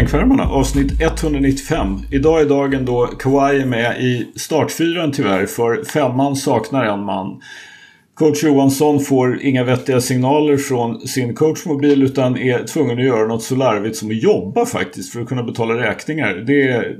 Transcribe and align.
Bänkvärmarna 0.00 0.48
avsnitt 0.48 1.00
195. 1.00 1.98
Idag 2.10 2.40
är 2.40 2.44
dagen 2.44 2.84
då 2.84 3.06
Kawhi 3.06 3.60
är 3.60 3.66
med 3.66 4.00
i 4.00 4.28
startfyran 4.36 5.12
tyvärr 5.12 5.46
för 5.46 5.84
femman 5.84 6.36
saknar 6.36 6.84
en 6.84 7.04
man. 7.04 7.40
Coach 8.14 8.44
Johansson 8.44 9.00
får 9.00 9.42
inga 9.42 9.64
vettiga 9.64 10.00
signaler 10.00 10.56
från 10.56 11.00
sin 11.00 11.34
coachmobil 11.34 12.02
utan 12.02 12.38
är 12.38 12.64
tvungen 12.64 12.98
att 12.98 13.04
göra 13.04 13.26
något 13.26 13.42
så 13.42 13.56
larvigt 13.56 13.96
som 13.96 14.10
att 14.10 14.22
jobba 14.22 14.66
faktiskt 14.66 15.12
för 15.12 15.20
att 15.20 15.28
kunna 15.28 15.42
betala 15.42 15.74
räkningar. 15.74 16.34
Det 16.46 16.62
är, 16.62 16.96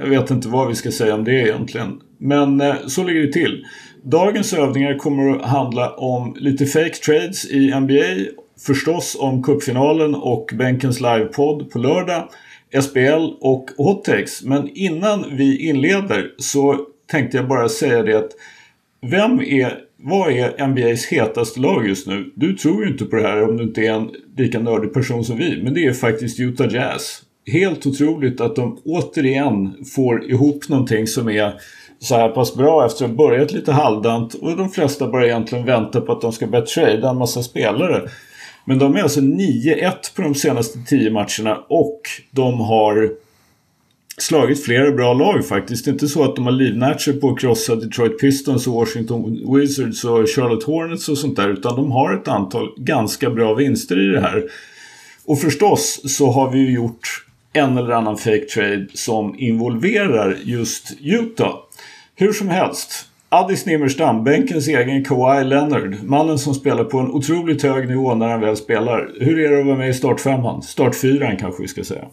jag 0.00 0.08
vet 0.08 0.30
inte 0.30 0.48
vad 0.48 0.68
vi 0.68 0.74
ska 0.74 0.90
säga 0.90 1.14
om 1.14 1.24
det 1.24 1.40
egentligen. 1.42 2.00
Men 2.18 2.60
eh, 2.60 2.74
så 2.86 3.04
ligger 3.04 3.22
det 3.22 3.32
till. 3.32 3.64
Dagens 4.02 4.52
övningar 4.52 4.98
kommer 4.98 5.36
att 5.36 5.42
handla 5.42 5.90
om 5.90 6.36
lite 6.38 6.66
fake 6.66 6.94
trades 6.94 7.50
i 7.50 7.80
NBA 7.80 8.30
förstås 8.60 9.16
om 9.20 9.42
cupfinalen 9.42 10.14
och 10.14 10.50
Bänkens 10.54 11.00
livepodd 11.00 11.70
på 11.70 11.78
lördag, 11.78 12.28
SBL 12.82 13.34
och 13.40 13.70
Hot 13.76 14.04
Takes. 14.04 14.42
Men 14.42 14.68
innan 14.74 15.36
vi 15.36 15.68
inleder 15.68 16.34
så 16.38 16.86
tänkte 17.10 17.36
jag 17.36 17.48
bara 17.48 17.68
säga 17.68 18.02
det 18.02 18.18
att 18.18 18.30
vem 19.02 19.40
är, 19.40 19.78
vad 19.96 20.32
är 20.32 20.66
NBAs 20.66 21.06
hetaste 21.06 21.60
lag 21.60 21.88
just 21.88 22.06
nu? 22.06 22.32
Du 22.34 22.56
tror 22.56 22.84
ju 22.84 22.90
inte 22.92 23.04
på 23.04 23.16
det 23.16 23.22
här 23.22 23.48
om 23.48 23.56
du 23.56 23.62
inte 23.62 23.80
är 23.80 23.92
en 23.92 24.10
lika 24.36 24.58
nördig 24.58 24.92
person 24.92 25.24
som 25.24 25.38
vi, 25.38 25.62
men 25.62 25.74
det 25.74 25.86
är 25.86 25.92
faktiskt 25.92 26.40
Utah 26.40 26.74
Jazz. 26.74 27.22
Helt 27.52 27.86
otroligt 27.86 28.40
att 28.40 28.56
de 28.56 28.78
återigen 28.84 29.84
får 29.94 30.30
ihop 30.30 30.68
någonting 30.68 31.06
som 31.06 31.28
är 31.28 31.54
så 31.98 32.14
här 32.14 32.28
pass 32.28 32.54
bra 32.54 32.86
efter 32.86 33.04
att 33.04 33.10
ha 33.10 33.16
börjat 33.16 33.52
lite 33.52 33.72
halvdant 33.72 34.34
och 34.34 34.56
de 34.56 34.70
flesta 34.70 35.08
bara 35.08 35.26
egentligen 35.26 35.66
väntar 35.66 36.00
på 36.00 36.12
att 36.12 36.20
de 36.20 36.32
ska 36.32 36.46
börja 36.46 36.64
trada 36.64 37.10
en 37.10 37.16
massa 37.16 37.42
spelare. 37.42 38.08
Men 38.68 38.78
de 38.78 38.96
är 38.96 39.02
alltså 39.02 39.20
9-1 39.20 39.92
på 40.16 40.22
de 40.22 40.34
senaste 40.34 40.78
10 40.78 41.10
matcherna 41.10 41.64
och 41.68 42.00
de 42.30 42.60
har 42.60 43.10
slagit 44.18 44.64
flera 44.64 44.90
bra 44.90 45.14
lag 45.14 45.46
faktiskt. 45.46 45.84
Det 45.84 45.90
är 45.90 45.92
inte 45.92 46.08
så 46.08 46.24
att 46.24 46.36
de 46.36 46.44
har 46.44 46.52
livnärt 46.52 47.00
sig 47.00 47.20
på 47.20 47.30
att 47.30 47.40
krossa 47.40 47.76
Detroit 47.76 48.20
Pistons 48.20 48.66
och 48.66 48.74
Washington 48.74 49.54
Wizards 49.56 50.04
och 50.04 50.28
Charlotte 50.28 50.64
Hornets 50.64 51.08
och 51.08 51.18
sånt 51.18 51.36
där. 51.36 51.48
Utan 51.48 51.76
de 51.76 51.92
har 51.92 52.14
ett 52.14 52.28
antal 52.28 52.74
ganska 52.76 53.30
bra 53.30 53.54
vinster 53.54 54.08
i 54.08 54.12
det 54.12 54.20
här. 54.20 54.44
Och 55.24 55.40
förstås 55.40 56.00
så 56.16 56.30
har 56.30 56.50
vi 56.50 56.58
ju 56.58 56.72
gjort 56.72 57.24
en 57.52 57.78
eller 57.78 57.90
annan 57.90 58.18
fake 58.18 58.44
trade 58.54 58.86
som 58.94 59.38
involverar 59.38 60.36
just 60.44 60.92
Utah. 61.00 61.56
Hur 62.14 62.32
som 62.32 62.48
helst. 62.48 63.06
Addis 63.28 63.66
Nimmerstam, 63.66 64.24
bänkens 64.24 64.68
egen 64.68 65.04
Kawhi 65.04 65.44
Leonard. 65.44 65.96
Mannen 66.02 66.38
som 66.38 66.54
spelar 66.54 66.84
på 66.84 66.98
en 66.98 67.10
otroligt 67.10 67.62
hög 67.62 67.88
nivå 67.88 68.14
när 68.14 68.28
han 68.28 68.40
väl 68.40 68.56
spelar. 68.56 69.10
Hur 69.20 69.38
är 69.38 69.50
det 69.50 69.60
att 69.60 69.66
vara 69.66 69.76
med 69.76 69.88
i 69.88 69.94
startfemman? 69.94 70.62
Startfyran 70.62 71.36
kanske 71.36 71.62
vi 71.62 71.68
ska 71.68 71.84
säga. 71.84 72.04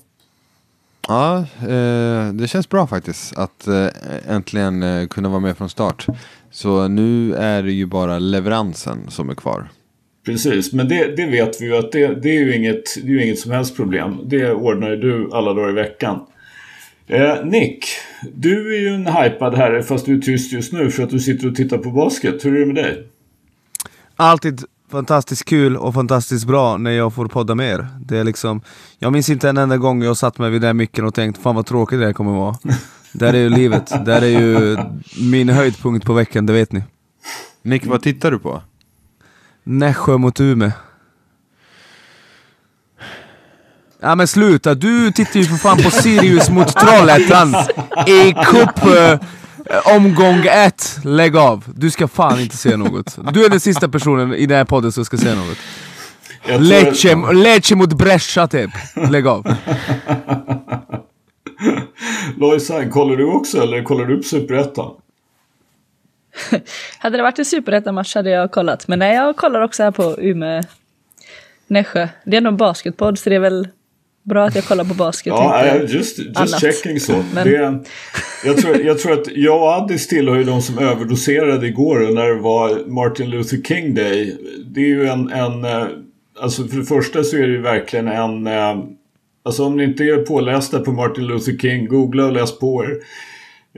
Ja, 1.07 1.37
eh, 1.61 2.33
det 2.33 2.47
känns 2.47 2.69
bra 2.69 2.87
faktiskt 2.87 3.37
att 3.37 3.67
eh, 3.67 3.87
äntligen 4.27 4.83
eh, 4.83 5.07
kunna 5.07 5.29
vara 5.29 5.39
med 5.39 5.57
från 5.57 5.69
start. 5.69 6.05
Så 6.51 6.87
nu 6.87 7.35
är 7.35 7.63
det 7.63 7.71
ju 7.71 7.85
bara 7.85 8.19
leveransen 8.19 8.97
som 9.09 9.29
är 9.29 9.35
kvar. 9.35 9.67
Precis, 10.25 10.73
men 10.73 10.87
det, 10.87 11.15
det 11.15 11.25
vet 11.25 11.61
vi 11.61 11.65
ju 11.65 11.77
att 11.77 11.91
det, 11.91 12.07
det, 12.07 12.29
är 12.29 12.39
ju 12.39 12.55
inget, 12.55 12.83
det 13.03 13.07
är 13.07 13.13
ju 13.13 13.23
inget 13.23 13.39
som 13.39 13.51
helst 13.51 13.75
problem. 13.75 14.19
Det 14.25 14.51
ordnar 14.51 14.89
ju 14.89 14.95
du 14.95 15.29
alla 15.33 15.53
dagar 15.53 15.69
i 15.69 15.73
veckan. 15.73 16.19
Eh, 17.07 17.45
Nick, 17.45 17.85
du 18.33 18.75
är 18.75 18.79
ju 18.79 18.87
en 18.87 19.07
hypad 19.07 19.55
herre 19.55 19.83
fast 19.83 20.05
du 20.05 20.17
är 20.17 20.21
tyst 20.21 20.53
just 20.53 20.73
nu 20.73 20.91
för 20.91 21.03
att 21.03 21.09
du 21.09 21.19
sitter 21.19 21.47
och 21.47 21.55
tittar 21.55 21.77
på 21.77 21.91
basket. 21.91 22.45
Hur 22.45 22.55
är 22.55 22.59
det 22.59 22.65
med 22.65 22.75
dig? 22.75 23.07
Alltid 24.15 24.63
fantastiskt 24.91 25.45
kul 25.45 25.77
och 25.77 25.93
fantastiskt 25.93 26.47
bra 26.47 26.77
när 26.77 26.91
jag 26.91 27.13
får 27.13 27.27
podda 27.27 27.55
med 27.55 27.73
er. 27.73 27.87
Det 27.99 28.17
är 28.17 28.23
liksom, 28.23 28.61
jag 28.99 29.13
minns 29.13 29.29
inte 29.29 29.49
en 29.49 29.57
enda 29.57 29.77
gång 29.77 30.03
jag 30.03 30.17
satt 30.17 30.37
mig 30.37 30.49
vid 30.49 30.61
den 30.61 30.77
micken 30.77 31.05
och 31.05 31.13
tänkt 31.13 31.41
fan 31.41 31.55
vad 31.55 31.65
tråkigt 31.65 31.99
det 31.99 32.05
här 32.05 32.13
kommer 32.13 32.31
vara. 32.31 32.55
Där 33.13 33.33
är 33.33 33.37
ju 33.37 33.49
livet, 33.49 34.05
där 34.05 34.21
är 34.21 34.41
ju 34.41 34.77
min 35.31 35.49
höjdpunkt 35.49 36.05
på 36.05 36.13
veckan, 36.13 36.45
det 36.45 36.53
vet 36.53 36.71
ni. 36.71 36.83
Nick, 37.61 37.85
vad 37.85 38.01
tittar 38.01 38.31
du 38.31 38.39
på? 38.39 38.61
Nässjö 39.63 40.17
mot 40.17 40.39
Umeå. 40.39 40.71
Ja 44.03 44.15
men 44.15 44.27
sluta, 44.27 44.73
du 44.73 45.11
tittar 45.11 45.39
ju 45.39 45.45
för 45.45 45.55
fan 45.55 45.77
på 45.77 45.91
Sirius 45.91 46.49
mot 46.49 46.67
Trollhättan 46.67 47.55
i 48.07 48.33
cup 48.33 48.85
uh, 48.85 49.19
omgång 49.95 50.45
ett. 50.45 50.99
Lägg 51.03 51.37
av, 51.37 51.63
du 51.75 51.91
ska 51.91 52.07
fan 52.07 52.39
inte 52.39 52.57
se 52.57 52.77
något. 52.77 53.33
Du 53.33 53.45
är 53.45 53.49
den 53.49 53.59
sista 53.59 53.89
personen 53.89 54.33
i 54.33 54.45
den 54.45 54.57
här 54.57 54.65
podden 54.65 54.91
som 54.91 55.05
ska 55.05 55.17
se 55.17 55.35
något. 55.35 55.57
Lecce, 56.61 57.15
Lecce 57.33 57.75
mot 57.75 57.93
Brescia 57.93 58.47
typ. 58.47 58.71
Lägg 59.09 59.27
av. 59.27 59.55
Lojsan, 62.37 62.89
kollar 62.89 63.15
du 63.15 63.25
också 63.25 63.61
eller 63.61 63.83
kollar 63.83 64.05
du 64.05 64.17
upp 64.17 64.25
Superettan? 64.25 64.91
hade 66.97 67.17
det 67.17 67.23
varit 67.23 67.39
en 67.39 67.45
Superettan-match 67.45 68.15
hade 68.15 68.29
jag 68.29 68.51
kollat. 68.51 68.87
Men 68.87 68.99
nej, 68.99 69.15
jag 69.15 69.35
kollar 69.35 69.61
också 69.61 69.83
här 69.83 69.91
på 69.91 70.15
Umeå 70.19 70.63
Nässjö. 71.67 72.07
Det 72.25 72.37
är 72.37 72.41
nog 72.41 72.57
basketpodd 72.57 73.19
så 73.19 73.29
det 73.29 73.35
är 73.35 73.39
väl 73.39 73.67
Bra 74.23 74.45
att 74.45 74.55
jag 74.55 74.63
kollar 74.63 74.83
på 74.83 74.93
basket. 74.93 75.31
Ja, 75.31 75.75
just, 75.75 76.19
just 76.19 76.59
checking 76.59 76.99
så. 76.99 77.23
Men... 77.33 77.47
Det, 77.47 77.83
jag, 78.45 78.57
tror, 78.57 78.81
jag 78.81 78.99
tror 78.99 79.13
att 79.13 79.27
jag 79.35 79.61
och 79.61 79.73
Addis 79.73 80.07
tillhör 80.07 80.35
ju 80.35 80.43
de 80.43 80.61
som 80.61 80.77
överdoserade 80.77 81.67
igår 81.67 81.99
när 81.99 82.27
det 82.27 82.41
var 82.41 82.85
Martin 82.87 83.29
Luther 83.29 83.57
King 83.57 83.93
Day. 83.93 84.37
Det 84.65 84.81
är 84.81 84.87
ju 84.87 85.07
en, 85.07 85.31
en 85.31 85.65
eh, 85.65 85.87
alltså 86.41 86.63
för 86.67 86.77
det 86.77 86.85
första 86.85 87.23
så 87.23 87.37
är 87.37 87.47
det 87.47 87.53
ju 87.53 87.61
verkligen 87.61 88.07
en 88.07 88.47
eh, 88.47 88.83
Alltså 89.45 89.65
om 89.65 89.77
ni 89.77 89.83
inte 89.83 90.03
är 90.03 90.17
pålästa 90.17 90.79
på 90.79 90.91
Martin 90.91 91.27
Luther 91.27 91.57
King, 91.57 91.87
googla 91.87 92.25
och 92.25 92.33
läs 92.33 92.59
på 92.59 92.83
er. 92.83 92.97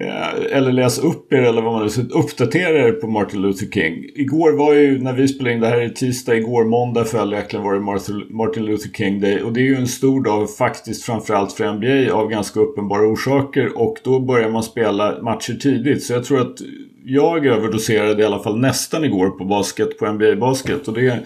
Eh, 0.02 0.58
eller 0.58 0.72
läs 0.72 1.00
upp 1.00 1.34
er 1.34 1.42
eller 1.42 1.62
vad 1.62 1.74
man 1.74 1.90
nu 1.98 2.10
uppdatera 2.12 2.88
er 2.88 2.92
på 2.92 3.08
Martin 3.08 3.42
Luther 3.42 3.66
King. 3.66 4.06
Igår 4.16 4.52
var 4.52 4.74
ju, 4.74 5.02
när 5.02 5.14
vi 5.14 5.28
spelade 5.28 5.56
in 5.56 5.62
det 5.62 5.68
här 5.68 5.82
i 5.82 5.90
tisdag, 5.90 6.36
igår 6.36 6.66
måndag 6.66 7.06
följaktligen 7.06 7.66
var 7.66 7.74
det 7.74 8.34
Martin 8.34 8.66
Luther 8.66 8.90
King 8.90 9.20
Day. 9.20 9.42
Och 9.42 9.54
det 9.54 9.60
är 9.60 9.64
ju 9.64 9.76
en 9.76 9.88
stor 9.88 10.24
dag 10.24 10.56
faktiskt 10.56 11.04
framförallt 11.04 11.54
för 11.54 11.74
NBA 11.74 12.14
av 12.14 12.30
ganska 12.30 12.60
uppenbara 12.60 13.08
orsaker. 13.08 13.78
Och 13.78 13.98
då 14.04 14.20
börjar 14.20 14.50
man 14.50 14.64
spela 14.64 15.22
matcher 15.22 15.54
tidigt. 15.54 16.04
Så 16.04 16.14
jag 16.14 16.24
tror 16.24 16.42
att 16.42 16.58
jag 17.06 17.46
överdoserade 17.46 18.22
i 18.22 18.26
alla 18.26 18.40
fall 18.40 18.60
nästan 18.60 19.06
igår 19.06 19.30
på 19.30 19.46
basket, 19.46 19.98
på 20.00 20.06
NBA-basket. 20.12 20.88
Och 20.88 20.94
det 20.94 21.20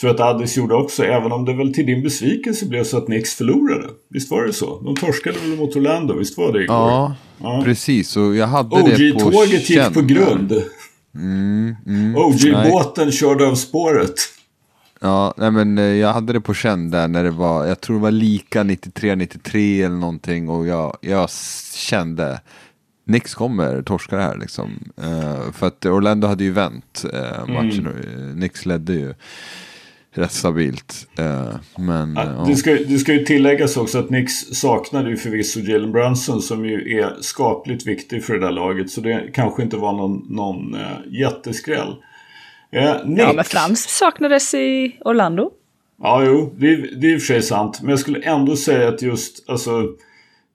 tror 0.00 0.10
att 0.10 0.20
Addis 0.20 0.56
gjorde 0.56 0.74
också, 0.74 1.04
även 1.04 1.32
om 1.32 1.44
det 1.44 1.52
väl 1.52 1.74
till 1.74 1.86
din 1.86 2.02
besvikelse 2.02 2.66
blev 2.66 2.84
så 2.84 2.98
att 2.98 3.06
Knicks 3.06 3.34
förlorade. 3.34 3.88
Visst 4.10 4.30
var 4.30 4.44
det 4.46 4.52
så? 4.52 4.80
De 4.80 4.96
torskade 4.96 5.38
väl 5.38 5.58
mot 5.58 5.76
Orlando, 5.76 6.14
visst 6.14 6.38
var 6.38 6.52
det 6.52 6.62
igår? 6.62 6.76
Ja, 6.76 7.14
ja. 7.38 7.62
precis. 7.64 8.16
Och 8.16 8.36
jag 8.36 8.46
hade 8.46 8.76
OG 8.76 8.88
det 8.88 9.12
på 9.12 9.26
OG-tåget 9.26 9.70
gick 9.70 9.94
på 9.94 10.02
grund. 10.02 10.62
Mm, 11.14 11.76
mm, 11.86 12.16
OG-båten 12.16 13.12
körde 13.12 13.46
av 13.46 13.54
spåret. 13.54 14.14
Ja, 15.00 15.34
nej 15.36 15.50
men 15.50 15.78
eh, 15.78 15.84
jag 15.84 16.12
hade 16.12 16.32
det 16.32 16.40
på 16.40 16.54
känn 16.54 16.90
där 16.90 17.08
när 17.08 17.24
det 17.24 17.30
var, 17.30 17.66
jag 17.66 17.80
tror 17.80 17.96
det 17.96 18.02
var 18.02 18.10
lika 18.10 18.62
93-93 18.62 19.86
eller 19.86 19.96
någonting 19.96 20.48
och 20.48 20.66
jag, 20.66 20.96
jag 21.00 21.30
kände 21.74 22.40
Nix 23.06 23.34
kommer 23.34 23.82
torska 23.82 24.16
det 24.16 24.22
här 24.22 24.36
liksom. 24.36 24.92
Uh, 25.02 25.52
för 25.52 25.66
att 25.66 25.86
Orlando 25.86 26.28
hade 26.28 26.44
ju 26.44 26.50
vänt 26.50 27.04
uh, 27.14 27.54
matchen 27.54 27.86
mm. 27.86 28.40
Nix 28.40 28.66
ledde 28.66 28.92
ju 28.92 29.14
rätt 30.12 30.32
stabilt. 30.32 31.08
Eh, 31.18 31.56
men, 31.78 32.14
ja, 32.16 32.44
det, 32.48 32.56
ska, 32.56 32.70
det 32.70 32.98
ska 32.98 33.12
ju 33.12 33.24
tilläggas 33.24 33.76
också 33.76 33.98
att 33.98 34.10
Nix 34.10 34.32
saknade 34.32 35.10
ju 35.10 35.16
förvisso 35.16 35.60
Jalen 35.60 35.92
Brunson 35.92 36.42
som 36.42 36.64
ju 36.64 36.98
är 36.98 37.16
skapligt 37.20 37.86
viktig 37.86 38.24
för 38.24 38.34
det 38.34 38.40
där 38.40 38.52
laget. 38.52 38.90
Så 38.90 39.00
det 39.00 39.30
kanske 39.34 39.62
inte 39.62 39.76
var 39.76 39.92
någon, 39.92 40.26
någon 40.28 40.74
äh, 40.74 40.80
jätteskräll. 41.20 41.94
Eh, 42.72 42.82
ja, 42.82 43.32
men 43.32 43.44
Frans 43.44 43.88
saknades 43.88 44.54
i 44.54 44.96
Orlando. 45.04 45.50
Ja, 46.02 46.24
jo, 46.24 46.54
det, 46.56 46.76
det 46.76 47.06
är 47.06 47.14
i 47.14 47.16
och 47.16 47.20
för 47.20 47.26
sig 47.26 47.42
sant. 47.42 47.80
Men 47.82 47.90
jag 47.90 47.98
skulle 47.98 48.20
ändå 48.20 48.56
säga 48.56 48.88
att 48.88 49.02
just, 49.02 49.50
alltså, 49.50 49.82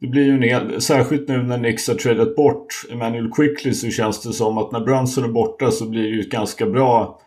det 0.01 0.07
blir 0.07 0.23
ju 0.23 0.31
en 0.31 0.43
hel, 0.43 0.81
särskilt 0.81 1.27
nu 1.27 1.43
när 1.43 1.57
Nix 1.57 1.87
har 1.87 1.95
tradat 1.95 2.35
bort 2.35 2.67
Emmanuel 2.91 3.31
Quickly 3.31 3.73
så 3.73 3.89
känns 3.89 4.21
det 4.21 4.33
som 4.33 4.57
att 4.57 4.71
när 4.71 4.79
Brunson 4.79 5.23
är 5.23 5.27
borta 5.27 5.71
så 5.71 5.89
blir 5.89 6.03
det 6.03 6.09
ju 6.09 6.21
ett 6.21 6.29
ganska 6.29 6.65
bra 6.65 7.19
Eh, 7.19 7.24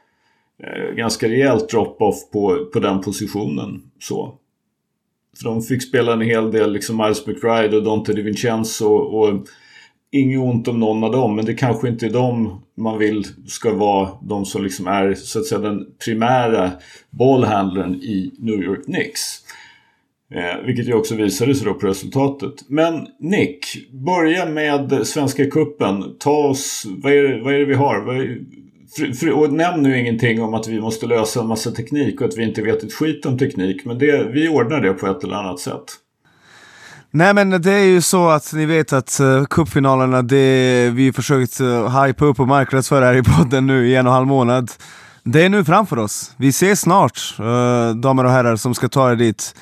Eh, 0.63 0.95
ganska 0.95 1.29
rejält 1.29 1.71
drop-off 1.71 2.31
på, 2.33 2.71
på 2.73 2.81
den 2.81 3.01
positionen. 3.01 3.83
Så. 4.01 4.35
För 5.37 5.45
de 5.45 5.63
fick 5.63 5.83
spela 5.83 6.13
en 6.13 6.21
hel 6.21 6.51
del 6.51 6.73
liksom 6.73 6.97
Miles 6.97 7.27
McBride 7.27 7.77
och 7.77 7.83
Dante 7.83 8.13
DiVincenzo 8.13 8.87
och, 8.87 9.29
och 9.29 9.47
inget 10.11 10.41
ont 10.41 10.69
om 10.69 10.81
någon 10.81 11.05
av 11.05 11.13
dem 11.13 11.37
men 11.37 11.45
det 11.45 11.55
kanske 11.55 11.89
inte 11.89 12.07
är 12.07 12.11
de 12.11 12.61
man 12.77 12.99
vill 12.99 13.25
ska 13.47 13.75
vara 13.75 14.09
de 14.23 14.45
som 14.45 14.65
liksom 14.65 14.87
är 14.87 15.15
så 15.15 15.39
att 15.39 15.47
säga 15.47 15.61
den 15.61 15.87
primära 16.05 16.71
bollhandlaren 17.11 17.95
i 17.95 18.35
New 18.39 18.63
York 18.63 18.85
Knicks. 18.85 19.21
Eh, 20.35 20.67
vilket 20.67 20.89
ju 20.89 20.95
också 20.95 21.15
visade 21.15 21.55
sig 21.55 21.67
då 21.67 21.75
på 21.75 21.87
resultatet. 21.87 22.55
Men 22.69 23.07
Nick, 23.21 23.67
börja 23.93 24.47
med 24.47 25.07
Svenska 25.07 25.51
Kuppen. 25.51 26.17
Ta 26.19 26.49
oss, 26.49 26.87
vad 26.87 27.13
är 27.13 27.23
det, 27.23 27.43
vad 27.43 27.55
är 27.55 27.59
det 27.59 27.65
vi 27.65 27.75
har? 27.75 28.01
Vad 28.01 28.17
är, 28.17 28.39
för, 28.97 29.13
för, 29.13 29.33
och 29.33 29.53
nämn 29.53 29.83
nu 29.83 29.99
ingenting 29.99 30.43
om 30.43 30.55
att 30.55 30.69
vi 30.69 30.81
måste 30.81 31.07
lösa 31.07 31.41
en 31.41 31.47
massa 31.47 31.71
teknik 31.71 32.21
och 32.21 32.29
att 32.29 32.39
vi 32.39 32.45
inte 32.45 32.63
vet 32.63 32.83
ett 32.83 32.93
skit 32.93 33.27
om 33.27 33.39
teknik. 33.39 33.85
Men 33.85 33.99
det, 33.99 34.25
vi 34.33 34.49
ordnar 34.49 34.81
det 34.81 34.93
på 34.93 35.07
ett 35.07 35.25
eller 35.25 35.37
annat 35.37 35.61
sätt. 35.61 35.85
Nej 37.11 37.35
men 37.35 37.63
det 37.63 37.73
är 37.73 37.85
ju 37.85 38.01
så 38.01 38.29
att 38.29 38.53
ni 38.53 38.67
vet 38.67 38.93
att 38.93 39.19
uh, 39.21 39.45
cupfinalerna, 39.45 40.23
det 40.23 40.91
vi 40.91 41.13
försökt 41.13 41.61
uh, 41.61 42.05
hypa 42.05 42.25
upp 42.25 42.41
och 42.41 42.49
marknadsföra 42.49 43.05
här 43.05 43.17
i 43.17 43.23
podden 43.23 43.67
nu 43.67 43.89
i 43.89 43.97
en 43.97 44.07
och 44.07 44.13
en 44.13 44.15
halv 44.15 44.27
månad. 44.27 44.71
Det 45.25 45.45
är 45.45 45.49
nu 45.49 45.65
framför 45.65 45.99
oss. 45.99 46.35
Vi 46.37 46.49
ses 46.49 46.81
snart, 46.81 47.35
uh, 47.41 47.91
damer 47.91 48.25
och 48.25 48.31
herrar 48.31 48.57
som 48.57 48.75
ska 48.75 48.89
ta 48.89 49.13
er 49.13 49.17
dit. 49.17 49.55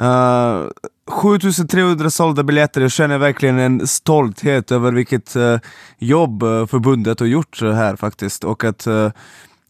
Uh, 0.00 0.68
7300 1.10 2.10
sålda 2.10 2.42
biljetter, 2.42 2.80
jag 2.80 2.92
känner 2.92 3.18
verkligen 3.18 3.58
en 3.58 3.86
stolthet 3.86 4.72
över 4.72 4.92
vilket 4.92 5.36
uh, 5.36 5.58
jobb 5.98 6.42
uh, 6.42 6.66
förbundet 6.66 7.20
har 7.20 7.26
gjort 7.26 7.60
här 7.60 7.96
faktiskt. 7.96 8.44
Och 8.44 8.64
att 8.64 8.86
eh, 8.86 9.10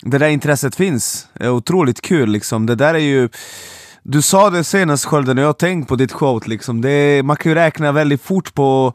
det 0.02 0.18
där 0.18 0.28
intresset 0.28 0.74
finns, 0.74 1.28
är 1.34 1.50
otroligt 1.50 2.00
kul 2.00 2.30
liksom. 2.30 2.66
Det 2.66 2.74
där 2.74 2.94
är 2.94 2.98
ju 2.98 3.28
du 4.02 4.22
sa 4.22 4.50
det 4.50 4.64
senast 4.64 5.04
Skölden, 5.04 5.38
och 5.38 5.42
jag 5.42 5.48
har 5.48 5.52
tänkt 5.52 5.88
på 5.88 5.96
ditt 5.96 6.12
quote 6.12 6.48
liksom. 6.48 6.80
det 6.80 7.22
Man 7.22 7.36
kan 7.36 7.50
ju 7.50 7.54
räkna 7.54 7.92
väldigt 7.92 8.22
fort 8.22 8.54
på 8.54 8.94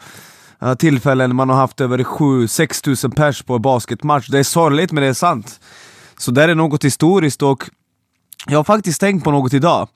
uh, 0.63 0.73
tillfällen 0.73 1.35
man 1.35 1.49
har 1.49 1.55
haft 1.55 1.81
över 1.81 1.99
7-6 1.99 2.83
tusen 2.83 3.11
pers 3.11 3.43
på 3.43 3.55
en 3.55 3.61
basketmatch. 3.61 4.27
Det 4.27 4.39
är 4.39 4.43
sorgligt 4.43 4.91
men 4.91 5.03
det 5.03 5.09
är 5.09 5.13
sant. 5.13 5.59
Så 6.17 6.31
det 6.31 6.43
är 6.43 6.55
något 6.55 6.85
historiskt 6.85 7.41
och 7.41 7.69
jag 8.45 8.59
har 8.59 8.63
faktiskt 8.63 9.01
tänkt 9.01 9.23
på 9.23 9.31
något 9.31 9.53
idag. 9.53 9.89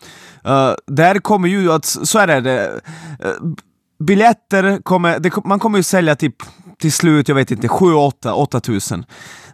Uh, 0.48 0.74
där 0.88 1.20
kommer 1.20 1.48
ju 1.48 1.72
att, 1.72 1.86
så 1.86 2.20
är 2.20 2.42
det, 2.42 2.82
uh, 3.26 3.54
biljetter 4.00 4.82
kommer, 4.84 5.20
det, 5.20 5.46
man 5.46 5.60
kommer 5.60 5.78
ju 5.80 5.84
sälja 5.84 6.16
typ 6.16 6.36
till 6.80 6.92
slut, 6.92 7.28
jag 7.28 7.36
vet 7.36 7.52
inte, 7.52 7.68
7-8, 7.68 8.32
8000. 8.32 9.06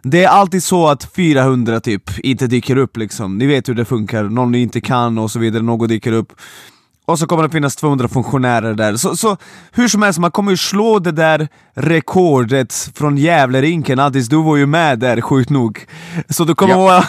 Det 0.02 0.24
är 0.24 0.28
alltid 0.28 0.62
så 0.62 0.88
att 0.88 1.04
400 1.04 1.80
typ 1.80 2.18
inte 2.18 2.46
dyker 2.46 2.76
upp 2.76 2.96
liksom. 2.96 3.38
Ni 3.38 3.46
vet 3.46 3.68
hur 3.68 3.74
det 3.74 3.84
funkar, 3.84 4.24
någon 4.24 4.52
ni 4.52 4.62
inte 4.62 4.80
kan 4.80 5.18
och 5.18 5.30
så 5.30 5.38
vidare, 5.38 5.62
något 5.62 5.88
dyker 5.88 6.12
upp. 6.12 6.32
Och 7.08 7.18
så 7.18 7.26
kommer 7.26 7.42
det 7.42 7.50
finnas 7.50 7.76
200 7.76 8.08
funktionärer 8.08 8.74
där. 8.74 8.96
Så, 8.96 9.16
så 9.16 9.36
hur 9.72 9.88
som 9.88 10.02
helst, 10.02 10.18
man 10.18 10.30
kommer 10.30 10.50
ju 10.50 10.56
slå 10.56 10.98
det 10.98 11.12
där 11.12 11.48
rekordet 11.74 12.90
från 12.94 13.16
Gävlerinken. 13.16 13.98
Addis, 13.98 14.28
du 14.28 14.42
var 14.42 14.56
ju 14.56 14.66
med 14.66 14.98
där, 14.98 15.20
sjukt 15.20 15.50
nog. 15.50 15.86
Så 16.28 16.44
du 16.44 16.54
kommer, 16.54 16.74
ja. 16.74 16.78
vara, 16.78 17.04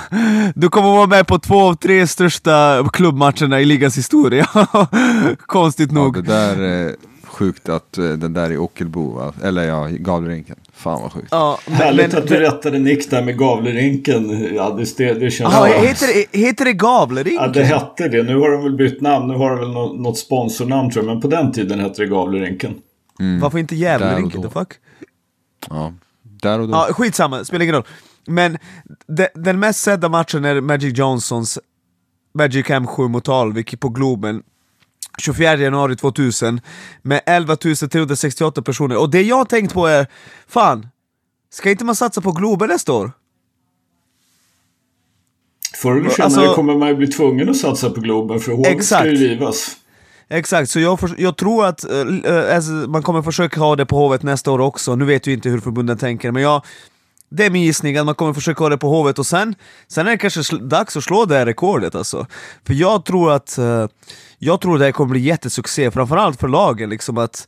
du 0.56 0.69
kommer 0.69 0.90
vara 0.90 1.07
med 1.07 1.28
på 1.28 1.40
två 1.40 1.62
av 1.62 1.74
tre 1.74 2.07
största 2.07 2.86
klubbmatcherna 2.94 3.62
i 3.62 3.66
ligans 3.66 3.98
historia. 3.98 4.48
Konstigt 5.46 5.92
nog. 5.92 6.18
Ja, 6.18 6.22
det 6.22 6.28
där, 6.28 6.88
eh, 6.88 6.94
sjukt 7.29 7.69
att 7.69 7.97
uh, 7.99 8.13
den 8.13 8.33
där 8.33 8.51
i 8.51 8.57
Ockelbo, 8.57 9.11
va? 9.11 9.33
eller 9.43 9.67
ja, 9.67 9.87
Gavlerinken. 9.91 10.55
Fan 10.73 11.01
vad 11.01 11.11
sjukt. 11.11 11.27
Ja, 11.31 11.59
men, 11.65 11.75
Härligt 11.75 12.11
men, 12.11 12.21
att 12.21 12.27
du 12.27 12.35
det... 12.35 12.41
rättade 12.41 12.79
Nick 12.79 13.09
där 13.09 13.21
med 13.21 13.37
Gavlerinken. 13.37 14.53
Ja, 14.55 14.69
det, 14.69 14.97
det, 14.97 15.13
det 15.13 15.31
känns 15.31 15.53
Aha, 15.53 15.65
heter, 15.65 16.07
det, 16.07 16.39
heter 16.39 16.65
det 16.65 16.73
Gavlerinken? 16.73 17.43
Ja, 17.43 17.47
det 17.47 17.63
hette 17.63 18.07
det. 18.07 18.23
Nu 18.23 18.35
har 18.35 18.51
de 18.51 18.63
väl 18.63 18.75
bytt 18.75 19.01
namn. 19.01 19.27
Nu 19.27 19.33
har 19.33 19.49
de 19.49 19.59
väl 19.59 19.69
något, 19.69 19.99
något 19.99 20.17
sponsornamn 20.17 20.91
tror 20.91 21.05
jag. 21.05 21.13
Men 21.13 21.21
på 21.21 21.27
den 21.27 21.51
tiden 21.51 21.79
hette 21.79 22.01
det 22.01 22.07
Gavlerinken. 22.07 22.75
Mm. 23.19 23.39
Varför 23.39 23.57
inte 23.57 23.75
Gävlerinken? 23.75 24.41
The 24.41 24.49
fuck? 24.49 24.73
Ja, 25.69 25.93
där 26.21 26.59
och 26.59 26.67
då. 26.67 26.73
Ja, 26.73 26.87
skitsamma, 26.93 27.45
spelar 27.45 27.63
ingen 27.63 27.75
roll. 27.75 27.87
Men 28.27 28.57
de, 29.07 29.27
den 29.35 29.59
mest 29.59 29.79
sedda 29.79 30.09
matchen 30.09 30.45
är 30.45 30.61
Magic 30.61 30.97
Johnsons 30.97 31.59
Magic 32.33 32.65
M7 32.65 33.07
mot 33.07 33.29
Alvik 33.29 33.79
på 33.79 33.89
Globen 33.89 34.43
24 35.17 35.56
januari 35.56 35.95
2000 35.95 36.61
med 37.01 37.21
11 37.25 37.56
368 37.56 38.61
personer. 38.61 38.97
Och 38.97 39.09
det 39.09 39.21
jag 39.21 39.35
har 39.35 39.45
tänkt 39.45 39.73
på 39.73 39.88
är, 39.88 40.07
fan, 40.47 40.88
ska 41.50 41.71
inte 41.71 41.85
man 41.85 41.95
satsa 41.95 42.21
på 42.21 42.31
Globen 42.31 42.69
nästa 42.69 42.94
år? 42.94 43.11
Förr 45.75 46.00
eller 46.00 46.09
senare 46.09 46.25
alltså, 46.25 46.53
kommer 46.56 46.75
man 46.75 46.89
ju 46.89 46.95
bli 46.95 47.07
tvungen 47.07 47.50
att 47.50 47.57
satsa 47.57 47.89
på 47.89 48.01
Globen 48.01 48.39
för 48.39 48.51
hålet 48.51 48.85
ska 48.85 49.06
ju 49.06 49.15
rivas. 49.15 49.77
Exakt, 50.29 50.69
så 50.69 50.79
jag, 50.79 51.00
för, 51.00 51.15
jag 51.17 51.38
tror 51.38 51.65
att 51.65 51.83
äh, 51.83 52.55
alltså, 52.55 52.71
man 52.71 53.03
kommer 53.03 53.21
försöka 53.21 53.59
ha 53.59 53.75
det 53.75 53.85
på 53.85 53.97
Hovet 53.97 54.23
nästa 54.23 54.51
år 54.51 54.59
också. 54.59 54.95
Nu 54.95 55.05
vet 55.05 55.27
vi 55.27 55.33
inte 55.33 55.50
hur 55.50 55.59
förbunden 55.59 55.97
tänker, 55.97 56.31
men 56.31 56.44
jag 56.44 56.65
det 57.29 57.45
är 57.45 57.49
min 57.49 57.63
gissning 57.63 57.97
att 57.97 58.05
man 58.05 58.15
kommer 58.15 58.33
försöka 58.33 58.63
ha 58.63 58.69
det 58.69 58.77
på 58.77 58.89
Hovet 58.89 59.19
och 59.19 59.25
sen, 59.25 59.55
sen 59.87 60.07
är 60.07 60.11
det 60.11 60.17
kanske 60.17 60.57
dags 60.57 60.97
att 60.97 61.03
slå 61.03 61.25
det 61.25 61.35
här 61.35 61.45
rekordet 61.45 61.95
alltså. 61.95 62.27
För 62.67 62.73
jag 62.73 63.05
tror 63.05 63.31
att 63.31 63.57
eh, 63.57 63.87
jag 64.37 64.61
tror 64.61 64.77
det 64.77 64.85
här 64.85 64.91
kommer 64.91 65.11
bli 65.11 65.19
jättesuccé, 65.19 65.91
framförallt 65.91 66.39
för 66.39 66.47
lagen 66.47 66.89
liksom 66.89 67.17
att 67.17 67.47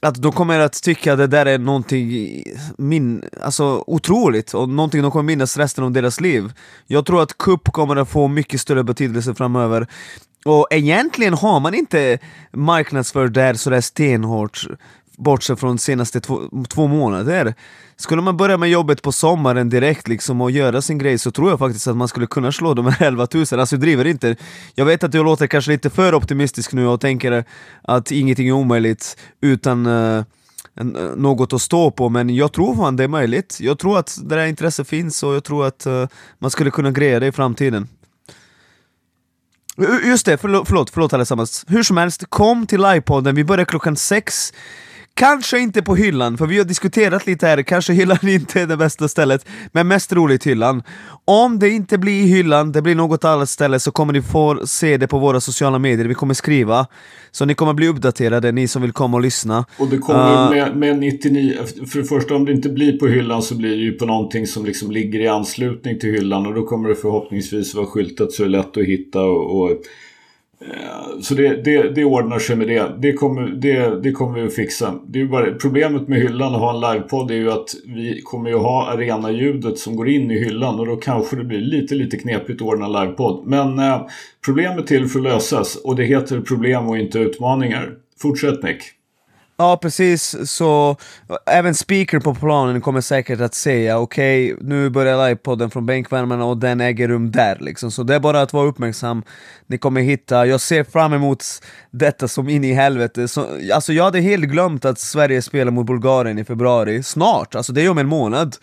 att 0.00 0.22
de 0.22 0.32
kommer 0.32 0.58
att 0.58 0.82
tycka 0.82 1.12
att 1.12 1.18
det 1.18 1.26
där 1.26 1.46
är 1.46 1.58
någonting 1.58 2.42
min, 2.78 3.24
alltså, 3.42 3.84
otroligt 3.86 4.54
och 4.54 4.68
någonting 4.68 5.02
de 5.02 5.10
kommer 5.10 5.22
minnas 5.22 5.56
resten 5.56 5.84
av 5.84 5.92
deras 5.92 6.20
liv. 6.20 6.52
Jag 6.86 7.06
tror 7.06 7.22
att 7.22 7.38
cup 7.38 7.72
kommer 7.72 7.96
att 7.96 8.08
få 8.08 8.28
mycket 8.28 8.60
större 8.60 8.84
betydelse 8.84 9.34
framöver. 9.34 9.86
Och 10.44 10.66
egentligen 10.70 11.34
har 11.34 11.60
man 11.60 11.74
inte 11.74 12.18
marknadsfört 12.52 13.34
det 13.34 13.42
här 13.42 13.54
sådär 13.54 13.80
stenhårt 13.80 14.66
bortsett 15.16 15.60
från 15.60 15.76
de 15.76 15.78
senaste 15.78 16.20
två, 16.20 16.40
två 16.68 16.86
månader. 16.86 17.54
Skulle 17.96 18.22
man 18.22 18.36
börja 18.36 18.56
med 18.56 18.70
jobbet 18.70 19.02
på 19.02 19.12
sommaren 19.12 19.68
direkt 19.68 20.08
liksom 20.08 20.40
och 20.40 20.50
göra 20.50 20.82
sin 20.82 20.98
grej 20.98 21.18
så 21.18 21.30
tror 21.30 21.50
jag 21.50 21.58
faktiskt 21.58 21.86
att 21.86 21.96
man 21.96 22.08
skulle 22.08 22.26
kunna 22.26 22.52
slå 22.52 22.74
de 22.74 22.86
här 22.86 23.02
11 23.06 23.28
000, 23.34 23.40
alltså 23.40 23.76
jag 23.76 23.80
driver 23.80 24.04
inte. 24.04 24.36
Jag 24.74 24.84
vet 24.84 25.04
att 25.04 25.14
jag 25.14 25.24
låter 25.24 25.46
kanske 25.46 25.70
lite 25.70 25.90
för 25.90 26.14
optimistisk 26.14 26.72
nu 26.72 26.86
och 26.86 27.00
tänker 27.00 27.44
att 27.82 28.10
ingenting 28.10 28.48
är 28.48 28.52
omöjligt 28.52 29.16
utan 29.40 29.86
uh, 29.86 30.24
något 31.16 31.52
att 31.52 31.62
stå 31.62 31.90
på, 31.90 32.08
men 32.08 32.34
jag 32.34 32.52
tror 32.52 32.76
fan 32.76 32.96
det 32.96 33.04
är 33.04 33.08
möjligt. 33.08 33.58
Jag 33.60 33.78
tror 33.78 33.98
att 33.98 34.18
det 34.22 34.36
där 34.36 34.46
intresset 34.46 34.88
finns 34.88 35.22
och 35.22 35.34
jag 35.34 35.44
tror 35.44 35.66
att 35.66 35.86
uh, 35.86 36.06
man 36.38 36.50
skulle 36.50 36.70
kunna 36.70 36.90
greja 36.90 37.20
det 37.20 37.26
i 37.26 37.32
framtiden. 37.32 37.88
Just 40.04 40.26
det, 40.26 40.38
förlåt, 40.38 40.68
förlåt, 40.68 40.90
förlåt 40.90 41.12
allesammans. 41.12 41.64
Hur 41.68 41.82
som 41.82 41.96
helst, 41.96 42.24
kom 42.28 42.66
till 42.66 42.80
livepodden, 42.80 43.34
vi 43.34 43.44
börjar 43.44 43.64
klockan 43.64 43.96
sex. 43.96 44.52
Kanske 45.18 45.58
inte 45.58 45.82
på 45.82 45.96
hyllan, 45.96 46.38
för 46.38 46.46
vi 46.46 46.58
har 46.58 46.64
diskuterat 46.64 47.26
lite 47.26 47.46
här, 47.46 47.62
kanske 47.62 47.92
hyllan 47.92 48.18
inte 48.28 48.60
är 48.60 48.66
det 48.66 48.76
bästa 48.76 49.08
stället, 49.08 49.46
men 49.72 49.88
mest 49.88 50.12
roligt 50.12 50.46
hyllan. 50.46 50.82
Om 51.24 51.58
det 51.58 51.68
inte 51.68 51.98
blir 51.98 52.26
hyllan, 52.26 52.72
det 52.72 52.82
blir 52.82 52.94
något 52.94 53.24
annat 53.24 53.48
ställe, 53.48 53.80
så 53.80 53.90
kommer 53.90 54.12
ni 54.12 54.22
få 54.22 54.66
se 54.66 54.96
det 54.96 55.06
på 55.06 55.18
våra 55.18 55.40
sociala 55.40 55.78
medier, 55.78 56.06
vi 56.06 56.14
kommer 56.14 56.34
skriva. 56.34 56.86
Så 57.30 57.44
ni 57.44 57.54
kommer 57.54 57.72
bli 57.72 57.88
uppdaterade, 57.88 58.52
ni 58.52 58.68
som 58.68 58.82
vill 58.82 58.92
komma 58.92 59.16
och 59.16 59.22
lyssna. 59.22 59.64
Och 59.78 59.88
det 59.88 59.98
kommer 59.98 60.44
uh, 60.44 60.50
med, 60.50 60.76
med 60.76 60.98
99, 60.98 61.56
för 61.92 61.98
det 61.98 62.04
första 62.04 62.34
om 62.34 62.44
det 62.44 62.52
inte 62.52 62.68
blir 62.68 62.98
på 62.98 63.06
hyllan 63.06 63.42
så 63.42 63.54
blir 63.54 63.70
det 63.70 63.82
ju 63.82 63.92
på 63.92 64.06
någonting 64.06 64.46
som 64.46 64.64
liksom 64.64 64.90
ligger 64.90 65.20
i 65.20 65.28
anslutning 65.28 65.98
till 65.98 66.10
hyllan 66.10 66.46
och 66.46 66.54
då 66.54 66.66
kommer 66.66 66.88
det 66.88 66.94
förhoppningsvis 66.94 67.74
vara 67.74 67.86
skyltat 67.86 68.32
så 68.32 68.42
det 68.42 68.48
är 68.48 68.50
lätt 68.50 68.76
att 68.76 68.84
hitta 68.84 69.20
och, 69.20 69.60
och 69.60 69.70
Eh, 70.60 71.20
så 71.20 71.34
det, 71.34 71.64
det, 71.64 71.94
det 71.94 72.04
ordnar 72.04 72.38
sig 72.38 72.56
med 72.56 72.68
det. 72.68 72.92
Det 72.98 73.12
kommer, 73.12 73.46
det, 73.46 74.02
det 74.02 74.12
kommer 74.12 74.40
vi 74.40 74.46
att 74.46 74.54
fixa. 74.54 74.94
Det 75.06 75.20
är 75.20 75.26
bara, 75.26 75.54
problemet 75.54 76.08
med 76.08 76.18
hyllan 76.18 76.54
och 76.54 76.60
ha 76.60 76.74
en 76.74 76.80
livepodd 76.80 77.30
är 77.30 77.34
ju 77.34 77.50
att 77.50 77.74
vi 77.86 78.22
kommer 78.22 78.50
ju 78.50 78.56
ha 78.56 78.86
arenaljudet 78.86 79.78
som 79.78 79.96
går 79.96 80.08
in 80.08 80.30
i 80.30 80.38
hyllan 80.38 80.80
och 80.80 80.86
då 80.86 80.96
kanske 80.96 81.36
det 81.36 81.44
blir 81.44 81.60
lite, 81.60 81.94
lite 81.94 82.16
knepigt 82.16 82.62
att 82.62 82.68
ordna 82.68 82.88
livepodd. 82.88 83.46
Men 83.46 83.78
eh, 83.78 84.06
problemet 84.44 84.78
är 84.78 84.86
till 84.86 85.06
för 85.06 85.18
att 85.18 85.24
lösas 85.24 85.76
och 85.76 85.96
det 85.96 86.04
heter 86.04 86.40
problem 86.40 86.88
och 86.88 86.98
inte 86.98 87.18
utmaningar. 87.18 87.90
Fortsätt 88.22 88.62
Nick. 88.62 88.95
Ja 89.58 89.78
precis, 89.82 90.36
så 90.50 90.96
även 91.46 91.74
speaker 91.74 92.20
på 92.20 92.34
planen 92.34 92.80
kommer 92.80 93.00
säkert 93.00 93.40
att 93.40 93.54
säga 93.54 93.98
okej, 93.98 94.54
okay, 94.54 94.66
nu 94.68 94.90
börjar 94.90 95.28
livepodden 95.28 95.70
från 95.70 95.86
bänkvärmarna 95.86 96.44
och 96.44 96.56
den 96.56 96.80
äger 96.80 97.08
rum 97.08 97.30
där 97.30 97.58
liksom. 97.60 97.90
Så 97.90 98.02
det 98.02 98.14
är 98.14 98.20
bara 98.20 98.42
att 98.42 98.52
vara 98.52 98.66
uppmärksam. 98.66 99.22
Ni 99.66 99.78
kommer 99.78 100.00
hitta, 100.00 100.46
jag 100.46 100.60
ser 100.60 100.84
fram 100.84 101.12
emot 101.12 101.44
detta 101.90 102.28
som 102.28 102.48
in 102.48 102.64
i 102.64 102.72
helvete. 102.72 103.28
Så, 103.28 103.46
alltså 103.74 103.92
jag 103.92 104.04
hade 104.04 104.20
helt 104.20 104.44
glömt 104.44 104.84
att 104.84 104.98
Sverige 104.98 105.42
spelar 105.42 105.72
mot 105.72 105.86
Bulgarien 105.86 106.38
i 106.38 106.44
februari, 106.44 107.02
snart, 107.02 107.54
alltså 107.54 107.72
det 107.72 107.82
är 107.82 107.90
om 107.90 107.98
en 107.98 108.08
månad. 108.08 108.56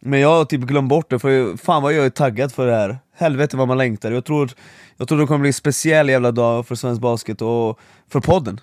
Men 0.00 0.20
jag 0.20 0.28
har 0.28 0.44
typ 0.44 0.60
glömt 0.60 0.88
bort 0.88 1.10
det, 1.10 1.18
för 1.18 1.56
fan 1.56 1.82
vad 1.82 1.92
jag 1.92 2.06
är 2.06 2.10
taggad 2.10 2.52
för 2.52 2.66
det 2.66 2.76
här. 2.76 2.98
Helvete 3.16 3.56
vad 3.56 3.68
man 3.68 3.78
längtar. 3.78 4.12
Jag 4.12 4.24
tror, 4.24 4.50
jag 4.96 5.08
tror 5.08 5.18
det 5.18 5.26
kommer 5.26 5.40
bli 5.40 5.48
en 5.48 5.54
speciell 5.54 6.08
jävla 6.08 6.32
dag 6.32 6.66
för 6.66 6.74
svensk 6.74 7.02
basket 7.02 7.42
och 7.42 7.78
för 8.12 8.20
podden 8.20 8.60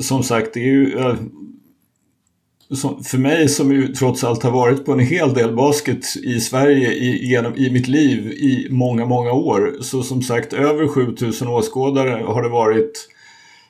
som 0.00 0.22
sagt, 0.22 0.54
det 0.54 0.60
är 0.60 0.64
ju... 0.64 0.90
för 3.10 3.18
mig 3.18 3.48
som 3.48 3.72
ju 3.72 3.88
trots 3.88 4.24
allt 4.24 4.42
har 4.42 4.50
varit 4.50 4.84
på 4.84 4.92
en 4.92 5.00
hel 5.00 5.34
del 5.34 5.54
basket 5.54 6.16
i 6.24 6.40
Sverige 6.40 6.92
i, 6.92 7.26
genom, 7.28 7.56
i 7.56 7.70
mitt 7.70 7.88
liv 7.88 8.26
i 8.26 8.68
många, 8.70 9.06
många 9.06 9.32
år. 9.32 9.72
Så 9.80 10.02
som 10.02 10.22
sagt, 10.22 10.52
över 10.52 10.88
7000 10.88 11.48
åskådare 11.48 12.24
har 12.26 12.42
det 12.42 12.48
varit. 12.48 13.08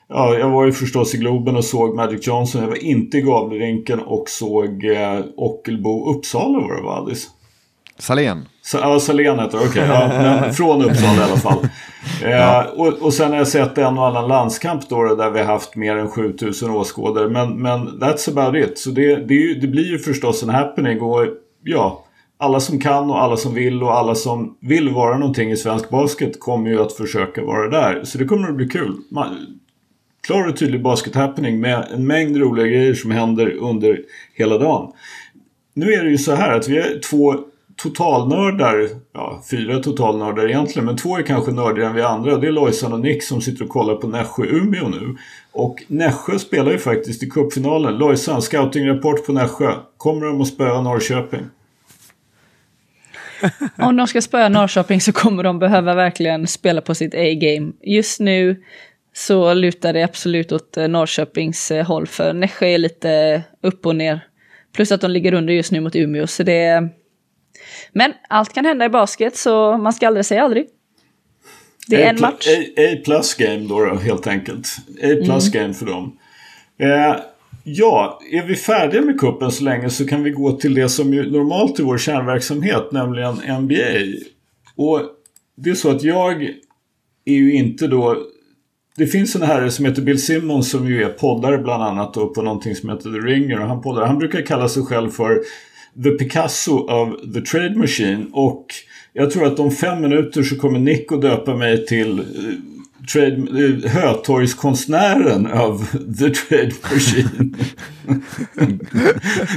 Ja, 0.07 0.37
jag 0.37 0.49
var 0.49 0.65
ju 0.65 0.71
förstås 0.71 1.15
i 1.15 1.17
Globen 1.17 1.55
och 1.55 1.65
såg 1.65 1.95
Magic 1.95 2.27
Johnson. 2.27 2.61
Jag 2.61 2.67
var 2.67 2.83
inte 2.83 3.17
i 3.17 3.21
Gavlerinken 3.21 3.99
och 3.99 4.29
såg 4.29 4.85
eh, 4.85 5.25
Ockelbo 5.37 6.15
Uppsala 6.15 6.59
var 6.59 6.75
det 6.75 6.81
va, 6.81 6.95
Alice? 6.95 7.27
Salén. 7.97 8.45
Ja, 8.73 8.99
Salén 8.99 9.39
heter 9.39 9.57
det, 9.57 9.65
okej. 9.65 9.83
Okay. 9.83 10.25
Ja, 10.25 10.53
från 10.53 10.81
Uppsala 10.81 11.21
i 11.21 11.23
alla 11.23 11.37
fall. 11.37 11.67
ja. 12.21 12.63
eh, 12.63 12.69
och, 12.69 12.87
och 12.87 13.13
sen 13.13 13.31
har 13.31 13.37
jag 13.37 13.47
sett 13.47 13.77
en 13.77 13.97
och 13.97 14.07
annan 14.07 14.27
landskamp 14.27 14.89
då 14.89 15.15
där 15.15 15.29
vi 15.29 15.39
har 15.39 15.45
haft 15.45 15.75
mer 15.75 15.95
än 15.95 16.09
7000 16.09 16.69
åskådare. 16.71 17.29
Men, 17.29 17.61
men 17.61 17.87
that's 17.87 18.29
about 18.29 18.55
it. 18.55 18.77
Så 18.77 18.89
det, 18.89 19.15
det, 19.15 19.53
det, 19.53 19.67
blir 19.67 19.91
ju 19.91 19.99
förstås 19.99 20.43
en 20.43 20.49
happening. 20.49 21.01
Och 21.01 21.27
ja, 21.63 22.05
alla 22.37 22.59
som 22.59 22.79
kan 22.79 23.09
och 23.09 23.21
alla 23.21 23.37
som 23.37 23.53
vill 23.53 23.83
och 23.83 23.97
alla 23.97 24.15
som 24.15 24.57
vill 24.61 24.89
vara 24.89 25.17
någonting 25.17 25.51
i 25.51 25.57
svensk 25.57 25.89
basket 25.89 26.39
kommer 26.39 26.69
ju 26.69 26.81
att 26.81 26.93
försöka 26.93 27.43
vara 27.43 27.69
där. 27.69 28.03
Så 28.03 28.17
det 28.17 28.25
kommer 28.25 28.49
att 28.49 28.55
bli 28.55 28.67
kul. 28.67 28.95
Man, 29.11 29.59
klar 30.27 30.47
och 30.47 30.57
tydlig 30.57 30.81
basket-happening 30.81 31.59
med 31.59 31.87
en 31.93 32.07
mängd 32.07 32.37
roliga 32.37 32.67
grejer 32.67 32.93
som 32.93 33.11
händer 33.11 33.51
under 33.51 34.01
hela 34.33 34.57
dagen. 34.57 34.91
Nu 35.73 35.93
är 35.93 36.03
det 36.03 36.09
ju 36.09 36.17
så 36.17 36.35
här 36.35 36.51
att 36.51 36.67
vi 36.67 36.77
är 36.77 36.99
två 37.09 37.35
totalnördar, 37.75 38.89
ja 39.13 39.43
fyra 39.51 39.79
totalnördar 39.79 40.49
egentligen, 40.49 40.85
men 40.85 40.97
två 40.97 41.17
är 41.17 41.21
kanske 41.21 41.51
nördigare 41.51 41.89
än 41.89 41.95
vi 41.95 42.01
andra. 42.01 42.37
Det 42.37 42.47
är 42.47 42.51
Lojsan 42.51 42.93
och 42.93 42.99
Nick 42.99 43.23
som 43.23 43.41
sitter 43.41 43.63
och 43.63 43.69
kollar 43.69 43.95
på 43.95 44.07
Nässjö-Umeå 44.07 44.89
nu. 44.89 45.15
Och 45.51 45.83
Nässjö 45.87 46.39
spelar 46.39 46.71
ju 46.71 46.77
faktiskt 46.77 47.23
i 47.23 47.29
cupfinalen. 47.29 47.97
Lojsan, 47.97 48.41
scoutingrapport 48.41 49.25
på 49.25 49.33
Nässjö. 49.33 49.73
Kommer 49.97 50.25
de 50.25 50.41
att 50.41 50.47
spöa 50.47 50.81
Norrköping? 50.81 51.41
Om 53.77 53.95
de 53.95 54.07
ska 54.07 54.21
spöa 54.21 54.49
Norrköping 54.49 55.01
så 55.01 55.11
kommer 55.11 55.43
de 55.43 55.59
behöva 55.59 55.93
verkligen 55.93 56.47
spela 56.47 56.81
på 56.81 56.95
sitt 56.95 57.13
A-game. 57.15 57.71
Just 57.81 58.19
nu 58.19 58.63
så 59.13 59.53
lutar 59.53 59.93
det 59.93 60.03
absolut 60.03 60.51
åt 60.51 60.77
eh, 60.77 60.87
Norrköpings 60.87 61.71
eh, 61.71 61.85
håll, 61.85 62.07
för 62.07 62.33
Nässjö 62.33 62.65
är 62.65 62.77
lite 62.77 63.41
upp 63.61 63.85
och 63.85 63.95
ner. 63.95 64.19
Plus 64.73 64.91
att 64.91 65.01
de 65.01 65.11
ligger 65.11 65.33
under 65.33 65.53
just 65.53 65.71
nu 65.71 65.79
mot 65.79 65.95
Umeå, 65.95 66.27
så 66.27 66.43
det... 66.43 66.89
Men 67.91 68.13
allt 68.29 68.53
kan 68.53 68.65
hända 68.65 68.85
i 68.85 68.89
basket, 68.89 69.37
så 69.37 69.77
man 69.77 69.93
ska 69.93 70.07
aldrig 70.07 70.25
säga 70.25 70.43
aldrig. 70.43 70.67
Det 71.87 72.03
är 72.03 72.09
en 72.09 72.21
match. 72.21 72.47
A, 72.77 73.01
plus 73.05 73.33
game 73.33 73.67
då, 73.69 73.85
då, 73.85 73.95
helt 73.95 74.27
enkelt. 74.27 74.67
A 75.03 75.15
plus 75.25 75.53
mm. 75.55 75.63
game 75.63 75.73
för 75.73 75.85
dem. 75.85 76.17
Eh, 76.79 77.15
ja, 77.63 78.19
är 78.31 78.43
vi 78.47 78.55
färdiga 78.55 79.01
med 79.01 79.19
kuppen 79.19 79.51
så 79.51 79.63
länge 79.63 79.89
så 79.89 80.07
kan 80.07 80.23
vi 80.23 80.29
gå 80.29 80.51
till 80.51 80.73
det 80.73 80.89
som 80.89 81.13
ju 81.13 81.31
normalt 81.31 81.79
är 81.79 81.83
vår 81.83 81.97
kärnverksamhet, 81.97 82.91
nämligen 82.91 83.33
NBA. 83.61 84.19
Och 84.75 85.01
det 85.57 85.69
är 85.69 85.75
så 85.75 85.91
att 85.91 86.03
jag 86.03 86.43
är 87.25 87.33
ju 87.33 87.53
inte 87.53 87.87
då 87.87 88.25
det 88.97 89.07
finns 89.07 89.35
en 89.35 89.41
herre 89.41 89.71
som 89.71 89.85
heter 89.85 90.01
Bill 90.01 90.21
Simmons 90.21 90.71
som 90.71 90.87
ju 90.87 91.03
är 91.03 91.09
poddare 91.09 91.57
bland 91.57 91.83
annat 91.83 92.13
då 92.13 92.27
på 92.27 92.41
någonting 92.41 92.75
som 92.75 92.89
heter 92.89 93.11
The 93.11 93.17
Ringer. 93.17 93.59
Och 93.59 93.67
han, 93.67 93.81
poddar. 93.81 94.05
han 94.05 94.19
brukar 94.19 94.41
kalla 94.41 94.69
sig 94.69 94.83
själv 94.83 95.09
för 95.09 95.41
The 96.03 96.11
Picasso 96.11 96.77
of 96.77 97.33
the 97.33 97.41
Trade 97.41 97.75
Machine. 97.75 98.27
Och 98.33 98.65
jag 99.13 99.31
tror 99.31 99.47
att 99.47 99.59
om 99.59 99.71
fem 99.71 100.01
minuter 100.01 100.43
så 100.43 100.55
kommer 100.55 100.79
Nico 100.79 101.17
döpa 101.17 101.55
mig 101.55 101.85
till 101.85 102.19
eh, 102.19 102.25
trade, 103.13 103.35
eh, 103.35 103.91
Hötorgskonstnären 103.91 105.47
av 105.47 105.85
The 106.19 106.29
Trade 106.29 106.71
Machine. 106.93 107.55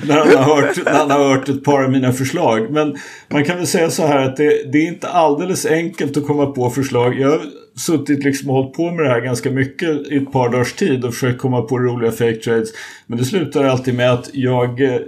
när, 0.07 0.17
han 0.17 0.37
har 0.37 0.57
hört, 0.57 0.85
när 0.85 0.93
han 0.93 1.11
har 1.11 1.29
hört 1.29 1.49
ett 1.49 1.65
par 1.65 1.83
av 1.83 1.91
mina 1.91 2.13
förslag. 2.13 2.71
Men 2.71 2.97
man 3.29 3.45
kan 3.45 3.57
väl 3.57 3.67
säga 3.67 3.91
så 3.91 4.07
här 4.07 4.19
att 4.19 4.37
det, 4.37 4.73
det 4.73 4.79
är 4.79 4.89
inte 4.89 5.09
alldeles 5.09 5.67
enkelt 5.67 6.17
att 6.17 6.27
komma 6.27 6.47
på 6.47 6.71
förslag. 6.71 7.21
Jag 7.21 7.31
har 7.31 7.41
suttit 7.79 8.25
liksom 8.25 8.51
och 8.51 8.57
hållit 8.57 8.73
på 8.73 8.91
med 8.91 9.05
det 9.05 9.11
här 9.11 9.21
ganska 9.21 9.51
mycket 9.51 10.13
i 10.13 10.17
ett 10.17 10.33
par 10.33 10.49
dagars 10.49 10.73
tid 10.73 11.05
och 11.05 11.15
försökt 11.15 11.41
komma 11.41 11.63
på 11.63 11.79
roliga 11.79 12.11
fake 12.11 12.37
trades. 12.37 12.69
Men 13.07 13.19
det 13.19 13.25
slutar 13.25 13.65
alltid 13.65 13.95
med 13.95 14.13
att 14.13 14.31
jag 14.33 14.81
eh, 14.81 15.01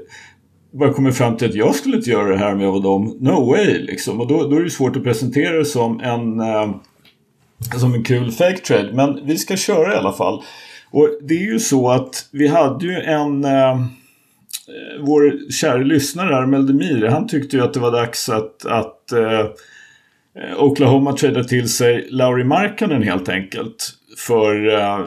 bara 0.73 0.93
kommit 0.93 1.17
fram 1.17 1.37
till 1.37 1.49
att 1.49 1.55
jag 1.55 1.75
skulle 1.75 1.97
inte 1.97 2.11
göra 2.11 2.29
det 2.29 2.39
här 2.39 2.53
om 2.53 2.61
jag 2.61 2.73
var 2.73 2.81
dem. 2.81 3.17
No 3.21 3.51
way 3.51 3.79
liksom. 3.79 4.21
Och 4.21 4.27
då, 4.27 4.49
då 4.49 4.57
är 4.57 4.63
det 4.63 4.71
svårt 4.71 4.97
att 4.97 5.05
presentera 5.05 5.57
det 5.57 5.65
som 5.65 6.01
en, 6.01 6.41
eh, 6.41 6.71
som 7.79 7.95
en 7.95 8.05
kul 8.05 8.33
fake 8.33 8.59
trade. 8.59 8.93
Men 8.93 9.27
vi 9.27 9.39
ska 9.39 9.57
köra 9.57 9.95
i 9.95 9.97
alla 9.97 10.13
fall. 10.13 10.43
Och 10.91 11.09
det 11.23 11.35
är 11.35 11.53
ju 11.53 11.59
så 11.59 11.91
att 11.91 12.29
vi 12.33 12.49
hade 12.49 12.87
ju 12.87 13.01
en 13.01 13.45
eh, 13.45 13.81
vår 15.01 15.51
kära 15.51 15.77
lyssnare 15.77 16.35
här, 16.35 16.47
Meldemir, 16.47 17.07
han 17.07 17.29
tyckte 17.29 17.57
ju 17.57 17.63
att 17.63 17.75
det 17.75 17.81
var 17.81 17.93
dags 17.93 18.29
att, 18.29 18.67
att 18.67 19.01
Eh, 19.13 19.41
eh 20.43 20.63
Oklahoma 20.63 21.13
tradar 21.13 21.43
till 21.43 21.69
sig 21.69 22.09
Lauri 22.11 22.45
Markkanen 22.45 23.03
helt 23.03 23.29
enkelt. 23.29 23.93
För, 24.27 24.69
eh, 24.69 25.07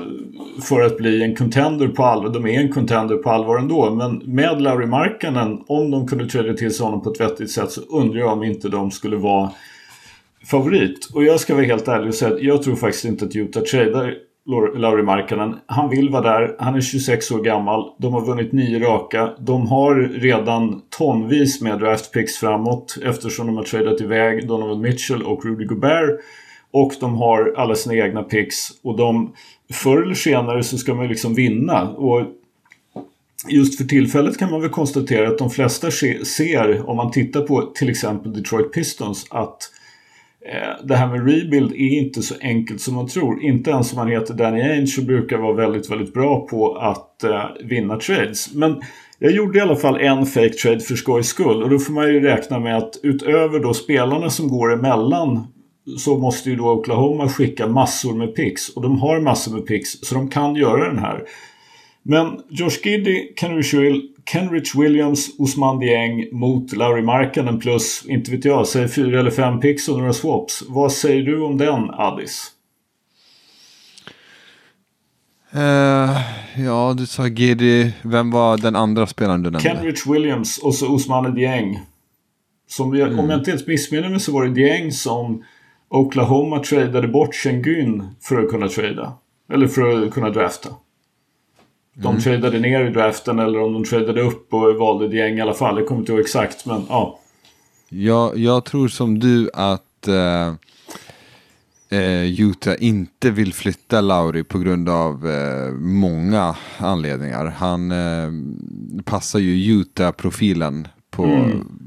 för 0.61 0.81
att 0.81 0.97
bli 0.97 1.23
en 1.23 1.35
contender 1.35 1.87
på 1.87 2.03
allvar. 2.03 2.29
De 2.29 2.45
är 2.45 2.59
en 2.59 2.71
contender 2.71 3.15
på 3.15 3.29
allvar 3.29 3.57
ändå. 3.57 3.95
Men 3.95 4.21
med 4.25 4.61
Lauri 4.61 4.85
Markkanen, 4.85 5.63
om 5.67 5.91
de 5.91 6.07
kunde 6.07 6.25
träda 6.25 6.53
till 6.53 6.73
sig 6.73 6.85
honom 6.85 7.01
på 7.01 7.11
ett 7.11 7.19
vettigt 7.19 7.51
sätt 7.51 7.71
så 7.71 7.81
undrar 7.81 8.19
jag 8.19 8.33
om 8.33 8.43
inte 8.43 8.69
de 8.69 8.91
skulle 8.91 9.15
vara 9.15 9.51
favorit. 10.51 11.09
Och 11.13 11.23
jag 11.23 11.39
ska 11.39 11.53
vara 11.53 11.65
helt 11.65 11.87
ärlig 11.87 12.07
och 12.07 12.15
säga 12.15 12.33
att 12.33 12.41
jag 12.41 12.63
tror 12.63 12.75
faktiskt 12.75 13.05
inte 13.05 13.25
att 13.25 13.35
Utah 13.35 13.63
tradar 13.63 14.13
Lauri 14.75 15.03
Markkanen. 15.03 15.55
Han 15.65 15.89
vill 15.89 16.09
vara 16.09 16.21
där. 16.21 16.55
Han 16.59 16.75
är 16.75 16.81
26 16.81 17.31
år 17.31 17.43
gammal. 17.43 17.91
De 17.99 18.13
har 18.13 18.25
vunnit 18.25 18.51
nio 18.51 18.79
raka. 18.79 19.33
De 19.39 19.67
har 19.67 19.95
redan 19.95 20.81
tonvis 20.97 21.61
med 21.61 21.79
draftpicks 21.79 22.37
framåt 22.37 22.97
eftersom 23.03 23.47
de 23.47 23.57
har 23.57 23.63
tradat 23.63 24.01
iväg 24.01 24.47
Donovan 24.47 24.81
Mitchell 24.81 25.23
och 25.23 25.45
Rudy 25.45 25.65
Gobert. 25.65 26.19
Och 26.73 26.93
de 26.99 27.15
har 27.15 27.53
alla 27.57 27.75
sina 27.75 27.95
egna 27.95 28.23
picks. 28.23 28.69
Och 28.83 28.97
de, 28.97 29.33
förr 29.73 30.01
eller 30.01 30.15
senare 30.15 30.63
så 30.63 30.77
ska 30.77 30.93
man 30.93 31.07
liksom 31.07 31.33
vinna. 31.33 31.89
Och 31.89 32.25
just 33.47 33.77
för 33.77 33.83
tillfället 33.83 34.37
kan 34.37 34.51
man 34.51 34.61
väl 34.61 34.69
konstatera 34.69 35.27
att 35.27 35.37
de 35.37 35.49
flesta 35.49 35.91
ser, 36.25 36.89
om 36.89 36.97
man 36.97 37.11
tittar 37.11 37.41
på 37.41 37.61
till 37.61 37.89
exempel 37.89 38.33
Detroit 38.33 38.73
Pistons, 38.73 39.25
att 39.29 39.57
eh, 40.45 40.85
det 40.85 40.95
här 40.95 41.07
med 41.07 41.27
rebuild 41.27 41.71
är 41.71 41.99
inte 41.99 42.21
så 42.21 42.35
enkelt 42.41 42.81
som 42.81 42.95
man 42.95 43.07
tror. 43.07 43.43
Inte 43.43 43.71
ens 43.71 43.93
om 43.93 43.97
man 43.97 44.11
heter 44.11 44.33
Danny 44.33 44.61
Ainge 44.61 44.95
och 44.97 45.05
brukar 45.05 45.37
vara 45.37 45.53
väldigt, 45.53 45.91
väldigt 45.91 46.13
bra 46.13 46.47
på 46.47 46.75
att 46.75 47.23
eh, 47.23 47.45
vinna 47.63 47.97
trades. 47.97 48.53
Men 48.53 48.81
jag 49.19 49.31
gjorde 49.31 49.57
i 49.57 49.61
alla 49.61 49.75
fall 49.75 49.97
en 49.97 50.25
fake 50.25 50.53
trade 50.53 50.79
för 50.79 50.95
skojs 50.95 51.27
skull. 51.27 51.63
Och 51.63 51.69
då 51.69 51.79
får 51.79 51.93
man 51.93 52.07
ju 52.07 52.19
räkna 52.19 52.59
med 52.59 52.77
att 52.77 52.99
utöver 53.03 53.59
då 53.59 53.73
spelarna 53.73 54.29
som 54.29 54.47
går 54.47 54.73
emellan 54.73 55.47
så 55.97 56.17
måste 56.17 56.49
ju 56.49 56.55
då 56.55 56.71
Oklahoma 56.71 57.29
skicka 57.29 57.67
massor 57.67 58.13
med 58.13 58.35
picks. 58.35 58.69
Och 58.69 58.81
de 58.81 58.99
har 58.99 59.19
massor 59.19 59.51
med 59.51 59.65
picks 59.65 59.89
så 60.01 60.15
de 60.15 60.29
kan 60.29 60.55
göra 60.55 60.87
den 60.87 60.99
här. 60.99 61.23
Men 62.03 62.39
Josh 62.49 62.79
Giddy, 62.83 63.33
Kenrich 64.25 64.75
Williams, 64.75 65.39
Osman 65.39 65.79
Dieng 65.79 66.27
mot 66.31 66.73
Lauri 66.73 67.01
Markkanen 67.01 67.59
plus, 67.59 68.05
inte 68.07 68.31
vet 68.31 68.45
jag, 68.45 68.67
säg 68.67 68.87
fyra 68.87 69.19
eller 69.19 69.31
fem 69.31 69.59
picks 69.59 69.89
och 69.89 69.97
några 69.97 70.13
swaps. 70.13 70.63
Vad 70.67 70.91
säger 70.91 71.23
du 71.23 71.41
om 71.41 71.57
den, 71.57 71.89
Addis? 71.89 72.51
Uh, 75.55 76.17
ja, 76.65 76.93
du 76.97 77.05
sa 77.05 77.27
Giddy. 77.27 77.91
Vem 78.01 78.31
var 78.31 78.57
den 78.57 78.75
andra 78.75 79.07
spelaren 79.07 79.43
du 79.43 79.51
nämnde? 79.51 79.69
Kenrich 79.69 80.07
Williams 80.07 80.57
och 80.57 80.75
så 80.75 80.93
Osman 80.93 81.35
Dieng. 81.35 81.79
Som 82.67 82.93
mm. 82.93 83.19
Om 83.19 83.29
jag 83.29 83.39
inte 83.39 83.49
ens 83.49 83.67
missminner 83.67 84.09
mig 84.09 84.19
så 84.19 84.31
var 84.31 84.45
det 84.45 84.53
Dieng 84.53 84.91
som 84.91 85.43
Oklahoma 85.93 86.59
tradade 86.59 87.07
bort 87.07 87.35
Schengen 87.35 88.15
för 88.21 88.43
att 88.43 88.49
kunna 88.49 88.67
trada. 88.67 89.13
Eller 89.53 89.67
för 89.67 90.03
att 90.03 90.13
kunna 90.13 90.29
drafta 90.29 90.69
de 91.93 92.07
mm. 92.07 92.21
tradade 92.21 92.59
ner 92.59 92.85
i 92.85 92.89
draften 92.89 93.39
eller 93.39 93.59
om 93.59 93.73
de 93.73 93.83
tradade 93.83 94.21
upp 94.21 94.53
och 94.53 94.75
valde 94.75 95.05
ett 95.05 95.13
gäng 95.13 95.37
i 95.37 95.41
alla 95.41 95.53
fall. 95.53 95.77
Jag 95.77 95.87
kommer 95.87 95.99
inte 96.01 96.11
ihåg 96.11 96.21
exakt 96.21 96.65
men 96.65 96.81
ja. 96.89 97.19
Jag, 97.89 98.37
jag 98.37 98.65
tror 98.65 98.87
som 98.87 99.19
du 99.19 99.49
att 99.53 100.07
eh, 100.07 100.53
eh, 101.99 102.41
Utah 102.41 102.75
inte 102.79 103.31
vill 103.31 103.53
flytta 103.53 104.01
Lauri 104.01 104.43
på 104.43 104.59
grund 104.59 104.89
av 104.89 105.27
eh, 105.27 105.71
många 105.73 106.55
anledningar. 106.77 107.45
Han 107.45 107.91
eh, 107.91 108.31
passar 109.03 109.39
ju 109.39 109.73
Utah-profilen 109.73 110.87
på 111.11 111.23
mm 111.23 111.82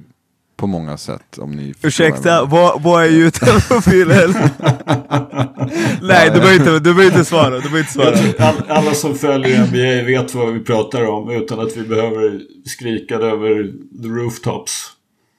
på 0.56 0.66
många 0.66 0.96
sätt. 0.96 1.38
Om 1.38 1.50
ni 1.50 1.74
Ursäkta, 1.82 2.44
vad, 2.44 2.82
vad 2.82 3.04
är 3.04 3.08
Youtube-profilen? 3.08 4.34
Nej, 6.02 6.30
du 6.30 6.40
behöver 6.40 6.54
inte, 6.54 6.70
du 6.70 6.80
behöver 6.80 7.04
inte 7.04 7.24
svara. 7.24 7.50
Du 7.50 7.60
behöver 7.60 7.78
inte 7.78 7.92
svara. 7.92 8.48
All, 8.48 8.54
alla 8.68 8.94
som 8.94 9.14
följer 9.14 9.66
NBA 9.66 10.06
vet 10.06 10.34
vad 10.34 10.52
vi 10.52 10.60
pratar 10.60 11.08
om 11.08 11.30
utan 11.30 11.60
att 11.60 11.76
vi 11.76 11.82
behöver 11.82 12.40
skrika 12.64 13.14
över 13.14 13.72
the 14.02 14.08
rooftops. 14.08 14.92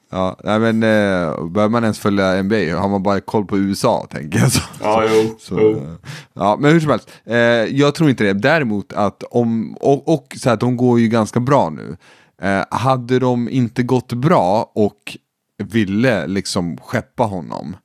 Ja, 0.10 0.40
nej 0.44 0.60
men 0.60 0.84
eh, 0.84 1.46
bör 1.46 1.70
man 1.70 1.84
ens 1.84 2.00
följa 2.00 2.44
NBA 2.44 2.56
har 2.56 2.90
man 2.90 3.04
bara 3.04 3.20
koll 3.22 3.46
på 3.46 3.58
USA 3.58 4.08
tänker 4.10 4.40
jag. 4.40 4.52
Så, 4.52 4.62
ja, 4.82 5.04
jo. 5.14 5.36
Så, 5.40 5.60
jo. 5.60 5.72
Eh, 5.72 6.10
ja, 6.34 6.58
men 6.60 6.72
hur 6.72 6.80
som 6.80 6.90
helst. 6.90 7.10
Eh, 7.26 7.38
jag 7.78 7.96
tror 7.96 8.10
inte 8.10 8.24
det. 8.24 8.34
Däremot 8.34 8.94
att 8.94 9.24
om, 9.24 9.74
och, 9.74 10.14
och 10.14 10.36
så 10.38 10.50
här, 10.50 10.58
de 10.58 10.78
går 10.78 11.00
ju 11.00 11.08
ganska 11.08 11.40
bra 11.40 11.70
nu. 11.70 11.98
Eh, 12.42 12.66
hade 12.72 13.20
de 13.20 13.50
inte 13.50 13.84
gått 13.84 14.14
bra 14.14 14.72
och 14.76 15.18
ville 15.58 16.28
liksom 16.28 16.78
skeppa 16.78 17.24
honom 17.24 17.76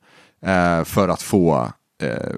eh, 0.46 0.84
för 0.84 1.08
att 1.08 1.22
få 1.22 1.72
eh, 2.02 2.34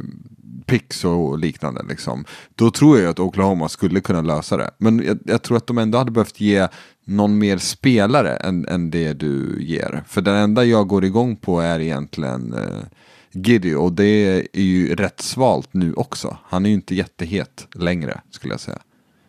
picks 0.66 1.04
och 1.04 1.38
liknande, 1.38 1.82
liksom, 1.88 2.24
då 2.54 2.70
tror 2.70 2.98
jag 2.98 3.10
att 3.10 3.20
Oklahoma 3.20 3.68
skulle 3.68 4.00
kunna 4.00 4.20
lösa 4.20 4.56
det. 4.56 4.70
Men 4.78 5.04
jag, 5.06 5.18
jag, 5.24 5.42
tror 5.42 5.56
att 5.56 5.66
de 5.66 5.78
ändå 5.78 5.98
hade 5.98 6.10
behövt 6.10 6.40
ge 6.40 6.68
någon 7.04 7.38
mer 7.38 7.58
spelare 7.58 8.36
än, 8.36 8.68
än 8.68 8.90
det 8.90 9.12
du 9.12 9.56
ger. 9.60 10.02
För 10.06 10.20
den 10.20 10.34
enda 10.34 10.64
jag 10.64 10.88
går 10.88 11.04
igång 11.04 11.36
på 11.36 11.60
är 11.60 11.80
egentligen 11.80 12.52
eh, 12.54 12.84
Giddy 13.32 13.74
och 13.74 13.92
det 13.92 14.48
är 14.52 14.62
ju 14.62 14.94
rätt 14.94 15.20
svalt 15.20 15.68
nu 15.74 15.94
också. 15.94 16.38
Han 16.44 16.64
är 16.66 16.68
ju 16.68 16.74
inte 16.74 16.94
jättehet 16.94 17.66
längre 17.74 18.20
skulle 18.30 18.54
jag 18.54 18.60
säga. 18.60 18.78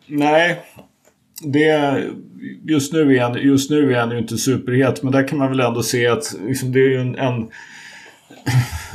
Nej, 0.06 0.62
det, 1.42 2.04
just, 2.64 2.92
nu 2.92 3.16
är 3.16 3.20
han, 3.20 3.34
just 3.34 3.70
nu 3.70 3.92
är 3.92 4.00
han 4.00 4.10
ju 4.10 4.18
inte 4.18 4.38
superhet, 4.38 5.02
men 5.02 5.12
där 5.12 5.28
kan 5.28 5.38
man 5.38 5.48
väl 5.48 5.60
ändå 5.60 5.82
se 5.82 6.06
att 6.06 6.36
liksom, 6.46 6.72
det 6.72 6.78
är 6.78 6.88
ju 6.88 7.00
en, 7.00 7.18
en 7.18 7.48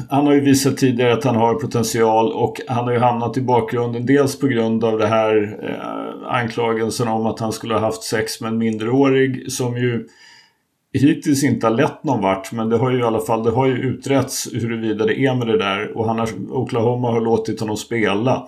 han 0.10 0.26
har 0.26 0.34
ju 0.34 0.40
visat 0.40 0.78
tidigare 0.78 1.14
att 1.14 1.24
han 1.24 1.36
har 1.36 1.56
potential 1.56 2.34
och 2.34 2.62
han 2.68 2.86
har 2.86 2.92
ju 2.92 3.00
hamnat 3.00 3.38
i 3.38 3.42
bakgrunden 3.42 4.06
dels 4.06 4.40
på 4.40 4.48
grund 4.48 4.84
av 4.84 4.98
det 5.00 5.08
här 5.08 5.60
eh, 5.64 6.34
anklagelsen 6.34 7.08
om 7.08 7.26
att 7.26 7.40
han 7.40 7.52
skulle 7.52 7.74
ha 7.74 7.82
haft 7.82 8.04
sex 8.04 8.42
med 8.42 8.48
en 8.48 8.58
minderårig 8.58 9.52
som 9.52 9.78
ju 9.78 10.08
hittills 10.94 11.44
inte 11.44 11.68
har 11.68 11.74
lett 11.74 12.04
någon 12.04 12.22
vart 12.22 12.52
men 12.52 12.70
det 12.70 12.78
har 12.78 12.92
ju 12.92 13.00
i 13.00 13.04
alla 13.04 13.20
fall 13.20 13.44
det 13.44 13.52
har 13.52 13.68
ju 13.68 13.74
utretts 13.74 14.48
huruvida 14.54 15.06
det 15.06 15.20
är 15.20 15.36
med 15.36 15.48
det 15.48 15.58
där 15.58 15.98
och 15.98 16.08
han 16.08 16.20
har, 16.20 16.30
Oklahoma 16.50 17.12
har 17.12 17.22
låtit 17.22 17.60
honom 17.60 17.78
spela. 17.78 18.48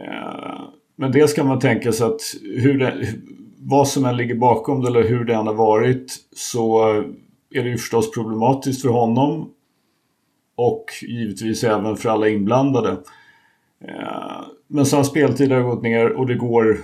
Eh, 0.00 0.60
men 0.96 1.12
det 1.12 1.28
ska 1.28 1.44
man 1.44 1.60
tänka 1.60 1.92
sig 1.92 2.06
att 2.06 2.20
hur 2.42 2.78
det, 2.78 3.14
vad 3.58 3.88
som 3.88 4.04
än 4.04 4.16
ligger 4.16 4.34
bakom 4.34 4.82
det 4.82 4.88
eller 4.88 5.08
hur 5.08 5.24
det 5.24 5.34
än 5.34 5.46
har 5.46 5.54
varit 5.54 6.16
så 6.36 6.88
är 7.50 7.62
det 7.62 7.68
ju 7.68 7.78
förstås 7.78 8.10
problematiskt 8.10 8.82
för 8.82 8.88
honom 8.88 9.50
och 10.56 10.84
givetvis 11.02 11.64
även 11.64 11.96
för 11.96 12.08
alla 12.08 12.28
inblandade. 12.28 12.90
Eh, 13.84 14.44
men 14.66 14.86
så 14.86 14.96
hans 14.96 15.08
speltid 15.08 15.52
har 15.52 15.60
gått 15.60 15.82
ner 15.82 16.10
och 16.10 16.26
det 16.26 16.34
går, 16.34 16.78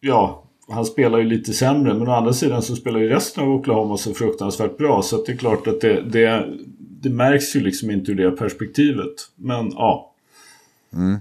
ja, 0.00 0.44
han 0.68 0.84
spelar 0.84 1.18
ju 1.18 1.24
lite 1.24 1.52
sämre 1.52 1.94
men 1.94 2.08
å 2.08 2.12
andra 2.12 2.32
sidan 2.32 2.62
så 2.62 2.76
spelar 2.76 3.00
ju 3.00 3.08
resten 3.08 3.44
av 3.44 3.50
Oklahoma 3.50 3.96
så 3.96 4.14
fruktansvärt 4.14 4.76
bra 4.76 5.02
så 5.02 5.16
att 5.16 5.26
det 5.26 5.32
är 5.32 5.36
klart 5.36 5.66
att 5.66 5.80
det, 5.80 6.02
det, 6.02 6.48
det 6.78 7.10
märks 7.10 7.56
ju 7.56 7.60
liksom 7.60 7.90
inte 7.90 8.12
ur 8.12 8.16
det 8.16 8.30
perspektivet. 8.30 9.14
Men 9.36 9.70
ja. 9.74 10.14
Mm. 10.92 11.20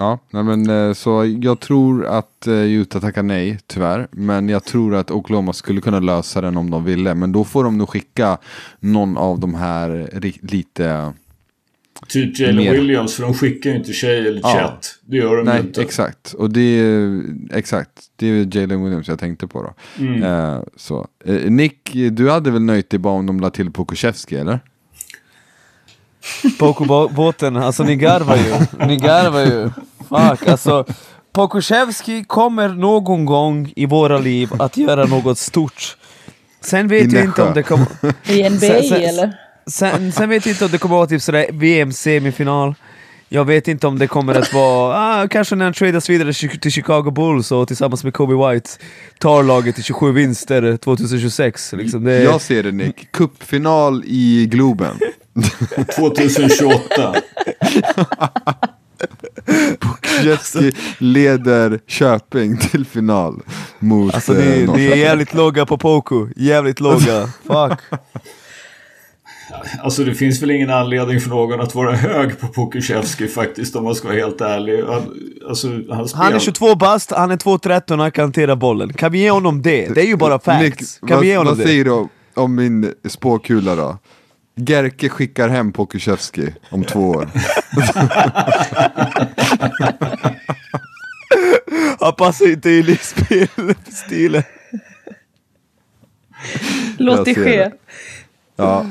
Ja, 0.00 0.18
nej 0.30 0.42
men, 0.42 0.70
eh, 0.70 0.92
så 0.92 1.36
jag 1.40 1.60
tror 1.60 2.06
att 2.06 2.46
eh, 2.46 2.54
Utah 2.54 3.00
tackar 3.00 3.22
nej, 3.22 3.58
tyvärr. 3.66 4.08
Men 4.10 4.48
jag 4.48 4.64
tror 4.64 4.94
att 4.94 5.10
Oklahoma 5.10 5.52
skulle 5.52 5.80
kunna 5.80 6.00
lösa 6.00 6.40
den 6.40 6.56
om 6.56 6.70
de 6.70 6.84
ville. 6.84 7.14
Men 7.14 7.32
då 7.32 7.44
får 7.44 7.64
de 7.64 7.78
nog 7.78 7.88
skicka 7.88 8.38
någon 8.80 9.16
av 9.16 9.40
de 9.40 9.54
här 9.54 10.10
lite... 10.42 11.12
Typ 12.08 12.38
Jalen 12.38 12.56
mer... 12.56 12.72
Williams, 12.72 13.14
för 13.14 13.22
de 13.22 13.34
skickar 13.34 13.70
ju 13.70 13.76
inte 13.76 13.92
tjej 13.92 14.18
eller 14.28 14.40
ja. 14.42 14.54
chat. 14.54 14.98
Det 15.04 15.16
gör 15.16 15.36
de 15.36 15.44
nej, 15.44 15.60
inte. 15.60 15.82
exakt. 15.82 16.32
Och 16.32 16.50
det 16.50 16.60
är, 16.60 17.22
exakt. 17.52 17.90
Det 18.16 18.26
är 18.26 18.56
Jalen 18.56 18.84
Williams 18.84 19.08
jag 19.08 19.18
tänkte 19.18 19.46
på 19.46 19.62
då. 19.62 19.74
Mm. 20.04 20.22
Eh, 20.22 20.62
så. 20.76 21.08
Eh, 21.24 21.50
Nick, 21.50 21.90
du 21.92 22.30
hade 22.30 22.50
väl 22.50 22.62
nöjt 22.62 22.90
dig 22.90 22.98
bara 22.98 23.14
om 23.14 23.26
de 23.26 23.40
la 23.40 23.50
till 23.50 23.70
Pokusevski, 23.70 24.36
eller? 24.36 24.60
Pokobåten, 26.58 27.56
alltså 27.56 27.82
ni 27.82 27.96
garvar 27.96 28.36
ju. 28.36 28.86
Ni 28.86 28.96
garvar 28.96 29.40
ju. 29.40 29.70
Fuck, 30.10 30.48
alltså. 30.48 30.84
Pokusevski 31.32 32.24
kommer 32.24 32.68
någon 32.68 33.24
gång 33.24 33.72
i 33.76 33.86
våra 33.86 34.18
liv 34.18 34.48
att 34.58 34.76
göra 34.76 35.04
något 35.04 35.38
stort. 35.38 35.96
Sen 36.60 36.88
vet 36.88 37.12
jag 37.12 37.24
inte 37.24 37.42
om 37.42 37.54
det 37.54 37.62
kommer... 37.62 37.86
I 38.26 38.50
NBA 38.50 38.60
sen, 38.60 38.82
sen, 38.82 39.02
eller? 39.02 39.36
Sen, 39.66 40.12
sen, 40.12 40.28
vet 40.28 40.46
jag 40.46 40.52
inte 40.54 40.64
om 40.64 40.70
det 40.70 40.78
kommer 40.78 40.94
att 40.94 40.98
vara 40.98 41.06
typ 41.06 41.22
sådär 41.22 41.46
VM-semifinal. 41.52 42.74
Jag 43.28 43.44
vet 43.44 43.68
inte 43.68 43.86
om 43.86 43.98
det 43.98 44.06
kommer 44.06 44.34
att 44.34 44.52
vara, 44.52 45.22
ah, 45.22 45.28
kanske 45.28 45.56
när 45.56 45.64
han 45.64 45.74
tradas 45.74 46.10
vidare 46.10 46.32
till 46.32 46.72
Chicago 46.72 47.10
Bulls 47.10 47.52
och 47.52 47.68
tillsammans 47.68 48.04
med 48.04 48.14
Kobe 48.14 48.52
White 48.52 48.70
tar 49.18 49.42
laget 49.42 49.74
till 49.74 49.84
27 49.84 50.12
vinster 50.12 50.76
2026. 50.76 51.72
Liksom 51.72 52.04
det... 52.04 52.22
Jag 52.22 52.40
ser 52.40 52.62
det 52.62 52.72
Nick, 52.72 53.12
cupfinal 53.12 54.04
i 54.06 54.46
Globen. 54.50 54.98
2028. 55.96 57.14
Bukjetski 60.22 60.72
leder 60.98 61.80
Köping 61.86 62.56
till 62.56 62.84
final 62.86 63.42
mot 63.78 64.14
Alltså 64.14 64.32
ni, 64.32 64.62
eh, 64.62 64.74
ni 64.74 64.86
är 64.86 64.96
jävligt 64.96 65.34
låga 65.34 65.66
på 65.66 65.78
Poku, 65.78 66.26
jävligt 66.36 66.80
låga. 66.80 67.28
Fuck. 67.46 68.00
Alltså 69.82 70.04
det 70.04 70.14
finns 70.14 70.42
väl 70.42 70.50
ingen 70.50 70.70
anledning 70.70 71.20
för 71.20 71.30
någon 71.30 71.60
att 71.60 71.74
vara 71.74 71.96
hög 71.96 72.40
på 72.40 72.46
Pokusevski 72.46 73.28
faktiskt 73.28 73.76
om 73.76 73.84
man 73.84 73.94
ska 73.94 74.08
vara 74.08 74.18
helt 74.18 74.40
ärlig. 74.40 74.84
Alltså, 75.48 75.68
han, 75.68 76.08
han 76.14 76.34
är 76.34 76.38
22 76.38 76.74
bast, 76.74 77.10
han 77.10 77.30
är 77.30 77.36
2,13 77.36 77.92
och 77.92 77.98
han 77.98 78.10
kan 78.10 78.22
hantera 78.22 78.56
bollen. 78.56 78.92
Kan 78.92 79.12
vi 79.12 79.18
ge 79.18 79.30
honom 79.30 79.62
det? 79.62 79.94
Det 79.94 80.00
är 80.00 80.06
ju 80.06 80.16
bara 80.16 80.38
facts. 80.38 80.62
Nick, 80.62 81.00
kan 81.00 81.08
vad, 81.08 81.20
vi 81.20 81.26
ge 81.26 81.36
honom 81.36 81.50
vad 81.50 81.58
det? 81.58 81.64
säger 81.64 81.84
du 81.84 82.08
om 82.34 82.54
min 82.54 82.94
spåkula 83.08 83.74
då? 83.74 83.98
Gerke 84.60 85.08
skickar 85.08 85.48
hem 85.48 85.72
Pokusevski 85.72 86.52
om 86.70 86.84
två 86.84 87.10
år. 87.10 87.30
Han 92.00 92.14
passar 92.14 92.50
inte 92.50 92.70
in 92.70 92.88
i 92.88 92.96
spelstilen. 92.96 94.42
Låt 96.98 97.24
det 97.24 97.34
ske. 97.34 97.56
Det. 97.56 97.72
Ja, 98.56 98.86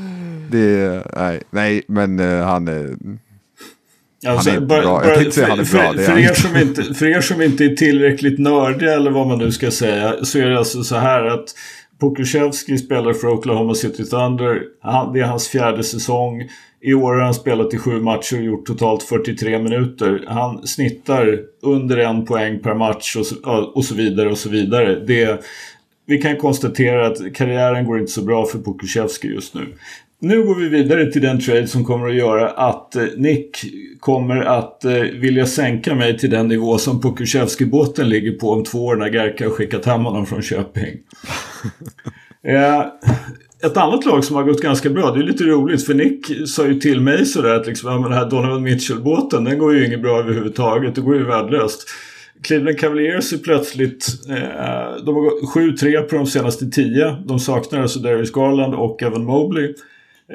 det 0.51 0.59
är, 0.59 1.03
nej, 1.15 1.41
nej 1.49 1.83
men 1.87 2.19
uh, 2.19 2.43
han 2.43 2.67
är... 2.67 2.95
Alltså, 4.27 4.49
han 4.49 4.63
är 4.63 4.65
bara, 4.65 4.81
bra. 4.81 5.05
Jag 5.05 5.15
tänkte 5.15 5.35
säga 5.35 5.47
han 5.47 5.59
är 5.59 5.71
bra. 5.71 5.93
För, 5.93 6.03
för, 6.03 6.17
er 6.17 6.33
som 6.33 6.57
inte, 6.57 6.93
för 6.93 7.05
er 7.05 7.21
som 7.21 7.41
inte 7.41 7.65
är 7.65 7.75
tillräckligt 7.75 8.39
nördiga 8.39 8.93
eller 8.93 9.11
vad 9.11 9.27
man 9.27 9.37
nu 9.37 9.51
ska 9.51 9.71
säga 9.71 10.15
så 10.25 10.39
är 10.39 10.45
det 10.45 10.57
alltså 10.57 10.83
så 10.83 10.95
här 10.95 11.25
att 11.25 11.55
Pokusevski 11.99 12.77
spelar 12.77 13.13
för 13.13 13.27
Oklahoma 13.27 13.75
City 13.75 14.05
Thunder. 14.05 14.61
Han, 14.81 15.13
det 15.13 15.19
är 15.19 15.23
hans 15.23 15.47
fjärde 15.47 15.83
säsong. 15.83 16.49
I 16.81 16.93
år 16.93 17.13
har 17.13 17.21
han 17.21 17.33
spelat 17.33 17.73
i 17.73 17.77
sju 17.77 18.01
matcher 18.01 18.37
och 18.37 18.43
gjort 18.43 18.65
totalt 18.65 19.03
43 19.03 19.59
minuter. 19.59 20.25
Han 20.27 20.67
snittar 20.67 21.39
under 21.61 21.97
en 21.97 22.25
poäng 22.25 22.59
per 22.59 22.73
match 22.73 23.15
och 23.15 23.25
så, 23.25 23.35
och 23.75 23.85
så 23.85 23.95
vidare 23.95 24.29
och 24.29 24.37
så 24.37 24.49
vidare. 24.49 25.05
Det, 25.05 25.41
vi 26.05 26.21
kan 26.21 26.37
konstatera 26.37 27.07
att 27.07 27.33
karriären 27.33 27.85
går 27.85 27.99
inte 27.99 28.11
så 28.11 28.21
bra 28.21 28.45
för 28.45 28.59
Pokusevski 28.59 29.27
just 29.27 29.53
nu. 29.55 29.65
Nu 30.21 30.43
går 30.43 30.55
vi 30.55 30.69
vidare 30.69 31.11
till 31.11 31.21
den 31.21 31.39
trade 31.39 31.67
som 31.67 31.85
kommer 31.85 32.07
att 32.07 32.15
göra 32.15 32.49
att 32.49 32.95
eh, 32.95 33.03
Nick 33.17 33.57
kommer 33.99 34.41
att 34.41 34.85
eh, 34.85 34.91
vilja 34.93 35.45
sänka 35.45 35.95
mig 35.95 36.17
till 36.17 36.29
den 36.29 36.47
nivå 36.47 36.77
som 36.77 37.01
Pokusevski-båten 37.01 38.09
ligger 38.09 38.31
på 38.31 38.51
om 38.51 38.63
två 38.63 38.85
år 38.85 38.95
när 38.95 39.09
Gerka 39.09 39.43
har 39.43 39.51
skickat 39.51 39.85
hem 39.85 40.05
honom 40.05 40.25
från 40.25 40.41
Köping. 40.41 40.97
Eh, 42.43 42.79
ett 43.63 43.77
annat 43.77 44.05
lag 44.05 44.23
som 44.23 44.35
har 44.35 44.43
gått 44.43 44.61
ganska 44.61 44.89
bra, 44.89 45.11
det 45.11 45.19
är 45.19 45.23
lite 45.23 45.43
roligt 45.43 45.85
för 45.85 45.93
Nick 45.93 46.49
sa 46.49 46.67
ju 46.67 46.79
till 46.79 47.01
mig 47.01 47.25
sådär 47.25 47.55
att 47.55 47.67
liksom, 47.67 47.89
ja, 47.91 48.09
den 48.09 48.17
här 48.17 48.29
Donovan 48.29 48.63
Mitchell-båten 48.63 49.43
den 49.43 49.57
går 49.57 49.75
ju 49.75 49.85
inget 49.85 50.01
bra 50.01 50.19
överhuvudtaget, 50.19 50.95
det 50.95 51.01
går 51.01 51.15
ju 51.15 51.25
värdelöst. 51.25 51.87
Cleveland 52.41 52.79
Cavaliers 52.79 53.33
är 53.33 53.37
plötsligt, 53.37 54.07
eh, 54.29 55.05
de 55.05 55.15
har 55.15 55.21
gått 55.21 55.53
7-3 55.53 56.01
på 56.01 56.15
de 56.15 56.25
senaste 56.27 56.69
10. 56.69 57.17
De 57.25 57.39
saknar 57.39 57.81
alltså 57.81 57.99
Darius 57.99 58.31
Garland 58.31 58.73
och 58.73 59.03
Evan 59.03 59.23
Mobley. 59.23 59.73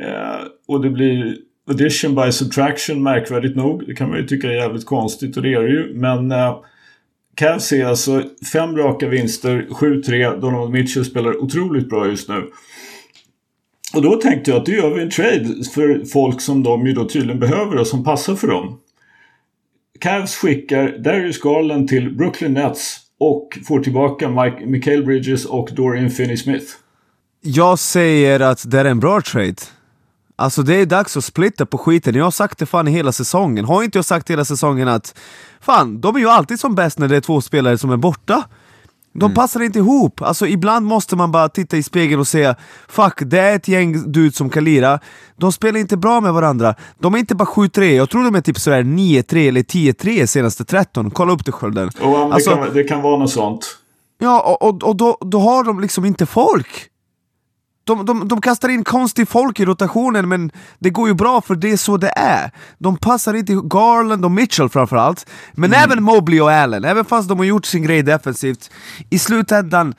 Eh, 0.03 0.47
och 0.69 0.83
det 0.83 0.91
blir 0.91 1.37
addition 1.71 2.15
by 2.15 2.33
subtraction 2.33 3.03
märkvärdigt 3.03 3.57
nog. 3.57 3.87
Det 3.87 3.95
kan 3.95 4.09
man 4.09 4.19
ju 4.19 4.27
tycka 4.27 4.49
är 4.49 4.53
jävligt 4.53 4.87
konstigt 4.87 5.37
och 5.37 5.43
det 5.43 5.55
är 5.55 5.63
det 5.63 5.71
ju. 5.71 5.95
Men 5.95 6.33
eh, 6.33 6.57
Cavs 7.35 7.73
är 7.73 7.85
alltså 7.85 8.23
fem 8.53 8.77
raka 8.77 9.09
vinster, 9.09 9.67
7-3. 9.71 10.41
Donovan 10.41 10.73
Mitchell 10.73 11.05
spelar 11.05 11.43
otroligt 11.43 11.89
bra 11.89 12.07
just 12.07 12.29
nu. 12.29 12.51
Och 13.95 14.03
då 14.03 14.17
tänkte 14.17 14.51
jag 14.51 14.61
att 14.61 14.67
då 14.67 14.73
gör 14.73 14.95
vi 14.95 15.03
en 15.03 15.11
trade 15.11 15.65
för 15.75 16.05
folk 16.05 16.41
som 16.41 16.63
de 16.63 16.87
ju 16.87 16.93
då 16.93 17.09
tydligen 17.09 17.41
behöver 17.41 17.77
och 17.77 17.87
som 17.87 18.05
passar 18.05 18.35
för 18.35 18.49
dem. 18.49 18.81
Cavs 20.01 20.37
skickar 20.37 20.99
Darius 20.99 21.41
Garland 21.41 21.89
till 21.89 22.17
Brooklyn 22.17 22.53
Nets 22.53 23.01
och 23.19 23.59
får 23.69 23.81
tillbaka 23.81 24.29
Mike, 24.29 24.67
Michael 24.67 25.05
Bridges 25.05 25.45
och 25.45 25.71
Dorian 25.73 26.11
Finney-Smith. 26.11 26.67
Jag 27.41 27.79
säger 27.79 28.41
att 28.41 28.71
det 28.71 28.81
är 28.81 28.85
en 28.85 29.01
bra 29.01 29.21
trade. 29.21 29.55
Alltså 30.37 30.63
det 30.63 30.75
är 30.75 30.87
dags 30.87 31.17
att 31.17 31.25
splitta 31.25 31.67
på 31.67 31.79
skiten, 31.79 32.15
jag 32.15 32.25
har 32.25 32.31
sagt 32.31 32.59
det 32.59 32.67
fan 32.67 32.87
hela 32.87 33.13
säsongen. 33.13 33.65
Har 33.65 33.83
inte 33.83 33.99
jag 33.99 34.05
sagt 34.05 34.31
hela 34.31 34.45
säsongen 34.45 34.89
att 34.89 35.19
fan, 35.61 36.01
de 36.01 36.17
är 36.17 36.21
ju 36.21 36.29
alltid 36.29 36.61
som 36.61 36.75
bäst 36.75 36.99
när 36.99 37.09
det 37.09 37.17
är 37.17 37.21
två 37.21 37.41
spelare 37.41 37.79
som 37.79 37.91
är 37.91 37.97
borta? 37.97 38.45
De 39.13 39.25
mm. 39.25 39.35
passar 39.35 39.63
inte 39.63 39.79
ihop, 39.79 40.23
alltså 40.23 40.47
ibland 40.47 40.87
måste 40.87 41.17
man 41.17 41.33
bara 41.33 41.49
titta 41.49 41.77
i 41.77 41.83
spegeln 41.83 42.21
och 42.21 42.27
säga 42.27 42.57
Fuck, 42.89 43.19
det 43.21 43.39
är 43.39 43.57
ett 43.57 43.69
gäng 43.69 44.13
dudes 44.13 44.37
som 44.37 44.51
kan 44.51 44.65
lira. 44.65 45.01
De 45.37 45.53
spelar 45.53 45.81
inte 45.81 45.97
bra 45.97 46.21
med 46.21 46.33
varandra. 46.35 46.75
De 46.99 47.15
är 47.15 47.19
inte 47.19 47.35
bara 47.35 47.49
7-3, 47.49 47.83
jag 47.85 48.11
tror 48.11 48.25
de 48.25 48.35
är 48.35 48.41
typ 48.41 48.59
sådär 48.59 48.83
9-3 48.83 49.49
eller 49.49 49.63
10-3 49.63 50.27
senaste 50.27 50.65
13 50.65 51.11
Kolla 51.11 51.33
upp 51.33 51.45
det 51.45 51.53
själv 51.53 51.75
den 51.75 51.89
oh, 52.01 52.35
alltså, 52.35 52.51
det, 52.51 52.57
kan, 52.57 52.75
det 52.75 52.85
kan 52.85 53.03
vara 53.03 53.19
något 53.19 53.31
sånt. 53.31 53.79
Ja, 54.19 54.41
och, 54.41 54.69
och, 54.69 54.83
och 54.83 54.97
då, 54.97 55.19
då 55.21 55.39
har 55.39 55.65
de 55.65 55.81
liksom 55.81 56.05
inte 56.05 56.27
folk 56.27 56.91
de, 57.85 58.07
de, 58.07 58.29
de 58.29 58.41
kastar 58.41 58.69
in 58.69 58.85
konstigt 58.85 59.29
folk 59.29 59.61
i 59.61 59.65
rotationen 59.65 60.29
men 60.29 60.51
det 60.79 60.91
går 60.91 61.09
ju 61.09 61.15
bra 61.15 61.41
för 61.41 61.55
det 61.55 61.71
är 61.71 61.77
så 61.77 61.97
det 61.97 62.13
är. 62.17 62.51
De 62.79 62.97
passar 62.97 63.35
inte 63.35 63.53
Garland 63.65 64.25
och 64.25 64.31
Mitchell 64.31 64.69
framförallt, 64.69 65.27
men 65.53 65.75
mm. 65.75 65.85
även 65.85 66.03
Mobley 66.03 66.41
och 66.41 66.53
Allen, 66.53 66.85
även 66.85 67.05
fast 67.05 67.29
de 67.29 67.39
har 67.39 67.45
gjort 67.45 67.67
sin 67.67 67.83
grej 67.83 68.03
defensivt. 68.03 68.71
I 69.11 69.19
slutändan, 69.19 69.95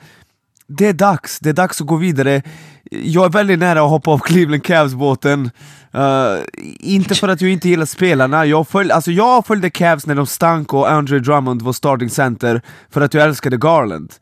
det 0.66 0.86
är 0.86 0.92
dags, 0.92 1.38
det 1.38 1.48
är 1.48 1.54
dags 1.54 1.80
att 1.80 1.86
gå 1.86 1.96
vidare. 1.96 2.42
Jag 2.90 3.24
är 3.24 3.28
väldigt 3.28 3.58
nära 3.58 3.82
att 3.82 3.90
hoppa 3.90 4.10
av 4.10 4.18
Cleveland 4.18 4.64
Cavs-båten. 4.64 5.50
Uh, 5.94 6.44
inte 6.80 7.14
för 7.14 7.28
att 7.28 7.40
jag 7.40 7.50
inte 7.50 7.68
gillar 7.68 7.86
spelarna, 7.86 8.46
jag, 8.46 8.68
följ, 8.68 8.90
alltså 8.90 9.12
jag 9.12 9.46
följde 9.46 9.70
Cavs 9.70 10.06
när 10.06 10.14
de 10.14 10.26
stank 10.26 10.74
och 10.74 10.90
Andre 10.90 11.18
Drummond 11.18 11.62
var 11.62 11.72
starting 11.72 12.10
center 12.10 12.62
för 12.90 13.00
att 13.00 13.14
jag 13.14 13.24
älskade 13.24 13.56
Garland. 13.56 14.12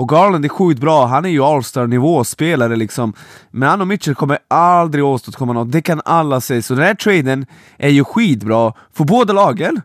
Och 0.00 0.08
Garland 0.08 0.44
är 0.44 0.48
sjukt 0.48 0.80
bra, 0.80 1.06
han 1.06 1.24
är 1.24 1.28
ju 1.28 1.42
Allstar-nivåspelare 1.42 1.86
nivå 1.86 2.24
spelare 2.24 2.76
liksom. 2.76 3.12
Men 3.50 3.68
han 3.68 3.80
och 3.80 3.88
Mitchell 3.88 4.14
kommer 4.14 4.38
aldrig 4.48 5.04
åstadkomma 5.04 5.52
något, 5.52 5.72
det 5.72 5.82
kan 5.82 6.00
alla 6.04 6.40
säga. 6.40 6.62
Så 6.62 6.74
den 6.74 6.84
här 6.84 6.94
traden 6.94 7.46
är 7.78 7.88
ju 7.88 8.04
skitbra 8.04 8.72
för 8.92 9.04
båda 9.04 9.32
lagen. 9.32 9.80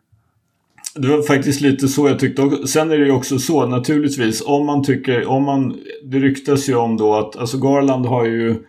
Det 0.96 1.08
var 1.08 1.22
faktiskt 1.22 1.62
lite 1.62 1.88
så 1.88 2.08
jag 2.08 2.20
tyckte. 2.20 2.68
Sen 2.68 2.92
är 2.92 2.98
det 2.98 3.06
ju 3.06 3.12
också 3.12 3.40
så 3.40 3.66
naturligtvis 3.66 4.42
om 4.46 4.66
man 4.66 4.84
tycker, 4.84 5.28
om 5.28 5.44
man, 5.44 5.76
det 6.04 6.20
ryktas 6.20 6.70
ju 6.70 6.76
om 6.76 6.98
då 6.98 7.16
att, 7.16 7.36
alltså 7.36 7.58
Garland 7.58 8.06
har 8.06 8.26
ju 8.26 8.64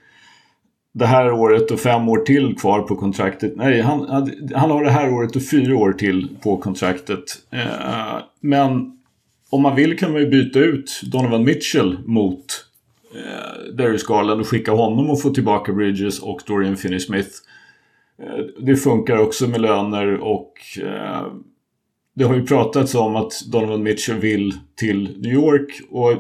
det 0.94 1.06
här 1.06 1.32
året 1.32 1.70
och 1.70 1.80
fem 1.80 2.08
år 2.08 2.18
till 2.18 2.56
kvar 2.58 2.80
på 2.80 2.96
kontraktet. 2.96 3.52
Nej, 3.56 3.80
han, 3.80 4.30
han 4.54 4.70
har 4.70 4.84
det 4.84 4.90
här 4.90 5.12
året 5.12 5.36
och 5.36 5.42
fyra 5.50 5.76
år 5.76 5.92
till 5.92 6.28
på 6.42 6.56
kontraktet. 6.56 7.24
Eh, 7.50 8.18
men 8.40 8.95
om 9.56 9.62
man 9.62 9.76
vill 9.76 9.98
kan 9.98 10.12
man 10.12 10.20
ju 10.20 10.26
byta 10.26 10.58
ut 10.58 11.00
Donovan 11.02 11.44
Mitchell 11.44 11.98
mot 12.04 12.44
eh, 13.14 13.74
Darius 13.74 14.06
Garland 14.06 14.40
och 14.40 14.48
skicka 14.48 14.72
honom 14.72 15.10
och 15.10 15.22
få 15.22 15.30
tillbaka 15.30 15.72
Bridges 15.72 16.18
och 16.18 16.42
Dorian 16.46 16.76
Finney-Smith. 16.76 17.30
Eh, 18.22 18.44
det 18.60 18.76
funkar 18.76 19.16
också 19.16 19.48
med 19.48 19.60
löner 19.60 20.14
och 20.14 20.52
eh, 20.82 21.26
det 22.14 22.24
har 22.24 22.34
ju 22.34 22.46
pratats 22.46 22.94
om 22.94 23.16
att 23.16 23.32
Donovan 23.52 23.82
Mitchell 23.82 24.18
vill 24.18 24.54
till 24.74 25.16
New 25.18 25.32
York 25.32 25.80
och 25.90 26.12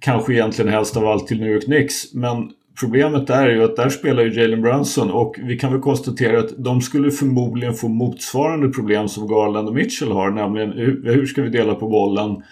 kanske 0.00 0.32
egentligen 0.32 0.72
helst 0.72 0.96
av 0.96 1.06
allt 1.06 1.26
till 1.26 1.40
New 1.40 1.50
York 1.50 1.64
Knicks. 1.64 2.14
Men 2.14 2.52
problemet 2.80 3.26
där 3.26 3.48
är 3.48 3.54
ju 3.54 3.64
att 3.64 3.76
där 3.76 3.88
spelar 3.88 4.22
ju 4.22 4.40
Jalen 4.40 4.62
Brunson 4.62 5.10
och 5.10 5.36
vi 5.42 5.58
kan 5.58 5.72
väl 5.72 5.80
konstatera 5.80 6.40
att 6.40 6.64
de 6.64 6.80
skulle 6.80 7.10
förmodligen 7.10 7.74
få 7.74 7.88
motsvarande 7.88 8.68
problem 8.68 9.08
som 9.08 9.28
Garland 9.28 9.68
och 9.68 9.74
Mitchell 9.74 10.12
har. 10.12 10.30
Nämligen 10.30 10.72
hur 11.04 11.26
ska 11.26 11.42
vi 11.42 11.48
dela 11.48 11.74
på 11.74 11.88
bollen 11.88 12.42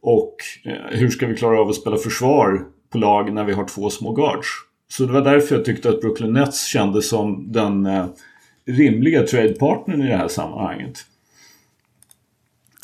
och 0.00 0.36
eh, 0.64 0.98
hur 0.98 1.08
ska 1.08 1.26
vi 1.26 1.36
klara 1.36 1.60
av 1.60 1.68
att 1.68 1.74
spela 1.74 1.96
försvar 1.96 2.64
på 2.92 2.98
lag 2.98 3.32
när 3.32 3.44
vi 3.44 3.52
har 3.52 3.64
två 3.64 3.90
små 3.90 4.12
guards. 4.12 4.48
Så 4.90 5.06
det 5.06 5.12
var 5.12 5.22
därför 5.22 5.56
jag 5.56 5.64
tyckte 5.64 5.88
att 5.88 6.00
Brooklyn 6.00 6.32
Nets 6.32 6.66
kändes 6.66 7.08
som 7.08 7.52
den 7.52 7.86
eh, 7.86 8.06
rimliga 8.66 9.22
tradepartnern 9.22 10.02
i 10.02 10.08
det 10.08 10.16
här 10.16 10.28
sammanhanget. 10.28 10.98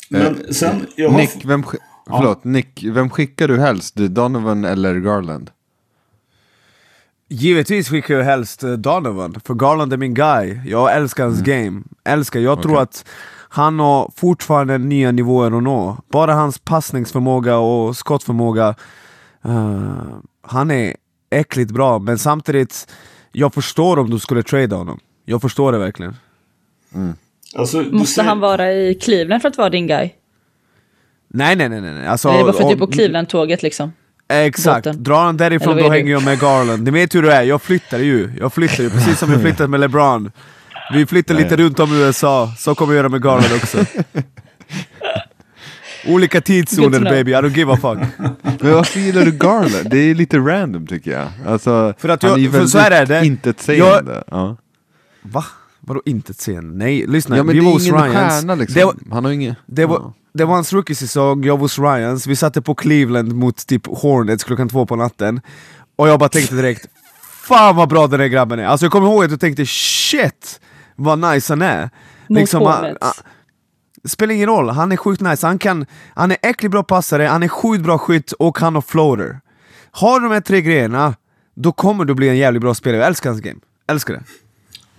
Men 0.09 0.21
eh, 0.21 0.49
sen, 0.51 0.85
jag 0.95 1.09
har... 1.09 1.17
Nick, 1.17 1.45
vem, 1.45 1.63
förlåt, 2.07 2.39
ja. 2.43 2.49
Nick, 2.49 2.83
vem 2.83 3.09
skickar 3.09 3.47
du 3.47 3.59
helst? 3.59 3.95
Donovan 3.95 4.65
eller 4.65 4.99
Garland? 4.99 5.51
Givetvis 7.29 7.89
skickar 7.89 8.15
jag 8.15 8.23
helst 8.23 8.63
eh, 8.63 8.71
Donovan, 8.71 9.35
för 9.45 9.53
Garland 9.53 9.93
är 9.93 9.97
min 9.97 10.13
guy. 10.13 10.59
Jag 10.65 10.95
älskar 10.95 11.23
hans 11.23 11.41
mm. 11.41 11.63
game. 11.63 11.83
Älskar. 12.03 12.39
Jag 12.39 12.53
okay. 12.53 12.63
tror 12.63 12.81
att 12.81 13.05
han 13.49 13.79
har 13.79 14.11
fortfarande 14.15 14.77
nya 14.77 15.11
nivåer 15.11 15.57
att 15.57 15.63
nå. 15.63 15.97
Bara 16.11 16.33
hans 16.33 16.59
passningsförmåga 16.59 17.57
och 17.57 17.97
skottförmåga. 17.97 18.75
Uh, 19.45 20.19
han 20.41 20.71
är 20.71 20.95
äckligt 21.29 21.71
bra, 21.71 21.99
men 21.99 22.17
samtidigt, 22.17 22.93
jag 23.31 23.53
förstår 23.53 23.99
om 23.99 24.09
du 24.09 24.19
skulle 24.19 24.43
trada 24.43 24.75
honom. 24.75 24.99
Jag 25.25 25.41
förstår 25.41 25.71
det 25.71 25.77
verkligen. 25.77 26.15
Mm. 26.95 27.13
Alltså, 27.55 27.77
Måste 27.77 28.13
säger... 28.13 28.29
han 28.29 28.39
vara 28.39 28.73
i 28.73 28.95
Cleveland 28.95 29.41
för 29.41 29.49
att 29.49 29.57
vara 29.57 29.69
din 29.69 29.87
guy? 29.87 30.09
Nej, 31.27 31.55
nej, 31.55 31.69
nej. 31.69 31.81
nej. 31.81 32.07
Alltså, 32.07 32.29
är 32.29 32.37
det 32.37 32.43
bara 32.43 32.53
för 32.53 32.63
att 32.63 32.69
du 32.69 32.75
är 32.75 32.79
på 32.79 32.87
Cleveland-tåget 32.87 33.63
liksom? 33.63 33.91
Exakt, 34.27 34.85
Båten. 34.85 35.03
drar 35.03 35.23
han 35.23 35.37
därifrån 35.37 35.77
då 35.77 35.89
hänger 35.89 36.11
jag 36.11 36.23
med 36.23 36.39
Garland. 36.39 36.83
Ni 36.83 36.91
vet 36.91 37.15
hur 37.15 37.21
det 37.21 37.33
är, 37.33 37.43
jag 37.43 37.61
flyttar 37.61 37.99
ju. 37.99 38.29
Jag 38.39 38.53
flyttar 38.53 38.83
ju, 38.83 38.89
precis 38.89 39.19
som 39.19 39.31
jag 39.31 39.41
flyttat 39.45 39.69
med 39.69 39.79
LeBron. 39.79 40.31
Vi 40.93 41.05
flyttar 41.05 41.35
lite 41.35 41.55
runt 41.55 41.79
om 41.79 41.93
i 41.93 42.01
USA, 42.01 42.53
så 42.57 42.75
kommer 42.75 42.93
vi 42.93 42.97
göra 42.97 43.09
med 43.09 43.21
Garland 43.21 43.53
också. 43.55 43.85
Olika 46.07 46.41
tidszoner 46.41 46.99
baby, 46.99 47.31
I 47.31 47.35
don't 47.35 47.57
give 47.57 47.73
a 47.73 47.77
fuck. 47.81 47.99
Men 48.61 48.73
varför 48.73 48.99
gillar 48.99 49.25
du 49.25 49.31
Garland? 49.31 49.89
Det 49.89 49.97
är 49.97 50.15
lite 50.15 50.37
random 50.37 50.87
tycker 50.87 51.11
jag. 51.11 51.27
Alltså, 51.45 51.93
för 51.97 52.09
att 52.09 52.23
jag, 52.23 52.29
han 52.29 52.39
är 52.39 52.43
ju 52.43 52.49
väldigt 52.49 52.71
så 52.71 52.77
är 52.77 53.05
det. 53.05 53.25
intetsägande. 53.25 54.13
Jag, 54.13 54.23
ja. 54.27 54.57
Va? 55.21 55.45
Vadå 55.79 56.01
intetsägande? 56.05 56.85
Nej, 56.85 57.07
lyssna. 57.07 57.37
Ja, 57.37 57.43
men 57.43 57.55
vi 57.55 57.65
var 57.65 57.71
hos 57.71 57.85
Ryans. 57.85 58.13
Stjärna, 58.13 58.55
liksom. 58.55 58.79
det 58.79 58.85
var, 58.85 58.95
han 59.11 59.25
har 59.25 59.31
inget... 59.31 59.57
Det 59.65 59.85
var, 59.85 60.13
det 60.35 60.45
var 60.45 60.55
hans 60.55 60.73
rookie-säsong, 60.73 61.43
jag 61.43 61.53
var 61.53 61.61
hos 61.61 61.79
Ryans, 61.79 62.27
vi 62.27 62.35
satte 62.35 62.61
på 62.61 62.75
Cleveland 62.75 63.33
mot 63.33 63.67
typ 63.67 63.87
Hornets 63.87 64.43
klockan 64.43 64.69
två 64.69 64.85
på 64.85 64.95
natten. 64.95 65.41
Och 65.95 66.07
jag 66.07 66.19
bara 66.19 66.29
tänkte 66.29 66.55
direkt, 66.55 66.87
fan 67.47 67.75
vad 67.75 67.89
bra 67.89 68.07
den 68.07 68.19
här 68.19 68.27
grabben 68.27 68.59
är. 68.59 68.65
Alltså 68.65 68.85
jag 68.85 68.91
kommer 68.91 69.07
ihåg 69.07 69.23
att 69.23 69.31
jag 69.31 69.39
tänkte 69.39 69.65
shit 69.65 70.59
vad 70.95 71.19
nice 71.19 71.53
han 71.53 71.61
är. 71.61 71.89
Mot 72.27 72.39
liksom, 72.39 72.61
Hornets? 72.61 72.97
Han, 73.01 73.13
spelar 74.05 74.33
ingen 74.33 74.47
roll, 74.47 74.69
han 74.69 74.91
är 74.91 74.97
sjukt 74.97 75.21
nice. 75.21 75.47
Han, 75.47 75.59
kan, 75.59 75.85
han 76.13 76.31
är 76.31 76.37
äckligt 76.41 76.71
bra 76.71 76.83
passare, 76.83 77.23
han 77.23 77.43
är 77.43 77.47
sjukt 77.47 77.83
bra 77.83 77.97
skytt 77.97 78.31
och 78.31 78.59
han 78.59 78.75
har 78.75 78.81
floater. 78.81 79.39
Har 79.91 80.19
du 80.19 80.27
de 80.27 80.33
här 80.33 80.41
tre 80.41 80.61
grejerna, 80.61 81.15
då 81.55 81.71
kommer 81.71 82.05
du 82.05 82.13
bli 82.13 82.29
en 82.29 82.37
jävligt 82.37 82.61
bra 82.61 82.73
spelare. 82.73 82.99
Jag 82.99 83.07
älskar 83.07 83.29
hans 83.29 83.41
game. 83.41 83.59
Älskar 83.87 84.13
det. 84.13 84.23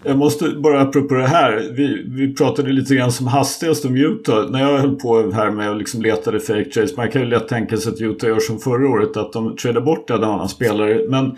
Jag 0.05 0.19
måste 0.19 0.49
bara 0.49 0.81
apropå 0.81 1.15
det 1.15 1.27
här. 1.27 1.73
Vi, 1.73 2.05
vi 2.09 2.35
pratade 2.35 2.73
lite 2.73 2.95
grann 2.95 3.13
som 3.13 3.27
hastigast 3.27 3.85
om 3.85 3.97
Utah. 3.97 4.51
När 4.51 4.61
jag 4.61 4.79
höll 4.79 4.97
på 4.97 5.31
här 5.31 5.51
med 5.51 5.71
att 5.71 5.79
liksom 5.79 6.03
letade 6.03 6.41
fake 6.41 6.65
trades. 6.65 6.97
Man 6.97 7.11
kan 7.11 7.23
ju 7.23 7.29
lätt 7.29 7.49
tänka 7.49 7.77
sig 7.77 7.93
att 7.93 8.01
Utah 8.01 8.29
gör 8.29 8.41
som 8.41 8.59
förra 8.59 8.89
året. 8.89 9.17
Att 9.17 9.33
de 9.33 9.57
tradar 9.57 9.81
bort 9.81 10.11
en 10.11 10.25
annan 10.25 10.49
spelare. 10.49 11.01
Men 11.09 11.37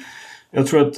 jag 0.50 0.66
tror 0.66 0.88
att 0.88 0.94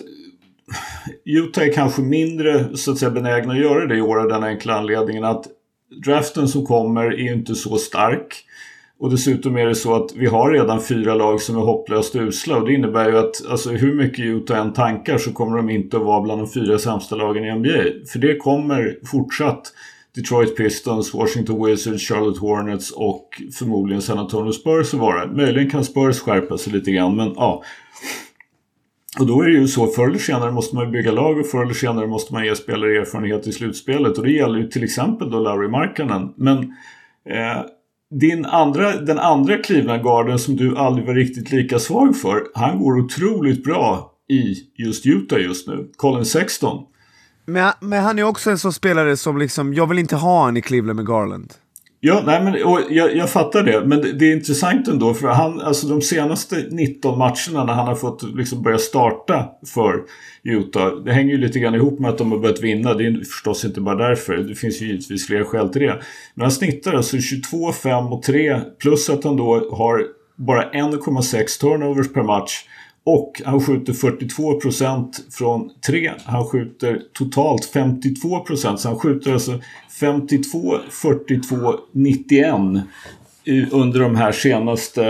Utah 1.25 1.65
är 1.65 1.73
kanske 1.73 2.03
mindre 2.03 2.77
så 2.77 2.93
att 2.93 2.99
säga 2.99 3.11
benägna 3.11 3.53
att 3.53 3.61
göra 3.61 3.87
det 3.87 3.97
i 3.97 4.01
år 4.01 4.21
av 4.21 4.29
den 4.29 4.45
enkla 4.45 4.75
anledningen 4.75 5.25
att 5.25 5.47
draften 6.05 6.49
som 6.49 6.67
kommer 6.67 7.05
är 7.05 7.33
inte 7.33 7.55
så 7.55 7.77
stark. 7.77 8.45
Och 9.01 9.11
dessutom 9.11 9.57
är 9.57 9.67
det 9.67 9.75
så 9.75 9.95
att 9.95 10.17
vi 10.17 10.27
har 10.27 10.51
redan 10.51 10.83
fyra 10.83 11.15
lag 11.15 11.41
som 11.41 11.57
är 11.57 11.61
hopplöst 11.61 12.17
usla 12.17 12.57
och 12.57 12.67
det 12.67 12.75
innebär 12.75 13.11
ju 13.11 13.19
att 13.19 13.51
alltså, 13.51 13.71
hur 13.71 13.95
mycket 13.95 14.25
Utah 14.25 14.59
än 14.59 14.73
tankar 14.73 15.19
så 15.19 15.33
kommer 15.33 15.57
de 15.57 15.71
inte 15.71 15.97
att 15.97 16.03
vara 16.03 16.21
bland 16.21 16.41
de 16.41 16.49
fyra 16.49 16.79
sämsta 16.79 17.17
lagen 17.17 17.45
i 17.45 17.55
NBA. 17.55 18.07
För 18.13 18.19
det 18.19 18.37
kommer 18.37 18.99
fortsatt 19.11 19.73
Detroit 20.15 20.57
Pistons, 20.57 21.15
Washington 21.15 21.67
Wizards, 21.67 22.09
Charlotte 22.09 22.39
Hornets 22.39 22.91
och 22.91 23.43
förmodligen 23.59 24.03
San 24.03 24.19
Antonio 24.19 24.53
Spurs 24.53 24.95
att 24.95 25.01
vara. 25.01 25.27
Möjligen 25.27 25.71
kan 25.71 25.85
Spurs 25.85 26.21
skärpa 26.21 26.59
sig 26.59 26.73
lite 26.73 26.91
grann 26.91 27.17
men 27.17 27.33
ja. 27.37 27.63
Och 29.21 29.27
då 29.27 29.43
är 29.43 29.47
det 29.47 29.53
ju 29.53 29.69
så, 29.69 29.87
förr 29.87 30.09
eller 30.09 30.19
senare 30.19 30.51
måste 30.51 30.77
man 30.77 30.91
bygga 30.91 31.13
lag 31.13 31.39
och 31.39 31.47
förr 31.47 31.63
eller 31.63 31.75
senare 31.75 32.07
måste 32.07 32.33
man 32.33 32.45
ge 32.45 32.57
spelare 32.57 32.97
erfarenhet 32.97 33.47
i 33.47 33.53
slutspelet. 33.53 34.19
Och 34.19 34.25
det 34.25 34.33
gäller 34.33 34.59
ju 34.59 34.69
till 34.69 34.85
exempel 34.85 35.31
då 35.31 35.41
Larry 35.41 35.69
Markkanen. 35.69 36.35
Men 36.37 36.59
eh, 37.29 37.65
din 38.11 38.45
andra, 38.45 38.97
den 38.97 39.19
andra 39.19 39.57
Cleveland-garden 39.57 40.39
som 40.39 40.57
du 40.57 40.77
aldrig 40.77 41.07
var 41.07 41.15
riktigt 41.15 41.53
lika 41.53 41.79
svag 41.79 42.17
för, 42.17 42.43
han 42.55 42.79
går 42.79 42.99
otroligt 42.99 43.65
bra 43.65 44.13
i 44.29 44.55
just 44.75 45.07
Utah 45.07 45.41
just 45.41 45.69
nu. 45.69 45.91
Colin 45.97 46.25
Sexton. 46.25 46.85
Men, 47.47 47.73
men 47.81 48.03
han 48.03 48.19
är 48.19 48.23
också 48.23 48.51
en 48.51 48.59
sån 48.59 48.73
spelare 48.73 49.17
som 49.17 49.39
liksom, 49.39 49.75
jag 49.75 49.87
vill 49.87 49.99
inte 49.99 50.17
ha 50.17 50.45
han 50.45 50.57
i 50.57 50.63
Cleveland 50.63 50.97
med 50.97 51.07
Garland. 51.07 51.55
Ja, 52.03 52.23
nej, 52.27 52.43
men, 52.45 52.55
jag, 52.91 53.17
jag 53.17 53.31
fattar 53.31 53.63
det. 53.63 53.85
Men 53.87 54.01
det, 54.01 54.13
det, 54.13 54.25
är 54.25 54.33
intressant 54.33 54.89
ändå. 54.89 55.15
För 55.15 55.29
han, 55.29 55.61
alltså 55.61 55.87
de 55.87 56.03
senaste 56.03 56.57
19 56.71 57.19
matcherna 57.19 57.65
när 57.65 57.73
han 57.73 57.87
har 57.87 57.95
fått 57.95 58.23
liksom 58.37 58.63
börja 58.63 58.79
starta 58.79 59.49
för 59.75 60.03
Utah. 60.43 60.95
Det 60.97 61.13
hänger 61.13 61.31
ju 61.31 61.39
lite 61.39 61.59
grann 61.59 61.75
ihop 61.75 62.01
med 62.01 62.11
att 62.11 62.19
de 62.19 62.33
har 62.33 62.39
börjat 62.39 62.61
vinna. 62.61 62.95
Det 62.95 63.07
är 63.07 63.25
förstås 63.25 63.65
inte 63.65 63.81
bara 63.81 64.09
därför. 64.09 64.37
Det 64.37 64.55
finns 64.55 64.83
ju 64.83 64.87
givetvis 64.87 65.27
fler 65.27 65.45
skäl 65.45 65.69
till 65.69 65.83
det. 65.83 66.01
Men 66.35 66.43
han 66.43 66.51
snittar 66.51 66.95
alltså 66.95 67.19
22, 67.19 67.73
5 67.73 68.07
och 68.07 68.23
3. 68.23 68.61
Plus 68.79 69.11
att 69.11 69.25
han 69.25 69.37
då 69.37 69.71
har 69.73 70.07
bara 70.37 70.71
1,6 70.71 71.61
turnovers 71.61 72.13
per 72.13 72.23
match. 72.23 72.65
Och 73.05 73.43
han 73.45 73.61
skjuter 73.61 73.93
42% 73.93 75.13
från 75.31 75.71
3. 75.87 76.11
Han 76.25 76.45
skjuter 76.45 77.03
totalt 77.13 77.75
52%. 77.75 78.77
Så 78.77 78.89
han 78.89 78.99
skjuter 78.99 79.33
alltså 79.33 79.61
52, 80.01 80.79
42, 80.91 81.57
91 81.93 82.55
under 83.71 84.01
de 84.01 84.17
här 84.17 84.33
senaste, 84.33 85.01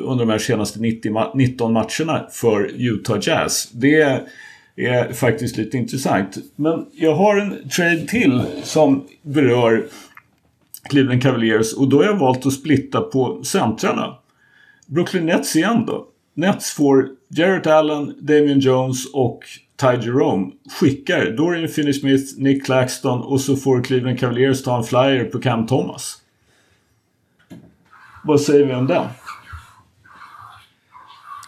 under 0.00 0.24
de 0.24 0.30
här 0.30 0.38
senaste 0.38 0.80
90, 0.80 1.30
19 1.34 1.72
matcherna 1.72 2.26
för 2.32 2.70
Utah 2.76 3.18
Jazz. 3.22 3.68
Det 3.72 4.22
är 4.76 5.12
faktiskt 5.12 5.56
lite 5.56 5.76
intressant. 5.76 6.38
Men 6.56 6.86
jag 6.92 7.14
har 7.14 7.36
en 7.36 7.68
trade 7.68 8.06
till 8.06 8.42
som 8.62 9.04
berör 9.22 9.86
Cleveland 10.90 11.22
Cavaliers 11.22 11.74
och 11.74 11.88
då 11.88 11.96
har 11.96 12.04
jag 12.04 12.18
valt 12.18 12.46
att 12.46 12.52
splitta 12.52 13.00
på 13.00 13.44
centrarna. 13.44 14.16
Brooklyn 14.86 15.26
Nets 15.26 15.56
igen 15.56 15.84
då. 15.86 16.06
Nets 16.40 16.72
får 16.72 17.08
Jarrett 17.28 17.66
Allen, 17.66 18.14
Damian 18.20 18.60
Jones 18.60 19.06
och 19.12 19.40
Ty 19.76 19.86
Jerome 19.86 20.50
skickar 20.80 21.30
Dorian 21.30 21.68
Finney-Smith, 21.68 22.24
Nick 22.36 22.64
Claxton 22.64 23.22
och 23.22 23.40
så 23.40 23.56
får 23.56 23.82
Cleveland 23.84 24.20
Cavaliers 24.20 24.62
ta 24.62 24.76
en 24.76 24.84
flyer 24.84 25.24
på 25.24 25.38
Cam 25.38 25.66
Thomas. 25.66 26.16
Vad 28.24 28.40
säger 28.40 28.66
vi 28.66 28.74
om 28.74 28.86
den? 28.86 29.06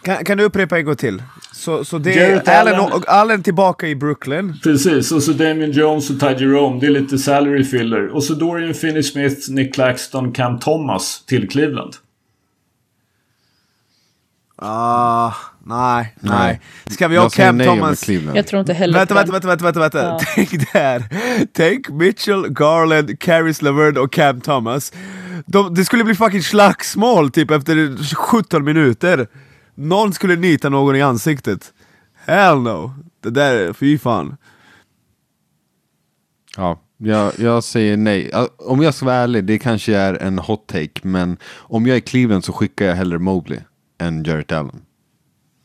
Kan, 0.03 0.25
kan 0.25 0.37
du 0.37 0.43
upprepa 0.43 0.77
en 0.77 0.85
gång 0.85 0.95
till? 0.95 1.23
Så, 1.53 1.85
så 1.85 1.97
det 1.97 2.19
är 2.19 2.49
Allen, 2.49 2.73
Allen- 2.75 2.93
och, 2.93 3.03
Allen 3.07 3.43
tillbaka 3.43 3.87
i 3.87 3.95
Brooklyn. 3.95 4.59
Precis, 4.63 5.11
och 5.11 5.23
så 5.23 5.31
Damien 5.31 5.71
Jones 5.71 6.09
och 6.09 6.19
Ty 6.19 6.25
Jerome. 6.25 6.79
Det 6.79 6.85
är 6.85 6.91
lite 6.91 7.17
salary 7.17 7.63
filler. 7.63 8.07
Och 8.07 8.23
så 8.23 8.33
Dorian 8.33 8.73
Finney-Smith, 8.73 9.51
Nick 9.51 9.73
Claxton, 9.73 10.31
Cam 10.31 10.59
Thomas 10.59 11.23
till 11.25 11.49
Cleveland. 11.49 11.93
Ah, 14.65 15.33
nej, 15.63 16.15
nej. 16.19 16.31
Nej. 16.31 16.61
Ska 16.85 17.07
vi 17.07 17.17
ha 17.17 17.29
Cam 17.29 17.59
Thomas? 17.59 18.09
Jag 18.09 18.47
tror 18.47 18.59
inte 18.59 18.73
heller 18.73 18.99
Vänta, 18.99 19.13
vänta, 19.13 19.31
vänta, 19.31 19.47
vänta, 19.47 19.63
vänta, 19.63 19.79
vänta. 19.79 20.03
Ja. 20.03 20.19
Tänk 20.35 20.73
där. 20.73 21.03
Tänk 21.53 21.89
Mitchell, 21.89 22.49
Garland, 22.49 23.19
Caris 23.19 23.61
LeVert 23.61 23.97
och 23.97 24.11
Cam 24.13 24.41
Thomas. 24.41 24.93
De, 25.45 25.73
det 25.73 25.85
skulle 25.85 26.03
bli 26.03 26.15
fucking 26.15 26.41
slagsmål 26.41 27.31
typ 27.31 27.51
efter 27.51 28.15
17 28.15 28.63
minuter. 28.63 29.27
Någon 29.75 30.13
skulle 30.13 30.35
nita 30.35 30.69
någon 30.69 30.95
i 30.95 31.01
ansiktet. 31.01 31.73
Hell 32.25 32.61
no. 32.61 32.93
Det 33.23 33.29
där, 33.29 33.73
fy 33.73 33.97
fan. 33.97 34.37
Ja, 36.57 36.81
jag, 36.97 37.31
jag 37.37 37.63
säger 37.63 37.97
nej. 37.97 38.31
Om 38.57 38.81
jag 38.81 38.93
ska 38.93 39.05
vara 39.05 39.15
ärlig, 39.15 39.43
det 39.43 39.59
kanske 39.59 39.95
är 39.95 40.13
en 40.13 40.39
hot 40.39 40.67
take, 40.67 40.99
men 41.01 41.37
om 41.55 41.87
jag 41.87 41.95
är 41.95 42.01
Cleveland 42.01 42.43
så 42.43 42.53
skickar 42.53 42.85
jag 42.85 42.95
hellre 42.95 43.19
Mobley 43.19 43.59
än 44.03 44.23
Jarrett 44.23 44.51
Allen. 44.51 44.81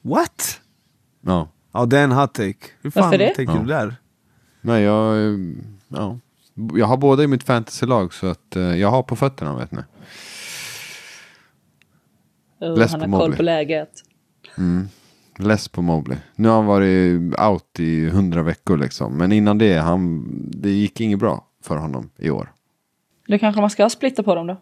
What? 0.02 0.60
Ja, 1.20 1.48
Ja, 1.72 1.86
det 1.86 1.98
är 1.98 2.04
en 2.04 2.12
hot 2.12 2.34
take. 2.34 2.54
Hur 2.82 2.90
fan 2.90 3.02
Varför 3.02 3.18
det? 3.18 3.34
tänker 3.34 3.54
Ja. 3.54 3.60
du 3.60 3.66
där? 3.66 3.96
nej 4.60 4.82
jag, 4.82 5.16
eh, 5.16 5.38
ja. 5.88 6.18
jag 6.74 6.86
har 6.86 6.96
båda 6.96 7.22
i 7.22 7.26
mitt 7.26 7.42
fantasylag 7.42 8.14
så 8.14 8.26
att 8.26 8.56
eh, 8.56 8.62
jag 8.62 8.90
har 8.90 9.02
på 9.02 9.16
fötterna 9.16 9.56
vet 9.56 9.72
ni. 9.72 9.80
Oh, 12.60 12.78
Läs 12.78 12.90
han 12.92 13.00
på 13.00 13.06
har 13.06 13.18
koll 13.18 13.20
Mobley. 13.20 13.36
på 13.36 13.42
läget. 13.42 13.90
Less 15.38 15.68
på 15.68 15.82
Mobley. 15.82 16.18
Nu 16.36 16.48
har 16.48 16.56
han 16.56 16.66
varit 16.66 17.20
out 17.40 17.80
i 17.80 18.08
hundra 18.08 18.42
veckor 18.42 18.76
liksom. 18.78 19.16
Men 19.18 19.32
innan 19.32 19.58
det, 19.58 19.78
han, 19.78 20.24
det 20.50 20.70
gick 20.70 21.00
inget 21.00 21.18
bra 21.18 21.46
för 21.62 21.76
honom 21.76 22.10
i 22.16 22.30
år. 22.30 22.52
Då 23.28 23.38
kanske 23.38 23.60
man 23.60 23.70
ska 23.70 23.88
splitta 23.90 24.22
på 24.22 24.34
dem 24.34 24.46
då. 24.46 24.56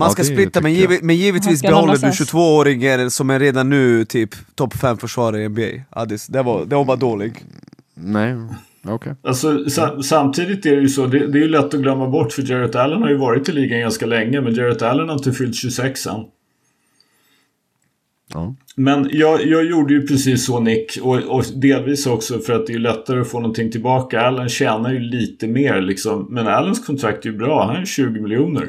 Man 0.00 0.06
Ja, 0.06 0.12
ska 0.12 0.22
det 0.22 0.28
splitta, 0.28 0.60
men, 0.60 0.72
giv, 0.72 0.98
men 1.02 1.16
givetvis 1.16 1.62
behåller 1.62 1.80
du 1.80 2.00
någonstans. 2.00 2.32
22-åringar 2.32 3.08
som 3.08 3.30
är 3.30 3.40
redan 3.40 3.68
nu 3.68 4.04
typ 4.04 4.30
topp 4.54 4.74
5 4.74 4.96
försvarare 4.96 5.42
i 5.42 5.48
NBA. 5.48 5.84
Ja, 5.94 6.04
det, 6.28 6.42
var, 6.42 6.64
det 6.64 6.76
var 6.76 6.84
bara 6.84 6.96
dålig. 6.96 7.44
Nej, 7.94 8.36
okej. 8.84 9.14
Alltså, 9.22 9.70
sa, 9.70 10.02
samtidigt 10.02 10.66
är 10.66 10.76
det 10.76 10.82
ju 10.82 10.88
så, 10.88 11.06
det, 11.06 11.26
det 11.26 11.38
är 11.38 11.42
ju 11.42 11.48
lätt 11.48 11.74
att 11.74 11.80
glömma 11.80 12.08
bort 12.08 12.32
för 12.32 12.42
Jarrett 12.42 12.74
Allen 12.74 13.02
har 13.02 13.10
ju 13.10 13.16
varit 13.16 13.48
i 13.48 13.52
ligan 13.52 13.80
ganska 13.80 14.06
länge 14.06 14.40
men 14.40 14.54
Jarrett 14.54 14.82
Allen 14.82 15.08
har 15.08 15.16
inte 15.16 15.32
fyllt 15.32 15.54
26 15.54 16.06
än. 16.06 16.24
Ja. 18.34 18.54
Men 18.76 19.08
jag, 19.12 19.46
jag 19.46 19.64
gjorde 19.64 19.94
ju 19.94 20.06
precis 20.06 20.46
så 20.46 20.60
Nick 20.60 20.98
och, 21.02 21.16
och 21.16 21.44
delvis 21.54 22.06
också 22.06 22.38
för 22.38 22.52
att 22.52 22.66
det 22.66 22.72
är 22.72 22.78
lättare 22.78 23.20
att 23.20 23.28
få 23.28 23.40
någonting 23.40 23.70
tillbaka. 23.70 24.20
Allen 24.20 24.48
tjänar 24.48 24.92
ju 24.92 24.98
lite 24.98 25.46
mer 25.46 25.80
liksom. 25.80 26.26
Men 26.30 26.46
Allens 26.46 26.86
kontrakt 26.86 27.24
är 27.24 27.30
ju 27.30 27.36
bra. 27.36 27.66
Han 27.66 27.76
är 27.76 27.84
20 27.84 28.20
miljoner. 28.20 28.68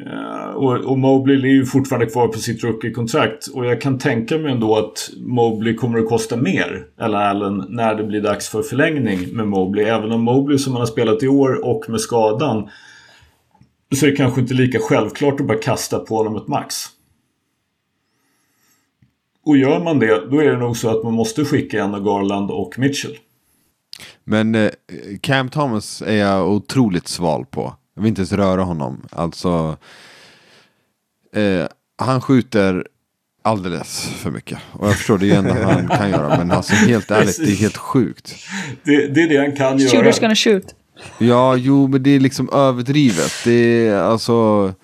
Uh, 0.00 0.50
och, 0.54 0.74
och 0.74 0.98
Mobley 0.98 1.36
är 1.36 1.54
ju 1.54 1.66
fortfarande 1.66 2.06
kvar 2.06 2.28
på 2.28 2.38
sitt 2.38 2.64
rookie-kontrakt. 2.64 3.46
Och 3.46 3.66
jag 3.66 3.80
kan 3.80 3.98
tänka 3.98 4.38
mig 4.38 4.52
ändå 4.52 4.76
att 4.76 5.10
Mobley 5.16 5.74
kommer 5.74 5.98
att 5.98 6.08
kosta 6.08 6.36
mer. 6.36 6.86
Eller 7.00 7.18
Allen 7.18 7.64
när 7.68 7.94
det 7.94 8.04
blir 8.04 8.20
dags 8.20 8.48
för 8.48 8.62
förlängning 8.62 9.36
med 9.36 9.48
Mobley. 9.48 9.84
Även 9.84 10.12
om 10.12 10.22
Mobley 10.22 10.58
som 10.58 10.72
han 10.72 10.80
har 10.80 10.86
spelat 10.86 11.22
i 11.22 11.28
år 11.28 11.64
och 11.64 11.84
med 11.88 12.00
skadan. 12.00 12.68
Så 13.94 14.06
är 14.06 14.10
det 14.10 14.16
kanske 14.16 14.40
inte 14.40 14.54
lika 14.54 14.78
självklart 14.78 15.40
att 15.40 15.46
bara 15.46 15.58
kasta 15.58 15.98
på 15.98 16.16
honom 16.16 16.36
ett 16.36 16.48
max. 16.48 16.74
Och 19.44 19.56
gör 19.56 19.80
man 19.80 19.98
det, 19.98 20.30
då 20.30 20.40
är 20.40 20.50
det 20.50 20.58
nog 20.58 20.76
så 20.76 20.88
att 20.88 21.04
man 21.04 21.12
måste 21.12 21.44
skicka 21.44 21.84
en 21.84 21.94
av 21.94 22.04
Garland 22.04 22.50
och 22.50 22.78
Mitchell. 22.78 23.16
Men 24.24 24.54
eh, 24.54 24.70
Cam 25.20 25.48
Thomas 25.48 26.02
är 26.02 26.16
jag 26.16 26.50
otroligt 26.50 27.08
sval 27.08 27.46
på. 27.50 27.74
Jag 27.94 28.02
vill 28.02 28.08
inte 28.08 28.20
ens 28.20 28.32
röra 28.32 28.62
honom. 28.62 29.02
Alltså, 29.10 29.76
eh, 31.34 31.66
han 31.98 32.20
skjuter 32.20 32.86
alldeles 33.42 34.04
för 34.06 34.30
mycket. 34.30 34.58
Och 34.72 34.88
jag 34.88 34.96
förstår 34.96 35.18
det 35.18 35.24
är 35.26 35.28
ju 35.28 35.34
enda 35.34 35.64
han 35.64 35.88
kan 35.88 36.10
göra. 36.10 36.38
Men 36.38 36.50
alltså 36.50 36.74
helt 36.74 37.10
ärligt, 37.10 37.38
det 37.38 37.52
är 37.52 37.56
helt 37.56 37.76
sjukt. 37.76 38.34
Det, 38.84 39.06
det 39.06 39.22
är 39.22 39.28
det 39.28 39.36
han 39.38 39.56
kan 39.56 39.78
Shooters 39.78 39.92
göra. 39.94 40.20
gonna 40.20 40.34
shoot. 40.34 40.74
Ja, 41.18 41.56
jo, 41.56 41.88
men 41.88 42.02
det 42.02 42.10
är 42.10 42.20
liksom 42.20 42.48
överdrivet. 42.52 43.32
Det 43.44 43.88
är 43.88 43.96
alltså, 43.96 44.74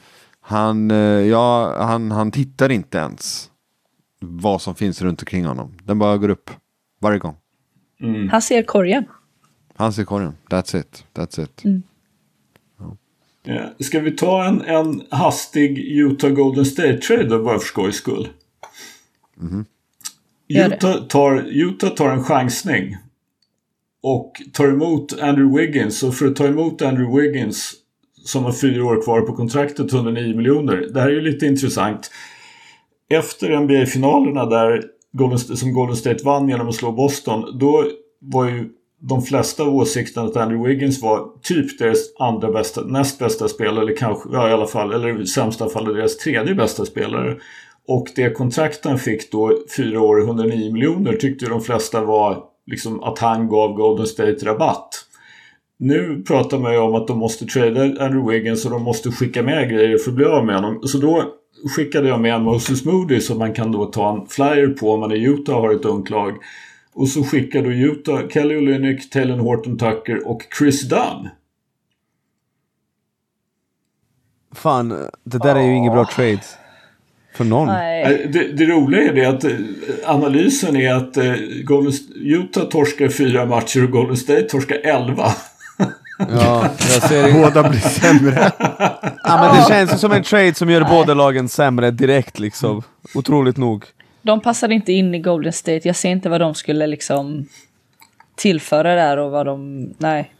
han, 0.40 0.90
eh, 0.90 0.96
ja, 1.26 1.76
han, 1.84 2.10
han 2.10 2.30
tittar 2.30 2.68
inte 2.72 2.98
ens 2.98 3.50
vad 4.20 4.62
som 4.62 4.74
finns 4.74 5.02
runt 5.02 5.22
omkring 5.22 5.44
honom. 5.46 5.74
Den 5.84 5.98
bara 5.98 6.16
går 6.16 6.28
upp 6.28 6.50
varje 7.00 7.18
gång. 7.18 7.36
Han 8.30 8.42
ser 8.42 8.62
korgen. 8.62 9.04
Han 9.76 9.92
ser 9.92 10.04
korgen. 10.04 10.32
That's 10.50 10.80
it. 10.80 11.04
That's 11.14 11.42
it. 11.44 11.64
Eh, 11.64 11.72
Ska 13.80 14.00
vi 14.00 14.10
ta 14.10 14.44
en, 14.44 14.60
en 14.60 15.02
hastig 15.10 15.78
Utah 15.78 16.30
Golden 16.30 16.64
State-trade 16.64 17.38
bara 17.38 17.58
för 17.58 17.66
skojs 17.66 17.96
skull? 17.96 18.28
Det. 20.48 20.66
Utah 20.66 21.06
tar, 21.06 21.44
Utah 21.48 21.90
tar 21.90 22.10
en 22.10 22.24
chansning. 22.24 22.96
Och 24.02 24.42
tar 24.52 24.68
emot 24.68 25.20
Andrew 25.20 25.60
Wiggins. 25.60 26.02
Och 26.02 26.14
för 26.14 26.26
att 26.26 26.36
ta 26.36 26.46
emot 26.46 26.82
Andrew 26.82 27.22
Wiggins 27.22 27.74
som 28.24 28.44
har 28.44 28.52
fyra 28.52 28.84
år 28.84 29.02
kvar 29.02 29.20
på 29.20 29.32
kontraktet, 29.32 29.92
109 29.92 30.36
miljoner. 30.36 30.76
Det 30.94 31.00
här 31.00 31.08
är 31.08 31.12
ju 31.12 31.20
lite 31.20 31.46
intressant. 31.46 32.10
Efter 33.10 33.60
NBA-finalerna 33.60 34.46
där 34.46 34.84
Golden, 35.12 35.38
som 35.38 35.72
Golden 35.72 35.96
State 35.96 36.24
vann 36.24 36.48
genom 36.48 36.68
att 36.68 36.74
slå 36.74 36.92
Boston. 36.92 37.58
Då 37.58 37.84
var 38.20 38.48
ju 38.48 38.68
de 39.00 39.22
flesta 39.22 39.62
av 39.62 39.76
åsikterna 39.76 40.26
att 40.26 40.36
Andrew 40.36 40.68
Wiggins 40.68 41.02
var 41.02 41.28
typ 41.42 41.78
deras 41.78 41.98
andra 42.18 42.52
bästa, 42.52 42.80
näst 42.80 43.18
bästa 43.18 43.48
spelare. 43.48 43.82
Eller 43.82 43.96
kanske, 43.96 44.28
ja 44.32 44.48
i 44.48 44.52
alla 44.52 44.66
fall, 44.66 44.92
eller 44.92 45.22
i 45.22 45.26
sämsta 45.26 45.68
fall 45.68 45.94
deras 45.94 46.16
tredje 46.16 46.54
bästa 46.54 46.84
spelare. 46.84 47.36
Och 47.88 48.06
det 48.16 48.30
kontrakt 48.30 48.84
han 48.84 48.98
fick 48.98 49.32
då, 49.32 49.58
fyra 49.76 50.00
år, 50.00 50.22
109 50.22 50.72
miljoner, 50.72 51.12
tyckte 51.12 51.46
de 51.46 51.60
flesta 51.60 52.04
var 52.04 52.42
liksom 52.66 53.02
att 53.02 53.18
han 53.18 53.48
gav 53.48 53.72
Golden 53.72 54.06
State 54.06 54.46
rabatt. 54.46 55.04
Nu 55.78 56.24
pratar 56.26 56.58
man 56.58 56.72
ju 56.72 56.78
om 56.78 56.94
att 56.94 57.06
de 57.06 57.18
måste 57.18 57.46
trada 57.46 57.82
Andrew 57.82 58.32
Wiggins 58.32 58.64
och 58.64 58.70
de 58.70 58.82
måste 58.82 59.10
skicka 59.10 59.42
med 59.42 59.70
grejer 59.70 59.98
för 59.98 60.10
att 60.10 60.16
bli 60.16 60.24
av 60.24 60.46
med 60.46 60.54
honom. 60.54 60.80
Så 60.82 60.98
då 60.98 61.24
skickade 61.76 62.08
jag 62.08 62.20
med 62.20 62.40
Moses 62.40 62.84
Moody 62.84 63.20
som 63.20 63.38
man 63.38 63.54
kan 63.54 63.72
då 63.72 63.86
ta 63.86 64.12
en 64.12 64.26
flyer 64.26 64.66
på 64.66 64.92
om 64.92 65.00
man 65.00 65.12
i 65.12 65.24
Utah 65.24 65.60
har 65.60 65.74
ett 65.74 65.84
ungt 65.84 66.10
lag. 66.10 66.34
Och 66.98 67.08
så 67.08 67.24
skickar 67.24 67.62
då 67.62 67.72
Utah 67.72 68.28
Kelly 68.28 68.56
Olynyk, 68.56 69.10
Taylor 69.10 69.38
Horton 69.38 69.78
Tucker 69.78 70.28
och 70.28 70.42
Chris 70.58 70.88
Dunn. 70.88 71.28
Fan, 74.54 75.08
det 75.24 75.38
där 75.38 75.56
är 75.56 75.62
ju 75.62 75.76
ingen 75.76 75.92
bra 75.92 76.04
trade. 76.04 76.40
För 77.34 77.44
någon. 77.44 77.68
Eh, 77.68 77.74
Det, 78.32 78.52
det 78.56 78.66
roliga 78.66 79.02
är 79.02 79.14
det 79.14 79.24
att 79.24 79.44
eh, 79.44 79.52
analysen 80.04 80.76
är 80.76 80.94
att 80.94 81.16
Golden, 81.64 81.92
Utah 82.14 82.64
torskar 82.64 83.08
fyra 83.08 83.46
matcher 83.46 83.84
och 83.84 83.90
Golden 83.90 84.16
State 84.16 84.42
torskar 84.42 84.76
elva. 84.76 85.32
Ja, 86.18 86.68
jag 86.78 87.02
ser 87.02 87.22
det. 87.22 87.32
Båda 87.32 87.68
blir 87.70 87.80
sämre. 87.80 88.52
Ja, 88.58 89.16
men 89.24 89.56
det 89.56 89.64
känns 89.68 89.94
ju 89.94 89.98
som 89.98 90.12
en 90.12 90.22
trade 90.22 90.54
som 90.54 90.70
gör 90.70 90.84
båda 90.84 91.14
lagen 91.14 91.48
sämre 91.48 91.90
direkt 91.90 92.38
liksom. 92.38 92.82
Otroligt 93.14 93.56
nog. 93.56 93.84
De 94.28 94.40
passade 94.40 94.74
inte 94.74 94.92
in 94.92 95.14
i 95.14 95.18
Golden 95.18 95.52
State. 95.52 95.88
Jag 95.88 95.96
ser 95.96 96.08
inte 96.08 96.28
vad 96.28 96.40
de 96.40 96.54
skulle 96.54 96.86
liksom 96.86 97.48
tillföra 98.36 98.94
där 98.94 99.16
och 99.16 99.30
vad 99.30 99.46
de... 99.46 99.86
Nej. 99.98 100.32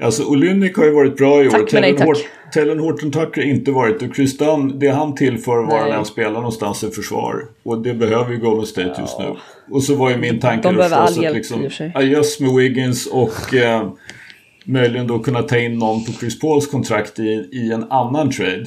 Alltså 0.00 0.24
Olynyk 0.24 0.76
har 0.76 0.84
ju 0.84 0.90
varit 0.90 1.16
bra 1.16 1.42
i 1.42 1.46
år. 1.46 1.50
Tack, 1.50 1.72
men 1.72 1.82
nej. 1.82 2.06
Hort- 2.06 2.28
Taylor 2.52 2.76
Horton 2.76 3.10
Tucker 3.10 3.40
har 3.40 3.48
inte 3.48 3.70
varit 3.70 4.02
och 4.02 4.16
Chris 4.16 4.38
Dunn, 4.38 4.78
det 4.78 4.88
han 4.88 5.14
tillför 5.14 5.62
var 5.62 5.78
han 5.78 5.92
än 5.92 6.04
spelar 6.04 6.32
någonstans 6.32 6.84
i 6.84 6.90
försvar. 6.90 7.46
Och 7.62 7.82
det 7.82 7.94
behöver 7.94 8.32
ju 8.32 8.38
Golden 8.38 8.66
State 8.66 8.94
just 9.00 9.18
nu. 9.18 9.36
Och 9.70 9.82
så 9.82 9.94
var 9.94 10.10
ju 10.10 10.16
min 10.16 10.40
tanke 10.40 10.68
De 10.68 10.76
förstås 10.76 11.18
att 11.18 11.34
liksom, 11.34 11.64
i 11.64 11.92
adjust 11.94 12.40
med 12.40 12.54
Wiggins 12.54 13.06
och 13.06 13.54
eh, 13.54 13.88
möjligen 14.64 15.06
då 15.06 15.18
kunna 15.18 15.42
ta 15.42 15.58
in 15.58 15.78
någon 15.78 16.04
på 16.04 16.12
Chris 16.12 16.40
Pauls 16.40 16.66
kontrakt 16.66 17.18
i, 17.18 17.48
i 17.52 17.72
en 17.72 17.90
annan 17.90 18.30
trade. 18.30 18.66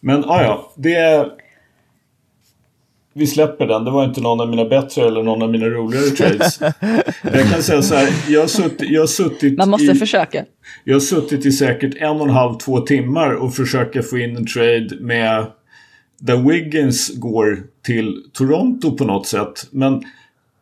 Men 0.00 0.24
ah, 0.24 0.42
ja, 0.42 0.72
det 0.76 0.94
är... 0.94 1.43
Vi 3.16 3.26
släpper 3.26 3.66
den. 3.66 3.84
Det 3.84 3.90
var 3.90 4.04
inte 4.04 4.20
någon 4.20 4.40
av 4.40 4.50
mina 4.50 4.64
bättre 4.64 5.06
eller 5.06 5.22
någon 5.22 5.42
av 5.42 5.50
mina 5.50 5.66
roligare 5.66 6.04
trades. 6.04 6.60
Jag 7.22 7.50
kan 7.50 7.62
säga 7.62 7.82
så 7.82 7.94
här. 7.94 8.08
Jag 8.28 8.40
har 8.40 8.48
suttit, 8.48 8.90
jag 8.90 9.02
har 9.02 9.06
suttit 9.06 9.58
Man 9.58 9.70
måste 9.70 9.92
i, 9.92 9.94
försöka. 9.94 10.44
jag 10.84 10.94
har 10.94 11.00
suttit 11.00 11.46
i 11.46 11.52
säkert 11.52 11.94
en 11.96 12.16
och 12.16 12.26
en 12.28 12.34
halv, 12.34 12.58
två 12.58 12.80
timmar 12.80 13.34
och 13.34 13.54
försöka 13.54 14.02
få 14.02 14.18
in 14.18 14.36
en 14.36 14.46
trade 14.46 14.88
med 15.00 15.46
där 16.20 16.36
Wiggins 16.36 17.16
går 17.16 17.62
till 17.82 18.22
Toronto 18.32 18.96
på 18.96 19.04
något 19.04 19.26
sätt. 19.26 19.66
Men 19.70 20.02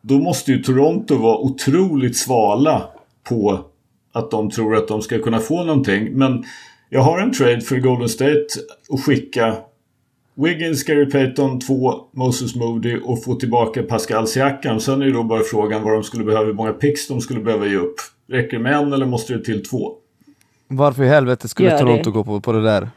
då 0.01 0.17
måste 0.17 0.51
ju 0.51 0.63
Toronto 0.63 1.15
vara 1.15 1.37
otroligt 1.37 2.17
svala 2.17 2.83
på 3.29 3.65
att 4.13 4.31
de 4.31 4.49
tror 4.51 4.75
att 4.75 4.87
de 4.87 5.01
ska 5.01 5.19
kunna 5.19 5.39
få 5.39 5.63
någonting. 5.63 6.17
Men 6.17 6.43
jag 6.89 7.01
har 7.01 7.19
en 7.19 7.31
trade 7.33 7.61
för 7.61 7.77
Golden 7.77 8.09
State 8.09 8.45
att 8.89 9.03
skicka 9.05 9.55
Wiggins, 10.35 10.83
Gary 10.83 11.09
Payton, 11.09 11.59
två, 11.59 11.93
Moses 12.11 12.55
Moody 12.55 12.99
och 13.03 13.23
få 13.23 13.35
tillbaka 13.35 13.83
Pascal 13.83 14.27
Siakam. 14.27 14.79
Sen 14.79 15.01
är 15.01 15.05
det 15.05 15.11
då 15.11 15.23
bara 15.23 15.43
frågan 15.43 15.83
vad 15.83 15.93
de 15.93 16.03
skulle 16.03 16.23
behöva, 16.23 16.45
hur 16.45 16.53
många 16.53 16.73
picks 16.73 17.07
de 17.07 17.21
skulle 17.21 17.39
behöva 17.39 17.67
ge 17.67 17.75
upp. 17.75 17.95
Räcker 18.29 18.57
det 18.57 18.63
med 18.63 18.73
en 18.73 18.93
eller 18.93 19.05
måste 19.05 19.33
det 19.33 19.43
till 19.43 19.65
två? 19.65 19.93
Varför 20.67 21.03
i 21.03 21.07
helvete 21.07 21.47
skulle 21.47 21.69
Gör 21.69 21.77
Toronto 21.77 22.09
det. 22.09 22.13
gå 22.13 22.23
på, 22.23 22.41
på 22.41 22.51
det 22.51 22.63
där? 22.63 22.89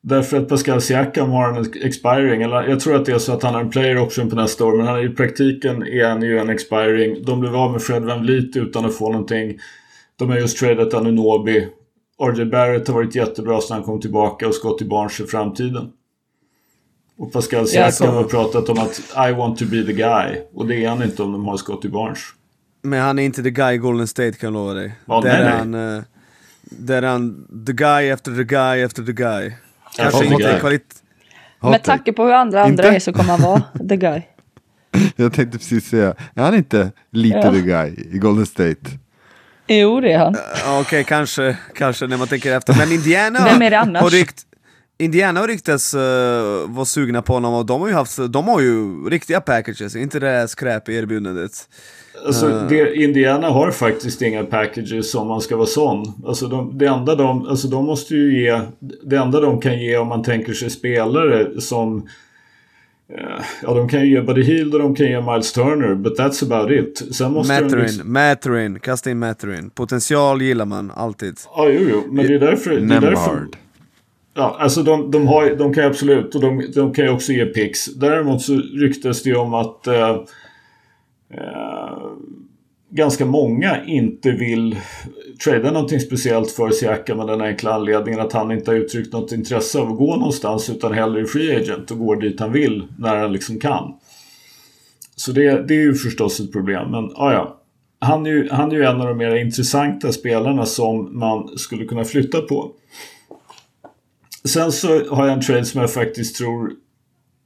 Därför 0.00 0.36
att 0.36 0.48
Pascal 0.48 0.80
Siakam 0.80 1.30
har 1.30 1.52
en 1.52 1.66
expiring. 1.82 2.42
Eller 2.42 2.68
jag 2.68 2.80
tror 2.80 2.96
att 2.96 3.06
det 3.06 3.12
är 3.12 3.18
så 3.18 3.32
att 3.32 3.42
han 3.42 3.54
har 3.54 3.60
en 3.60 3.70
player 3.70 3.98
option 3.98 4.30
på 4.30 4.36
nästa 4.36 4.64
år. 4.64 4.76
Men 4.76 4.86
han, 4.86 5.00
i 5.00 5.08
praktiken 5.08 5.82
är 5.82 6.08
han 6.08 6.22
ju 6.22 6.38
en 6.38 6.50
expiring. 6.50 7.24
De 7.24 7.40
blev 7.40 7.56
av 7.56 7.72
med 7.72 7.82
Fred 7.82 8.04
Van 8.04 8.20
Vliet 8.22 8.56
utan 8.56 8.84
att 8.84 8.94
få 8.94 9.12
någonting. 9.12 9.58
De 10.16 10.30
har 10.30 10.38
just 10.38 10.58
tradat 10.58 10.94
Anunobi. 10.94 11.68
RJ 12.22 12.44
Barrett 12.44 12.88
har 12.88 12.94
varit 12.94 13.14
jättebra 13.14 13.60
sedan 13.60 13.74
han 13.74 13.84
kom 13.84 14.00
tillbaka 14.00 14.48
och 14.48 14.54
Scottie 14.54 14.88
Barnes 14.88 15.20
i 15.20 15.24
framtiden. 15.24 15.90
Och 17.18 17.32
Pascal 17.32 17.66
Siakam 17.68 17.92
så- 17.92 18.06
har 18.06 18.24
pratat 18.24 18.68
om 18.68 18.78
att 18.78 19.00
I 19.28 19.32
want 19.32 19.58
to 19.58 19.64
be 19.64 19.84
the 19.84 19.92
guy. 19.92 20.36
Och 20.54 20.66
det 20.66 20.84
är 20.84 20.88
han 20.88 21.02
inte 21.02 21.22
om 21.22 21.32
de 21.32 21.44
har 21.46 21.56
Scottie 21.56 21.90
Barnes. 21.90 22.18
Men 22.82 23.00
han 23.02 23.18
är 23.18 23.22
inte 23.22 23.42
the 23.42 23.50
guy 23.50 23.74
i 23.74 23.78
Golden 23.78 24.06
State 24.06 24.32
kan 24.32 24.46
jag 24.46 24.52
lova 24.52 24.74
dig. 24.74 24.92
Ja, 25.06 25.20
där, 25.20 25.32
nej, 25.32 25.44
nej. 25.44 25.52
Han, 25.58 25.96
eh, 25.96 26.02
där 26.62 27.02
är 27.02 27.06
han 27.08 27.46
the 27.66 27.72
guy 27.72 28.08
efter 28.08 28.36
the 28.36 28.44
guy 28.44 28.80
efter 28.82 29.02
the 29.02 29.12
guy. 29.12 29.52
Kanske 29.96 30.24
inte 30.24 30.56
kvalit... 30.60 30.94
Med 31.60 31.82
tanke 31.82 32.12
på 32.12 32.24
hur 32.24 32.32
andra 32.32 32.64
andra 32.64 32.84
Inte? 32.84 32.96
är 32.96 33.00
så 33.00 33.12
kommer 33.12 33.30
han 33.30 33.40
vara 33.40 33.62
the 33.88 33.96
guy. 33.96 34.22
Jag 35.16 35.32
tänkte 35.32 35.58
precis 35.58 35.88
säga, 35.88 36.14
är 36.34 36.42
han 36.42 36.54
inte 36.54 36.90
lite 37.10 37.36
Ja. 37.36 37.52
the 37.52 37.60
guy 37.60 37.94
i 38.12 38.18
Golden 38.18 38.46
State? 38.46 38.80
Jo, 39.66 40.00
det 40.00 40.12
är 40.12 40.18
han. 40.18 40.36
Ja, 40.64 40.80
Okej, 40.80 41.04
kanske, 41.04 41.56
kanske 41.74 42.06
när 42.06 42.16
man 42.16 42.28
tänker 42.28 42.56
efter. 42.56 42.74
Men 42.78 42.92
Indiana 42.92 43.44
Vem 43.44 43.62
är 43.62 43.70
det 43.70 43.78
annars? 43.78 44.02
har 44.02 44.10
rykt... 44.10 44.42
Indiana 44.98 45.40
har 45.40 45.48
ryktats 45.48 45.94
uh, 45.94 46.00
vara 46.66 46.84
sugna 46.84 47.22
på 47.22 47.32
honom 47.32 47.54
och 47.54 47.66
de 47.66 47.80
har 47.80 47.88
ju 47.88 47.94
haft, 47.94 48.18
de 48.32 48.48
har 48.48 48.60
ju 48.60 49.04
riktiga 49.10 49.40
packages, 49.40 49.96
inte 49.96 50.20
det 50.20 50.26
där 50.26 50.46
skräp 50.46 50.88
i 50.88 50.94
erbjudandet. 50.94 51.52
Alltså, 52.26 52.66
det, 52.68 52.94
Indiana 52.94 53.48
har 53.48 53.70
faktiskt 53.70 54.22
inga 54.22 54.44
packages 54.44 55.14
om 55.14 55.28
man 55.28 55.40
ska 55.40 55.56
vara 55.56 55.66
sån. 55.66 56.12
Alltså, 56.26 56.46
de, 56.46 56.78
det, 56.78 56.86
enda 56.86 57.14
de, 57.14 57.46
alltså 57.46 57.68
de 57.68 57.84
måste 57.84 58.14
ju 58.14 58.42
ge... 58.42 58.60
Det 59.02 59.16
enda 59.16 59.40
de 59.40 59.60
kan 59.60 59.80
ge 59.80 59.96
om 59.96 60.08
man 60.08 60.22
tänker 60.22 60.52
sig 60.52 60.70
spelare 60.70 61.60
som... 61.60 62.08
eh, 63.18 63.44
Ja, 63.62 63.74
de 63.74 63.88
kan 63.88 64.00
ju 64.00 64.10
ge 64.10 64.20
Buddy 64.20 64.42
Hield 64.42 64.74
och 64.74 64.80
de 64.80 64.94
kan 64.94 65.06
ge 65.06 65.20
Miles 65.20 65.52
Turner, 65.52 65.94
but 65.94 66.18
that's 66.18 66.44
about 66.52 66.70
it. 66.70 67.14
Sen 67.14 67.32
måste 67.32 67.54
de 67.54 67.62
Mathurin, 67.62 67.82
liksom, 67.86 68.12
Mathurin, 68.12 68.80
kasta 68.80 69.10
in 69.10 69.18
Mathurin. 69.18 69.70
Potential 69.70 70.42
gillar 70.42 70.64
man 70.64 70.90
alltid. 70.90 71.36
Ja, 71.56 71.68
jo, 71.68 71.80
jo, 71.90 72.04
men 72.10 72.26
det 72.26 72.34
är 72.34 72.38
därför... 72.38 72.70
Det 72.70 72.76
är 72.76 73.00
därför 73.00 73.32
Nembhard. 73.32 73.56
Ja, 74.34 74.56
alltså 74.58 74.82
de, 74.82 75.10
de, 75.10 75.26
har, 75.26 75.56
de 75.56 75.74
kan 75.74 75.84
ju 75.84 75.90
absolut, 75.90 76.34
och 76.34 76.40
de, 76.40 76.72
de 76.74 76.94
kan 76.94 77.04
ju 77.04 77.10
också 77.10 77.32
ge 77.32 77.46
picks. 77.46 77.94
Däremot 77.94 78.42
så 78.42 78.56
ryktas 78.56 79.22
det 79.22 79.30
ju 79.30 79.36
om 79.36 79.54
att... 79.54 79.86
Eh, 79.86 80.10
eh, 81.30 81.98
ganska 82.94 83.26
många 83.26 83.84
inte 83.84 84.30
vill 84.30 84.76
trada 85.44 85.70
någonting 85.70 86.00
speciellt 86.00 86.50
för 86.50 86.70
Siakam 86.70 87.18
med 87.18 87.26
den 87.26 87.40
enkla 87.40 87.74
anledningen 87.74 88.20
att 88.20 88.32
han 88.32 88.50
inte 88.50 88.70
har 88.70 88.76
uttryckt 88.78 89.12
något 89.12 89.32
intresse 89.32 89.80
av 89.80 89.90
att 89.90 89.98
gå 89.98 90.16
någonstans 90.16 90.70
utan 90.70 90.92
hellre 90.92 91.20
är 91.20 91.24
free 91.24 91.56
agent 91.56 91.90
och 91.90 91.98
går 91.98 92.16
dit 92.16 92.40
han 92.40 92.52
vill 92.52 92.82
när 92.98 93.16
han 93.16 93.32
liksom 93.32 93.60
kan. 93.60 93.94
Så 95.16 95.32
det, 95.32 95.68
det 95.68 95.74
är 95.74 95.80
ju 95.80 95.94
förstås 95.94 96.40
ett 96.40 96.52
problem, 96.52 96.90
men 96.90 97.10
ja, 97.14 97.32
ja. 97.32 97.60
Han 97.98 98.26
är, 98.26 98.30
ju, 98.30 98.48
han 98.50 98.72
är 98.72 98.76
ju 98.76 98.84
en 98.84 99.00
av 99.00 99.06
de 99.06 99.18
mer 99.18 99.36
intressanta 99.36 100.12
spelarna 100.12 100.66
som 100.66 101.18
man 101.18 101.58
skulle 101.58 101.84
kunna 101.84 102.04
flytta 102.04 102.40
på. 102.40 102.70
Sen 104.48 104.72
så 104.72 104.88
har 105.14 105.26
jag 105.26 105.32
en 105.32 105.40
trade 105.40 105.64
som 105.64 105.80
jag 105.80 105.92
faktiskt 105.92 106.36
tror 106.36 106.72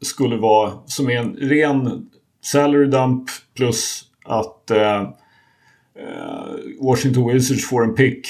skulle 0.02 0.36
vara 0.36 0.72
som 0.86 1.10
är 1.10 1.16
en 1.16 1.36
ren 1.36 2.10
salary 2.40 2.86
dump 2.86 3.24
plus 3.56 4.04
att 4.24 4.70
eh, 4.70 5.00
eh, 5.00 5.06
Washington 6.80 7.32
Wizards 7.32 7.68
får 7.68 7.84
en 7.84 7.94
pick 7.94 8.26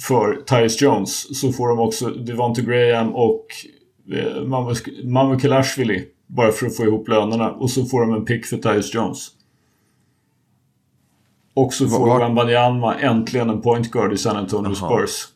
för 0.00 0.42
Tyus 0.46 0.82
Jones 0.82 1.40
så 1.40 1.52
får 1.52 1.68
de 1.68 1.78
också 1.78 2.10
Devonte 2.10 2.62
Graham 2.62 3.14
och 3.14 3.46
eh, 4.12 4.42
Mamu- 4.42 5.04
Mamu 5.12 5.40
Kelashvili 5.40 6.04
bara 6.26 6.52
för 6.52 6.66
att 6.66 6.76
få 6.76 6.84
ihop 6.84 7.08
lönerna 7.08 7.50
och 7.50 7.70
så 7.70 7.84
får 7.84 8.00
de 8.00 8.14
en 8.14 8.24
pick 8.24 8.46
för 8.46 8.56
Tyus 8.56 8.94
Jones. 8.94 9.28
Och 11.54 11.72
så 11.72 11.88
får 11.88 12.18
Wembanyama 12.18 12.94
äntligen 12.98 13.50
en 13.50 13.62
point 13.62 13.90
guard 13.90 14.12
i 14.12 14.18
San 14.18 14.36
Antonio. 14.36 14.74
Spurs. 14.74 15.28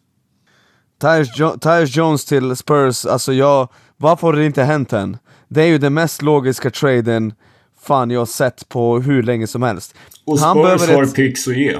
Tyus, 1.01 1.29
jo 1.37 1.53
Jones 1.87 2.25
till 2.25 2.57
Spurs, 2.57 3.07
alltså 3.07 3.33
jag... 3.33 3.69
Varför 3.97 4.27
har 4.27 4.33
det 4.35 4.47
inte 4.47 4.63
hänt 4.63 4.93
än? 4.93 5.19
Det 5.49 5.63
är 5.63 5.67
ju 5.67 5.79
den 5.79 5.95
mest 5.95 6.23
logiska 6.23 6.71
traden 6.71 7.33
fan 7.83 8.11
jag 8.11 8.29
sett 8.29 8.69
på 8.69 8.99
hur 9.01 9.23
länge 9.23 9.47
som 9.47 9.63
helst. 9.63 9.95
Och 10.25 10.39
Han 10.39 10.55
Spurs 10.57 10.65
behöver 10.65 10.95
har 10.95 11.03
ett- 11.03 11.15
picks 11.15 11.49
att 11.49 11.57
ge. 11.57 11.79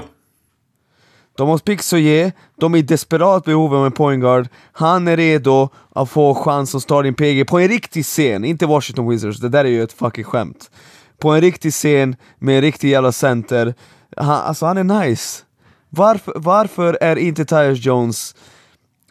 De 1.37 1.49
har 1.49 1.57
picks 1.57 1.93
att 1.93 1.99
ge, 1.99 2.31
de 2.59 2.73
är 2.73 2.77
i 2.79 2.81
desperat 2.81 3.43
behov 3.45 3.75
av 3.75 3.85
en 3.85 3.91
point 3.91 4.21
guard. 4.21 4.47
Han 4.71 5.07
är 5.07 5.17
redo 5.17 5.69
att 5.95 6.09
få 6.09 6.35
chans 6.35 6.75
att 6.75 6.81
starta 6.83 7.07
in 7.07 7.13
PG 7.13 7.45
på 7.47 7.59
en 7.59 7.67
riktig 7.67 8.05
scen, 8.05 8.45
inte 8.45 8.65
Washington 8.65 9.09
Wizards, 9.09 9.39
det 9.39 9.49
där 9.49 9.65
är 9.65 9.69
ju 9.69 9.83
ett 9.83 9.93
fucking 9.93 10.23
skämt. 10.23 10.71
På 11.19 11.29
en 11.31 11.41
riktig 11.41 11.73
scen 11.73 12.15
med 12.39 12.55
en 12.55 12.61
riktig 12.61 12.89
jävla 12.89 13.11
center. 13.11 13.73
Han, 14.17 14.41
alltså 14.41 14.65
han 14.65 14.77
är 14.77 14.83
nice. 15.05 15.43
Varför, 15.89 16.33
varför 16.35 16.97
är 17.01 17.15
inte 17.15 17.45
Tyus 17.45 17.85
Jones 17.85 18.35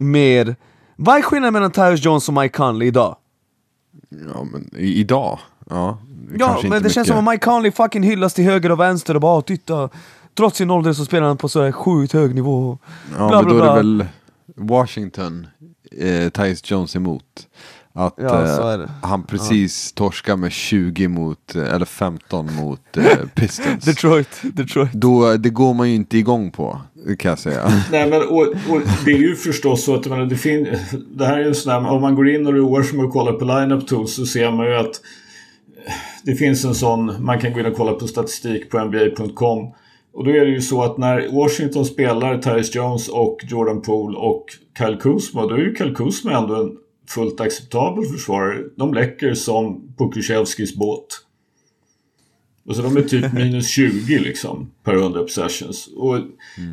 mer... 0.00 0.56
Vad 0.96 1.16
är 1.18 1.22
skillnaden 1.22 1.52
mellan 1.52 1.70
Tyus 1.70 2.04
Jones 2.04 2.28
och 2.28 2.34
Mike 2.34 2.56
Conley 2.56 2.88
idag? 2.88 3.16
Ja, 4.34 4.44
men 4.52 4.70
i, 4.76 5.00
idag? 5.00 5.38
Ja, 5.70 5.98
Ja, 6.38 6.58
men 6.62 6.70
det 6.82 6.90
känns 6.90 6.96
mycket. 6.96 7.06
som 7.06 7.28
att 7.28 7.32
Mike 7.34 7.44
Conley 7.44 7.72
fucking 7.72 8.02
hyllas 8.02 8.34
till 8.34 8.44
höger 8.44 8.72
och 8.72 8.80
vänster 8.80 9.14
och 9.14 9.20
bara 9.20 9.36
"Åh, 9.36 9.42
titta 9.42 9.88
Trots 10.34 10.58
sin 10.58 10.70
ålder 10.70 10.92
så 10.92 11.04
spelar 11.04 11.26
han 11.26 11.36
på 11.36 11.48
så 11.48 11.62
här 11.62 11.72
sjukt 11.72 12.12
hög 12.12 12.34
nivå. 12.34 12.78
Ja, 13.18 13.28
bla, 13.28 13.42
men 13.42 13.44
bla, 13.44 13.54
då 13.54 13.60
är 13.60 13.62
bla. 13.62 13.74
det 13.74 13.76
väl 13.82 14.06
Washington, 14.56 15.46
eh, 15.92 16.28
Tyus 16.30 16.70
Jones 16.70 16.96
emot. 16.96 17.24
Att 17.92 18.14
Ja, 18.16 18.74
eh, 18.74 18.88
han 19.02 19.22
precis 19.22 19.92
torskar 19.92 20.36
med 20.36 20.52
20 20.52 21.08
mot, 21.08 21.54
eh, 21.56 21.74
eller 21.74 21.86
15 21.86 22.54
mot 22.54 22.96
eh, 22.96 23.04
Pistons. 23.34 23.84
Detroit, 23.84 24.40
Detroit. 24.42 24.92
Då, 24.92 25.36
det 25.36 25.50
går 25.50 25.74
man 25.74 25.88
ju 25.88 25.94
inte 25.94 26.18
igång 26.18 26.50
på, 26.50 26.80
kan 27.18 27.28
jag 27.28 27.38
säga. 27.38 27.72
Nej 27.90 28.10
men 28.10 28.22
och, 28.22 28.40
och 28.42 28.80
det 29.04 29.10
är 29.12 29.18
ju 29.18 29.36
förstås 29.36 29.84
så 29.84 29.94
att 29.94 30.06
menar, 30.06 30.26
det, 30.26 30.36
fin- 30.36 30.68
det 31.16 31.26
här 31.26 31.36
är 31.36 31.40
ju 31.40 31.48
en 31.48 31.54
sån 31.54 31.82
där, 31.84 31.90
om 31.90 32.00
man 32.00 32.14
går 32.14 32.28
in 32.30 32.46
och 32.46 32.54
roar 32.54 32.82
sig 32.82 32.96
med 32.96 33.06
att 33.06 33.12
kolla 33.12 33.32
på 33.32 33.44
lineup 33.44 33.86
tools 33.86 34.14
så 34.16 34.26
ser 34.26 34.50
man 34.52 34.66
ju 34.66 34.74
att 34.76 35.00
det 36.24 36.34
finns 36.34 36.64
en 36.64 36.74
sån, 36.74 37.24
man 37.24 37.40
kan 37.40 37.52
gå 37.52 37.60
in 37.60 37.66
och 37.66 37.76
kolla 37.76 37.92
på 37.92 38.06
statistik 38.06 38.70
på 38.70 38.84
NBA.com. 38.84 39.72
Och 40.14 40.24
då 40.24 40.30
är 40.30 40.40
det 40.44 40.50
ju 40.50 40.60
så 40.60 40.82
att 40.82 40.98
när 40.98 41.32
Washington 41.32 41.84
spelar 41.84 42.38
Tyus 42.38 42.74
Jones 42.74 43.08
och 43.08 43.36
Jordan 43.48 43.82
Poole 43.82 44.18
och 44.18 44.44
Kyle 44.78 44.96
Kuzma, 45.00 45.46
då 45.46 45.54
är 45.54 45.58
ju 45.58 45.74
Kyle 45.76 45.94
Kuzma 45.94 46.32
ändå 46.32 46.54
en 46.54 46.70
fullt 47.14 47.40
acceptabel 47.40 48.04
försvarare. 48.04 48.64
De 48.76 48.94
läcker 48.94 49.34
som 49.34 49.94
Pukushevskis 49.98 50.76
båt. 50.76 51.06
Och 52.66 52.76
så 52.76 52.82
de 52.82 52.96
är 52.96 53.02
typ 53.02 53.32
minus 53.34 53.68
20 53.68 54.18
liksom 54.18 54.70
per 54.84 54.94
100 54.94 55.22
possessions. 55.22 55.88
Och 55.96 56.18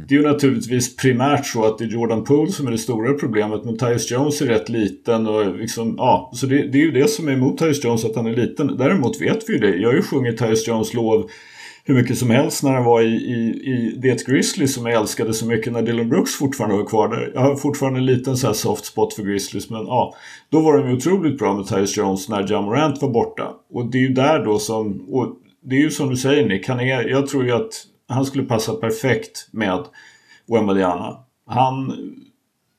det 0.08 0.16
är 0.16 0.20
ju 0.20 0.28
naturligtvis 0.28 0.96
primärt 0.96 1.46
så 1.46 1.66
att 1.66 1.78
det 1.78 1.84
är 1.84 1.90
Jordan 1.90 2.24
Poole 2.24 2.52
som 2.52 2.68
är 2.68 2.72
det 2.72 2.78
stora 2.78 3.14
problemet. 3.14 3.66
Men 3.66 3.78
Tyus 3.78 4.12
Jones 4.12 4.42
är 4.42 4.46
rätt 4.46 4.70
liten 4.70 5.28
och 5.28 5.58
liksom, 5.58 5.96
ja. 5.98 6.32
Så 6.36 6.46
det, 6.46 6.68
det 6.68 6.78
är 6.78 6.84
ju 6.86 6.92
det 6.92 7.10
som 7.10 7.28
är 7.28 7.34
emot 7.34 7.60
Tyus 7.60 7.84
Jones, 7.84 8.06
att 8.06 8.16
han 8.16 8.26
är 8.26 8.36
liten. 8.36 8.78
Däremot 8.78 9.22
vet 9.22 9.50
vi 9.50 9.54
ju 9.54 9.60
det. 9.60 9.76
Jag 9.76 9.90
har 9.90 9.96
ju 9.96 10.02
sjungit 10.02 10.40
Tyus 10.40 10.68
Jones 10.68 10.94
lov 10.94 11.30
hur 11.88 11.96
mycket 11.96 12.18
som 12.18 12.30
helst 12.30 12.64
när 12.64 12.74
han 12.74 12.84
var 12.84 13.02
i, 13.02 13.16
i, 13.16 13.72
i 13.72 13.98
det 13.98 14.28
Grizzlies 14.28 14.74
som 14.74 14.86
jag 14.86 15.02
älskade 15.02 15.34
så 15.34 15.46
mycket 15.46 15.74
när 15.74 15.82
Dylan 15.82 16.10
Brooks 16.10 16.36
fortfarande 16.36 16.78
var 16.78 16.86
kvar 16.86 17.08
där. 17.08 17.32
Jag 17.34 17.42
har 17.42 17.56
fortfarande 17.56 18.00
en 18.00 18.06
liten 18.06 18.38
så 18.38 18.48
här 18.48 18.54
soft 18.54 18.86
spot 18.86 19.14
för 19.14 19.24
Grizzlies 19.24 19.70
men 19.70 19.86
ja. 19.86 20.14
Då 20.50 20.60
var 20.60 20.78
de 20.78 20.90
ju 20.90 20.96
otroligt 20.96 21.40
bra 21.40 21.54
med 21.54 21.68
Tyus 21.68 21.98
Jones 21.98 22.30
när 22.30 22.48
John 22.48 22.66
Morant 22.66 23.02
var 23.02 23.10
borta. 23.10 23.54
Och 23.74 23.86
det 23.86 23.98
är 23.98 24.02
ju 24.02 24.14
där 24.14 24.46
då 24.46 24.60
som, 24.60 25.06
och 25.12 25.36
det 25.64 25.76
är 25.76 25.80
ju 25.80 25.90
som 25.90 26.10
du 26.10 26.18
säger 26.18 26.50
Nick, 26.50 26.68
han 26.68 26.80
är, 26.80 27.10
jag 27.10 27.28
tror 27.28 27.46
ju 27.46 27.52
att 27.52 27.72
han 28.08 28.26
skulle 28.26 28.44
passa 28.44 28.74
perfekt 28.74 29.48
med 29.52 29.86
Wembadiana. 30.48 31.18
Han, 31.46 31.94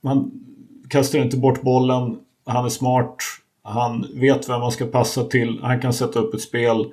han 0.02 0.30
kastar 0.88 1.18
inte 1.18 1.36
bort 1.36 1.62
bollen, 1.62 2.16
han 2.46 2.64
är 2.64 2.68
smart, 2.68 3.16
han 3.62 4.06
vet 4.14 4.48
vem 4.48 4.61
man 4.61 4.72
ska 4.72 4.86
passa 4.86 5.24
till, 5.24 5.59
han 5.62 5.80
kan 5.80 5.92
sätta 5.92 6.18
upp 6.18 6.34
ett 6.34 6.40
spel. 6.40 6.86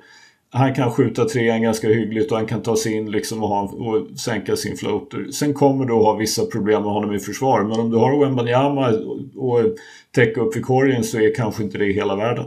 Han 0.56 0.74
kan 0.74 0.92
skjuta 0.92 1.24
trean 1.24 1.62
ganska 1.62 1.88
hyggligt 1.88 2.32
och 2.32 2.38
han 2.38 2.46
kan 2.46 2.62
ta 2.62 2.76
sig 2.76 2.92
in 2.92 3.10
liksom 3.10 3.42
och, 3.42 3.48
ha, 3.48 3.62
och 3.62 4.18
sänka 4.18 4.56
sin 4.56 4.76
floater. 4.76 5.30
Sen 5.30 5.54
kommer 5.54 5.84
du 5.84 5.92
att 5.92 6.04
ha 6.04 6.14
vissa 6.14 6.46
problem 6.46 6.82
med 6.82 6.92
honom 6.92 7.14
i 7.14 7.18
försvar. 7.18 7.62
Men 7.62 7.80
om 7.80 7.90
du 7.90 7.96
har 7.96 8.24
Wembanyama 8.24 8.88
och, 8.88 9.18
och 9.50 9.76
täcka 10.14 10.40
upp 10.40 10.56
vid 10.56 10.64
korgen 10.64 11.04
så 11.04 11.18
är 11.18 11.34
kanske 11.34 11.62
inte 11.62 11.78
det 11.78 11.92
hela 11.92 12.16
världen. 12.16 12.46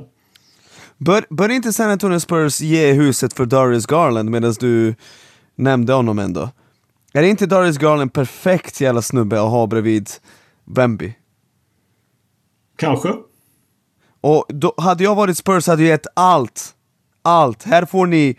Bör, 0.97 1.25
bör 1.29 1.49
inte 1.49 1.73
San 1.73 1.89
Antonio 1.89 2.19
Spurs 2.19 2.61
ge 2.61 2.93
huset 2.93 3.33
för 3.33 3.45
Darius 3.45 3.85
Garland 3.85 4.29
medan 4.29 4.53
du 4.59 4.95
nämnde 5.55 5.93
honom 5.93 6.19
ändå? 6.19 6.49
Är 7.13 7.23
inte 7.23 7.45
Darius 7.45 7.77
Garland 7.77 8.13
perfekt 8.13 8.81
jävla 8.81 9.01
snubbe 9.01 9.41
att 9.41 9.51
ha 9.51 9.67
bredvid 9.67 10.09
Wemby? 10.65 11.13
Kanske. 12.77 13.13
Och 14.21 14.45
då, 14.47 14.73
hade 14.77 15.03
jag 15.03 15.15
varit 15.15 15.37
Spurs 15.37 15.67
hade 15.67 15.81
jag 15.81 15.89
gett 15.89 16.07
allt. 16.13 16.75
Allt. 17.21 17.63
Här 17.63 17.85
får 17.85 18.05
ni 18.07 18.35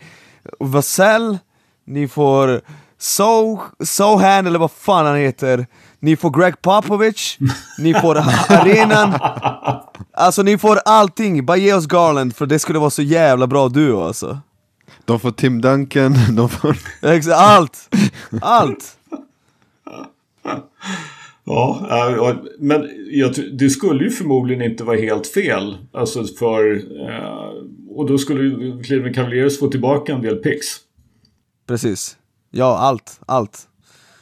Vassell, 0.59 1.37
ni 1.85 2.07
får 2.07 2.61
So, 2.97 3.59
Sohan 3.83 4.47
eller 4.47 4.59
vad 4.59 4.71
fan 4.71 5.05
han 5.05 5.15
heter. 5.15 5.67
Ni 5.99 6.15
får 6.15 6.39
Greg 6.39 6.61
Popovich, 6.61 7.37
ni 7.79 7.93
får 7.93 8.17
arenan. 8.49 9.13
Alltså 10.13 10.43
ni 10.43 10.57
får 10.57 10.79
allting, 10.85 11.45
bara 11.45 11.57
ge 11.57 11.73
oss 11.73 11.85
Garland 11.87 12.35
för 12.35 12.45
det 12.45 12.59
skulle 12.59 12.79
vara 12.79 12.89
så 12.89 13.01
jävla 13.01 13.47
bra 13.47 13.69
duo 13.69 14.01
alltså. 14.03 14.39
De 15.05 15.19
får 15.19 15.31
Tim 15.31 15.61
Duncan, 15.61 16.15
de 16.35 16.49
får... 16.49 16.77
Exa- 17.01 17.33
Allt! 17.33 17.89
Allt! 18.41 18.97
Ja, 21.43 21.85
ja, 22.17 22.35
men 22.59 22.89
jag, 23.11 23.33
tror- 23.33 23.45
det 23.45 23.69
skulle 23.69 24.03
ju 24.03 24.09
förmodligen 24.09 24.61
inte 24.71 24.83
vara 24.83 24.97
helt 24.97 25.27
fel. 25.27 25.77
Alltså 25.93 26.23
för... 26.39 26.81
Och 28.01 28.07
då 28.07 28.17
skulle 28.17 28.81
Cleveland 28.83 29.15
Cavaliers 29.15 29.59
få 29.59 29.67
tillbaka 29.67 30.13
en 30.13 30.21
del 30.21 30.35
picks. 30.35 30.67
Precis. 31.67 32.17
Ja, 32.51 32.77
allt, 32.77 33.19
allt. 33.25 33.67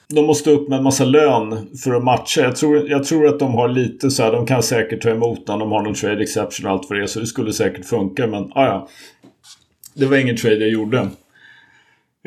De 0.08 0.26
måste 0.26 0.52
upp 0.52 0.70
med 0.70 0.78
en 0.78 0.84
massa 0.84 1.06
lön 1.06 1.70
för 1.84 1.94
att 1.94 2.04
matcha. 2.04 2.42
Jag 2.42 2.56
tror, 2.56 2.90
jag 2.90 3.04
tror 3.04 3.28
att 3.28 3.40
de 3.40 3.54
har 3.54 3.68
lite 3.68 4.12
så 4.12 4.24
här, 4.24 4.32
de 4.32 4.46
kan 4.46 4.64
säkert 4.64 5.02
ta 5.02 5.10
emot 5.10 5.48
när 5.48 5.58
de 5.58 5.72
har 5.72 5.84
någon 5.84 5.94
trade 5.94 6.24
exception 6.24 6.66
och 6.66 6.72
allt 6.72 6.88
för 6.88 6.96
det. 6.96 7.08
Så 7.08 7.20
det 7.20 7.28
skulle 7.28 7.54
säkert 7.54 7.86
funka, 7.86 8.28
men 8.28 8.44
ah, 8.44 8.66
ja. 8.66 8.88
Det 9.94 10.06
var 10.06 10.18
ingen 10.18 10.38
trade 10.38 10.60
jag 10.60 10.70
gjorde. 10.70 11.10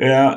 Eh, 0.01 0.33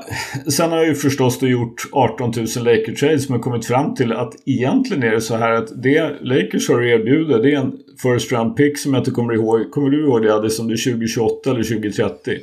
sen 0.51 0.71
har 0.71 0.79
jag 0.79 0.87
ju 0.87 0.95
förstås 0.95 1.39
då 1.39 1.47
gjort 1.47 1.83
18 1.93 2.33
000 2.37 2.47
Laker-trades 2.65 3.29
men 3.29 3.41
kommit 3.41 3.67
fram 3.67 3.95
till 3.95 4.13
att 4.13 4.35
egentligen 4.47 5.03
är 5.03 5.11
det 5.11 5.21
så 5.21 5.37
här 5.37 5.53
att 5.53 5.83
det 5.83 6.17
Lakers 6.21 6.69
har 6.69 6.83
att 6.83 6.87
erbjuda 6.87 7.39
det 7.39 7.53
är 7.53 7.59
en 7.59 7.73
first 8.03 8.33
round 8.33 8.57
pick 8.57 8.79
som 8.79 8.95
jag 8.95 9.01
inte 9.01 9.11
kommer 9.11 9.35
ihåg. 9.35 9.71
Kommer 9.71 9.91
du 9.91 10.01
ihåg 10.01 10.23
det 10.23 10.35
Addis? 10.35 10.59
Om 10.59 10.69
det 10.69 10.75
är 10.75 10.93
2028 10.93 11.51
eller 11.51 11.63
2030? 11.63 12.39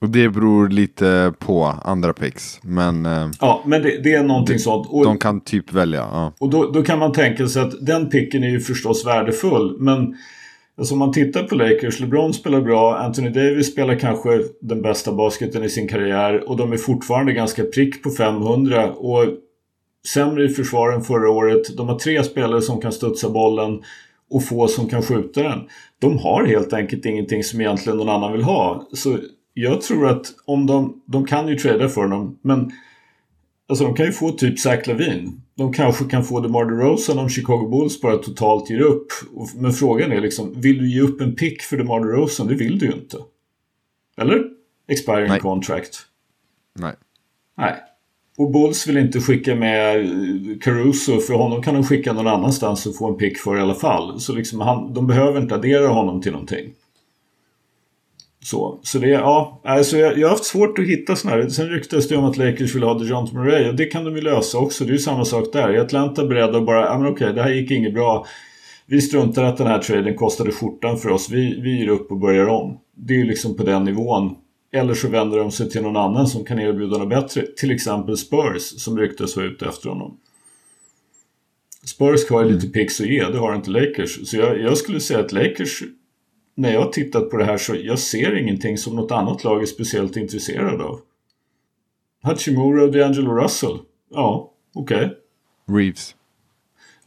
Och 0.00 0.08
det 0.08 0.28
beror 0.28 0.68
lite 0.68 1.32
på 1.38 1.64
andra 1.64 2.12
picks. 2.12 2.60
Men 2.62 3.06
eh, 3.06 3.30
Ja, 3.40 3.62
men 3.66 3.82
det, 3.82 4.02
det 4.02 4.12
är 4.12 4.22
någonting 4.22 4.58
sånt. 4.58 4.86
Och, 4.90 5.04
de 5.04 5.18
kan 5.18 5.40
typ 5.40 5.72
välja. 5.72 5.98
Ja. 5.98 6.32
och 6.38 6.50
då, 6.50 6.70
då 6.70 6.82
kan 6.82 6.98
man 6.98 7.12
tänka 7.12 7.48
sig 7.48 7.62
att 7.62 7.86
den 7.86 8.08
picken 8.08 8.44
är 8.44 8.48
ju 8.48 8.60
förstås 8.60 9.06
värdefull. 9.06 9.76
Men 9.78 10.16
alltså 10.78 10.94
om 10.94 10.98
man 10.98 11.12
tittar 11.12 11.42
på 11.42 11.54
Lakers, 11.54 12.00
LeBron 12.00 12.34
spelar 12.34 12.60
bra, 12.60 12.98
Anthony 12.98 13.28
Davis 13.28 13.72
spelar 13.72 13.94
kanske 13.94 14.42
den 14.60 14.82
bästa 14.82 15.12
basketen 15.12 15.64
i 15.64 15.68
sin 15.68 15.88
karriär 15.88 16.48
och 16.48 16.56
de 16.56 16.72
är 16.72 16.76
fortfarande 16.76 17.32
ganska 17.32 17.64
prick 17.64 18.02
på 18.02 18.10
500 18.10 18.92
och 18.92 19.24
sämre 20.14 20.44
i 20.44 20.48
försvar 20.48 20.92
än 20.92 21.02
förra 21.02 21.30
året. 21.30 21.76
De 21.76 21.88
har 21.88 21.98
tre 21.98 22.24
spelare 22.24 22.62
som 22.62 22.80
kan 22.80 22.92
studsa 22.92 23.30
bollen 23.30 23.82
och 24.30 24.44
få 24.44 24.68
som 24.68 24.88
kan 24.88 25.02
skjuta 25.02 25.42
den. 25.42 25.58
De 25.98 26.18
har 26.18 26.44
helt 26.44 26.72
enkelt 26.72 27.06
ingenting 27.06 27.44
som 27.44 27.60
egentligen 27.60 27.98
någon 27.98 28.08
annan 28.08 28.32
vill 28.32 28.42
ha. 28.42 28.88
Så 28.92 29.18
jag 29.54 29.80
tror 29.80 30.06
att 30.06 30.26
om 30.44 30.66
de, 30.66 31.02
de 31.06 31.26
kan 31.26 31.48
ju 31.48 31.56
trada 31.56 31.88
för 31.88 32.08
dem, 32.08 32.38
men 32.42 32.72
Alltså 33.68 33.84
de 33.84 33.94
kan 33.94 34.06
ju 34.06 34.12
få 34.12 34.30
typ 34.30 34.58
Zach 34.58 34.86
Lavin. 34.86 35.42
De 35.54 35.72
kanske 35.72 36.04
kan 36.04 36.24
få 36.24 36.40
DeMar 36.40 36.64
DeRozan 36.64 37.18
om 37.18 37.28
Chicago 37.28 37.68
Bulls 37.68 38.00
bara 38.00 38.16
totalt 38.16 38.70
ger 38.70 38.80
upp. 38.80 39.06
Men 39.56 39.72
frågan 39.72 40.12
är 40.12 40.20
liksom, 40.20 40.60
vill 40.60 40.78
du 40.78 40.90
ge 40.90 41.00
upp 41.00 41.20
en 41.20 41.34
pick 41.34 41.62
för 41.62 41.76
DeMar 41.76 42.00
DeRozan? 42.00 42.46
Det 42.46 42.54
vill 42.54 42.78
du 42.78 42.86
ju 42.86 42.92
inte. 42.92 43.16
Eller? 44.16 44.44
Expiring 44.88 45.28
Nej. 45.28 45.40
contract. 45.40 45.98
Nej. 46.78 46.94
Nej. 47.56 47.74
Och 48.38 48.50
Bulls 48.50 48.86
vill 48.86 48.96
inte 48.96 49.20
skicka 49.20 49.54
med 49.54 50.00
eh, 50.00 50.58
Caruso, 50.60 51.20
för 51.20 51.34
honom 51.34 51.62
kan 51.62 51.74
de 51.74 51.84
skicka 51.84 52.12
någon 52.12 52.26
annanstans 52.26 52.86
och 52.86 52.96
få 52.96 53.08
en 53.08 53.16
pick 53.16 53.38
för 53.38 53.56
i 53.56 53.60
alla 53.60 53.74
fall. 53.74 54.20
Så 54.20 54.32
liksom 54.32 54.60
han, 54.60 54.94
de 54.94 55.06
behöver 55.06 55.40
inte 55.40 55.54
addera 55.54 55.88
honom 55.88 56.22
till 56.22 56.32
någonting. 56.32 56.70
Så, 58.44 58.78
så 58.82 58.98
det, 58.98 59.08
ja, 59.08 59.60
alltså 59.64 59.96
jag, 59.96 60.18
jag 60.18 60.28
har 60.28 60.30
haft 60.30 60.44
svårt 60.44 60.78
att 60.78 60.84
hitta 60.84 61.16
sådana 61.16 61.42
här. 61.42 61.48
Sen 61.48 61.68
ryktas 61.68 62.08
det 62.08 62.16
om 62.16 62.24
att 62.24 62.36
Lakers 62.36 62.74
vill 62.74 62.82
ha 62.82 62.98
DeJounte 62.98 63.34
Murray 63.34 63.68
och 63.68 63.74
det 63.74 63.84
kan 63.84 64.04
de 64.04 64.16
ju 64.16 64.22
lösa 64.22 64.58
också. 64.58 64.84
Det 64.84 64.90
är 64.90 64.92
ju 64.92 64.98
samma 64.98 65.24
sak 65.24 65.52
där. 65.52 65.68
Är 65.68 65.80
Atlanta 65.80 66.26
beredda 66.26 66.58
att 66.58 66.66
bara, 66.66 66.84
ja 66.84 66.98
men 66.98 67.12
okej, 67.12 67.32
det 67.32 67.42
här 67.42 67.50
gick 67.50 67.70
inget 67.70 67.94
bra. 67.94 68.26
Vi 68.86 69.00
struntar 69.00 69.44
att 69.44 69.56
den 69.56 69.66
här 69.66 69.78
traden 69.78 70.16
kostade 70.16 70.52
skjortan 70.52 70.96
för 70.96 71.08
oss. 71.08 71.30
Vi, 71.30 71.60
vi 71.60 71.78
ger 71.78 71.88
upp 71.88 72.10
och 72.10 72.18
börjar 72.18 72.46
om. 72.46 72.78
Det 72.94 73.14
är 73.14 73.18
ju 73.18 73.24
liksom 73.24 73.56
på 73.56 73.62
den 73.62 73.84
nivån. 73.84 74.34
Eller 74.72 74.94
så 74.94 75.08
vänder 75.08 75.38
de 75.38 75.50
sig 75.50 75.70
till 75.70 75.82
någon 75.82 75.96
annan 75.96 76.26
som 76.26 76.44
kan 76.44 76.58
erbjuda 76.58 76.98
något 76.98 77.08
bättre. 77.08 77.46
Till 77.56 77.70
exempel 77.70 78.16
Spurs 78.16 78.62
som 78.62 78.98
ryktas 78.98 79.36
vara 79.36 79.46
ute 79.46 79.66
efter 79.66 79.88
honom. 79.88 80.18
Spurs 81.84 82.30
har 82.30 82.44
ju 82.44 82.50
lite 82.50 82.68
pix 82.68 83.00
att 83.00 83.06
ge, 83.06 83.24
det 83.28 83.38
har 83.38 83.54
inte 83.54 83.70
Lakers. 83.70 84.28
Så 84.28 84.36
jag, 84.36 84.60
jag 84.60 84.78
skulle 84.78 85.00
säga 85.00 85.20
att 85.20 85.32
Lakers, 85.32 85.82
när 86.54 86.72
jag 86.72 86.80
har 86.80 86.90
tittat 86.90 87.30
på 87.30 87.36
det 87.36 87.44
här 87.44 87.58
så 87.58 87.76
jag 87.82 87.98
ser 87.98 88.36
ingenting 88.36 88.78
som 88.78 88.96
något 88.96 89.12
annat 89.12 89.44
lag 89.44 89.62
är 89.62 89.66
speciellt 89.66 90.16
intresserad 90.16 90.80
av. 90.80 91.00
Hachimura 92.22 92.82
och 92.82 92.92
DeAngelo 92.92 93.34
Russell. 93.34 93.78
Ja, 94.10 94.52
okej. 94.74 95.16
Reeves. 95.66 96.14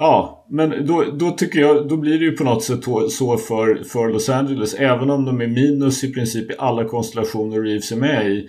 Ja, 0.02 0.46
men 0.50 0.86
då, 0.86 1.04
då 1.14 1.32
tycker 1.32 1.60
jag, 1.60 1.88
då 1.88 1.98
blir 1.98 2.20
det 2.20 2.26
ju 2.26 2.32
på 2.32 2.44
något 2.44 2.64
sätt 2.64 2.84
så 3.10 3.38
för, 3.38 3.84
för 3.84 4.10
Los 4.10 4.30
Angeles. 4.30 4.74
Även 4.74 5.10
om 5.10 5.26
de 5.26 5.42
är 5.42 5.48
minus 5.48 6.04
i 6.04 6.14
princip 6.14 6.52
i 6.52 6.56
alla 6.58 6.86
konstellationer 6.86 7.62
Reeves 7.62 7.92
är 7.92 7.96
med 7.96 8.32
i. 8.32 8.48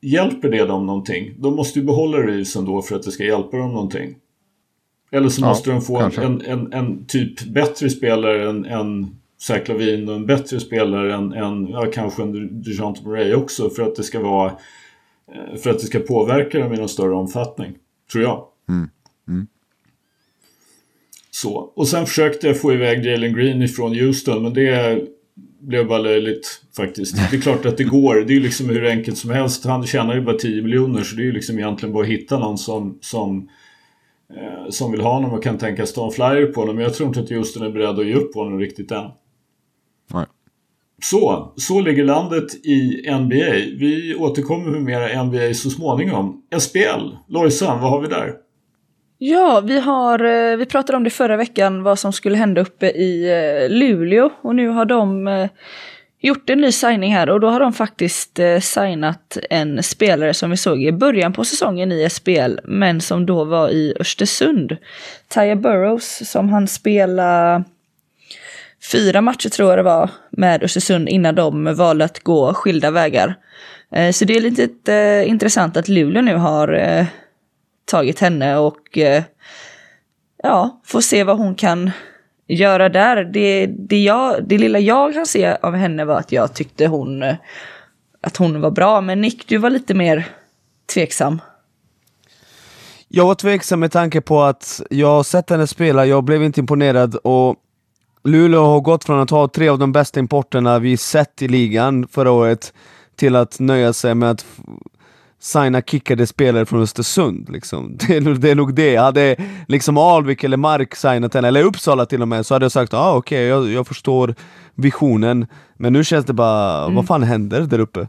Hjälper 0.00 0.48
det 0.50 0.64
dem 0.66 0.86
någonting? 0.86 1.34
De 1.38 1.56
måste 1.56 1.78
ju 1.78 1.84
behålla 1.84 2.18
Reeves 2.18 2.56
ändå 2.56 2.82
för 2.82 2.96
att 2.96 3.02
det 3.02 3.10
ska 3.10 3.24
hjälpa 3.24 3.56
dem 3.56 3.72
någonting. 3.72 4.14
Eller 5.12 5.28
så 5.28 5.42
Ja, 5.42 5.48
måste 5.48 5.70
de 5.70 5.82
få 5.82 5.96
en, 5.96 6.02
kanske. 6.02 6.22
en, 6.22 6.40
en, 6.40 6.72
en 6.72 7.06
typ 7.06 7.44
bättre 7.44 7.90
spelare 7.90 8.48
än, 8.50 8.64
än 8.64 9.16
Zach 9.38 9.68
Lavin 9.68 10.08
och 10.08 10.14
en 10.14 10.26
bättre 10.26 10.60
spelare 10.60 11.14
än, 11.14 11.32
än 11.32 11.66
ja, 11.66 11.86
kanske 11.92 12.22
en 12.22 12.62
DeJounte 12.62 13.08
Murray 13.08 13.34
också 13.34 13.70
för 13.70 13.82
att 13.82 13.96
det 13.96 14.02
ska 14.02 14.20
vara 14.20 14.46
eh, 15.32 15.56
för 15.58 15.70
att 15.70 15.78
det 15.78 15.86
ska 15.86 15.98
påverka 15.98 16.58
dem 16.58 16.72
i 16.72 16.76
någon 16.76 16.88
större 16.88 17.14
omfattning. 17.14 17.74
Tror 18.12 18.24
jag. 18.24 18.44
Så. 21.36 21.72
Och 21.74 21.88
sen 21.88 22.06
försökte 22.06 22.46
jag 22.46 22.60
få 22.60 22.72
iväg 22.72 23.04
Jalen 23.04 23.34
Green 23.34 23.62
ifrån 23.62 23.94
Houston 23.94 24.42
men 24.42 24.54
det 24.54 25.00
blev 25.60 25.86
bara 25.86 25.98
löjligt 25.98 26.62
faktiskt. 26.76 27.16
Det 27.30 27.36
är 27.36 27.40
klart 27.40 27.66
att 27.66 27.76
det 27.76 27.84
går. 27.84 28.14
Det 28.14 28.32
är 28.32 28.34
ju 28.34 28.40
liksom 28.40 28.68
hur 28.68 28.86
enkelt 28.86 29.18
som 29.18 29.30
helst. 29.30 29.64
Han 29.64 29.86
tjänar 29.86 30.14
ju 30.14 30.20
bara 30.20 30.36
10 30.36 30.62
miljoner 30.62 31.02
så 31.02 31.16
det 31.16 31.22
är 31.22 31.24
ju 31.24 31.32
liksom 31.32 31.58
egentligen 31.58 31.92
bara 31.92 32.04
att 32.04 32.10
hitta 32.10 32.38
någon 32.38 32.58
som, 32.58 32.98
som, 33.00 33.48
eh, 34.30 34.70
som 34.70 34.92
vill 34.92 35.00
ha 35.00 35.12
honom 35.12 35.32
och 35.32 35.42
kan 35.42 35.58
tänkas 35.58 35.92
ta 35.92 36.06
en 36.06 36.12
flyer 36.12 36.46
på 36.46 36.60
honom. 36.60 36.76
Men 36.76 36.84
jag 36.84 36.94
tror 36.94 37.08
inte 37.08 37.20
att 37.20 37.30
Houston 37.30 37.66
är 37.66 37.70
beredd 37.70 37.98
att 37.98 38.06
ge 38.06 38.14
upp 38.14 38.32
på 38.32 38.38
honom 38.38 38.58
riktigt 38.58 38.90
än. 38.90 39.10
Nej. 40.12 40.26
Så, 41.02 41.52
så 41.56 41.80
ligger 41.80 42.04
landet 42.04 42.66
i 42.66 43.10
NBA. 43.10 43.52
Vi 43.78 44.14
återkommer 44.18 44.70
med 44.70 44.82
mera 44.82 45.22
NBA 45.22 45.54
så 45.54 45.70
småningom. 45.70 46.42
SPL, 46.58 47.08
Lojsan, 47.28 47.80
vad 47.80 47.90
har 47.90 48.00
vi 48.00 48.08
där? 48.08 48.45
Ja, 49.18 49.60
vi, 49.60 49.80
har, 49.80 50.24
eh, 50.24 50.56
vi 50.56 50.66
pratade 50.66 50.96
om 50.96 51.04
det 51.04 51.10
förra 51.10 51.36
veckan, 51.36 51.82
vad 51.82 51.98
som 51.98 52.12
skulle 52.12 52.36
hända 52.36 52.60
uppe 52.60 52.86
i 52.86 53.30
eh, 53.30 53.70
Luleå. 53.70 54.30
Och 54.40 54.54
nu 54.54 54.68
har 54.68 54.84
de 54.84 55.28
eh, 55.28 55.48
gjort 56.20 56.50
en 56.50 56.60
ny 56.60 56.72
signing 56.72 57.14
här 57.14 57.30
och 57.30 57.40
då 57.40 57.50
har 57.50 57.60
de 57.60 57.72
faktiskt 57.72 58.40
signat 58.60 59.38
en 59.50 59.82
spelare 59.82 60.34
som 60.34 60.50
vi 60.50 60.56
såg 60.56 60.82
i 60.82 60.92
början 60.92 61.32
på 61.32 61.44
säsongen 61.44 61.92
i 61.92 62.10
SPL, 62.10 62.58
men 62.64 63.00
som 63.00 63.26
då 63.26 63.44
var 63.44 63.68
i 63.68 63.94
Östersund. 64.00 64.76
Tyre 65.34 65.56
Burrows, 65.56 66.30
som 66.30 66.48
han 66.48 66.68
spelade 66.68 67.64
fyra 68.92 69.20
matcher 69.20 69.48
tror 69.48 69.68
jag 69.70 69.78
det 69.78 69.82
var 69.82 70.10
med 70.30 70.62
Östersund 70.62 71.08
innan 71.08 71.34
de 71.34 71.74
valde 71.74 72.04
att 72.04 72.20
gå 72.20 72.54
skilda 72.54 72.90
vägar. 72.90 73.34
Så 74.12 74.24
det 74.24 74.36
är 74.36 74.40
lite 74.40 75.24
intressant 75.26 75.76
att 75.76 75.88
Luleå 75.88 76.22
nu 76.22 76.34
har 76.34 77.06
tagit 77.86 78.20
henne 78.20 78.56
och 78.56 78.98
eh, 78.98 79.22
ja, 80.42 80.80
får 80.84 81.00
se 81.00 81.24
vad 81.24 81.38
hon 81.38 81.54
kan 81.54 81.90
göra 82.46 82.88
där. 82.88 83.24
Det, 83.24 83.66
det, 83.66 84.02
jag, 84.02 84.48
det 84.48 84.58
lilla 84.58 84.78
jag 84.78 85.14
kan 85.14 85.26
se 85.26 85.56
av 85.62 85.74
henne 85.74 86.04
var 86.04 86.18
att 86.18 86.32
jag 86.32 86.54
tyckte 86.54 86.86
hon, 86.86 87.22
eh, 87.22 87.34
att 88.20 88.36
hon 88.36 88.60
var 88.60 88.70
bra, 88.70 89.00
men 89.00 89.20
Nick, 89.20 89.48
du 89.48 89.58
var 89.58 89.70
lite 89.70 89.94
mer 89.94 90.28
tveksam. 90.94 91.40
Jag 93.08 93.26
var 93.26 93.34
tveksam 93.34 93.80
med 93.80 93.92
tanke 93.92 94.20
på 94.20 94.42
att 94.42 94.82
jag 94.90 95.08
har 95.08 95.22
sett 95.22 95.50
henne 95.50 95.66
spela, 95.66 96.06
jag 96.06 96.24
blev 96.24 96.42
inte 96.42 96.60
imponerad 96.60 97.14
och 97.14 97.56
Luleå 98.24 98.64
har 98.64 98.80
gått 98.80 99.04
från 99.04 99.20
att 99.20 99.30
ha 99.30 99.48
tre 99.48 99.68
av 99.68 99.78
de 99.78 99.92
bästa 99.92 100.20
importerna 100.20 100.78
vi 100.78 100.96
sett 100.96 101.42
i 101.42 101.48
ligan 101.48 102.08
förra 102.08 102.30
året 102.30 102.72
till 103.16 103.36
att 103.36 103.60
nöja 103.60 103.92
sig 103.92 104.14
med 104.14 104.30
att 104.30 104.46
signa 105.46 105.82
kickade 105.82 106.26
spelare 106.26 106.66
från 106.66 106.82
Östersund. 106.82 107.48
Liksom. 107.50 107.96
Det, 108.08 108.16
är, 108.16 108.20
det 108.20 108.50
är 108.50 108.54
nog 108.54 108.74
det. 108.74 108.96
Hade 108.96 109.36
liksom 109.68 109.98
Alvik 109.98 110.44
eller 110.44 110.56
Mark 110.56 110.94
signat 110.94 111.34
henne, 111.34 111.48
eller 111.48 111.62
Uppsala 111.62 112.06
till 112.06 112.22
och 112.22 112.28
med, 112.28 112.46
så 112.46 112.54
hade 112.54 112.64
jag 112.64 112.72
sagt 112.72 112.94
ah, 112.94 113.14
okej, 113.14 113.46
jag, 113.46 113.72
jag 113.72 113.86
förstår 113.86 114.34
visionen. 114.74 115.46
Men 115.76 115.92
nu 115.92 116.04
känns 116.04 116.26
det 116.26 116.32
bara, 116.32 116.88
vad 116.88 117.06
fan 117.06 117.22
händer 117.22 117.60
där 117.60 117.78
uppe? 117.78 118.08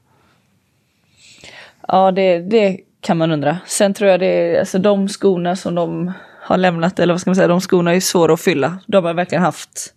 Ja, 1.88 2.12
det, 2.12 2.40
det 2.40 2.78
kan 3.02 3.18
man 3.18 3.32
undra. 3.32 3.58
Sen 3.66 3.94
tror 3.94 4.10
jag 4.10 4.20
det 4.20 4.26
är, 4.26 4.60
alltså 4.60 4.80
de 4.80 5.08
skorna 5.08 5.56
som 5.56 5.76
de 5.76 6.12
har 6.42 6.58
lämnat, 6.58 7.00
eller 7.00 7.14
vad 7.14 7.22
ska 7.22 7.30
man 7.30 7.36
säga, 7.36 7.48
de 7.48 7.62
skorna 7.62 7.96
är 7.96 8.00
svåra 8.00 8.34
att 8.34 8.42
fylla. 8.42 8.78
De 8.88 9.06
har 9.06 9.14
verkligen 9.14 9.44
haft 9.44 9.94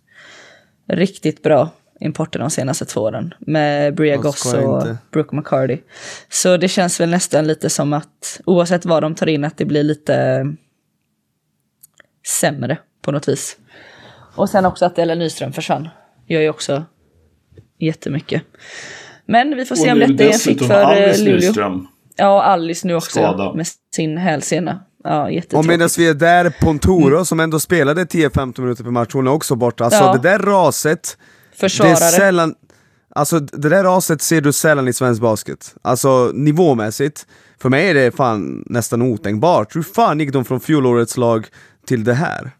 riktigt 0.87 1.43
bra 1.43 1.69
importer 2.01 2.39
de 2.39 2.49
senaste 2.49 2.85
två 2.85 3.01
åren. 3.01 3.33
Med 3.39 3.95
Bria 3.95 4.17
Goss 4.17 4.53
och 4.53 4.79
inte. 4.79 4.97
Brooke 5.11 5.35
McCarty. 5.35 5.77
Så 6.29 6.57
det 6.57 6.67
känns 6.67 6.99
väl 6.99 7.09
nästan 7.09 7.47
lite 7.47 7.69
som 7.69 7.93
att 7.93 8.41
oavsett 8.45 8.85
vad 8.85 9.03
de 9.03 9.15
tar 9.15 9.27
in 9.27 9.43
att 9.43 9.57
det 9.57 9.65
blir 9.65 9.83
lite 9.83 10.45
sämre 12.27 12.77
på 13.01 13.11
något 13.11 13.27
vis. 13.27 13.57
Och 14.35 14.49
sen 14.49 14.65
också 14.65 14.85
att 14.85 14.99
Ellen 14.99 15.19
Nyström 15.19 15.53
försvann. 15.53 15.89
Gör 16.27 16.41
ju 16.41 16.49
också 16.49 16.83
jättemycket. 17.79 18.41
Men 19.25 19.55
vi 19.57 19.65
får 19.65 19.75
se 19.75 19.91
om 19.91 19.99
detta 19.99 20.23
är 20.23 20.27
en 20.33 20.39
fick 20.39 20.63
för 20.67 20.81
eh, 20.81 20.87
Alice 20.87 21.23
Luleå. 21.23 21.35
Nyström. 21.35 21.87
Ja, 22.15 22.33
och 22.35 22.47
Alice 22.47 22.87
nu 22.87 22.95
också 22.95 23.19
Skada. 23.19 23.53
med 23.53 23.67
sin 23.95 24.17
hälsena. 24.17 24.79
Ja, 25.03 25.29
Och 25.53 25.65
medan 25.65 25.89
vi 25.97 26.07
är 26.09 26.13
där, 26.13 26.53
Pontoro 26.61 27.25
som 27.25 27.39
ändå 27.39 27.59
spelade 27.59 28.03
10-15 28.03 28.61
minuter 28.61 28.83
per 28.83 28.91
match, 28.91 29.13
hon 29.13 29.27
är 29.27 29.31
också 29.31 29.55
borta. 29.55 29.83
Alltså 29.85 30.03
Ja. 30.03 30.13
det 30.13 30.29
där 30.29 30.39
raset, 30.39 31.17
det 31.61 31.65
är 31.65 31.69
Försvarare. 31.69 31.97
sällan, 32.11 32.55
alltså 33.15 33.39
det 33.39 33.69
där 33.69 33.83
raset 33.83 34.21
ser 34.21 34.41
du 34.41 34.53
sällan 34.53 34.87
i 34.87 34.93
svensk 34.93 35.21
basket. 35.21 35.75
Alltså 35.81 36.31
nivåmässigt, 36.33 37.25
för 37.61 37.69
mig 37.69 37.89
är 37.89 37.93
det 37.93 38.11
fan 38.15 38.63
nästan 38.65 39.01
otänkbart. 39.01 39.75
Hur 39.75 39.83
fan 39.83 40.19
gick 40.19 40.33
de 40.33 40.45
från 40.45 40.59
fjolårets 40.59 41.17
lag 41.17 41.47
till 41.85 42.03
det 42.03 42.13
här? 42.13 42.51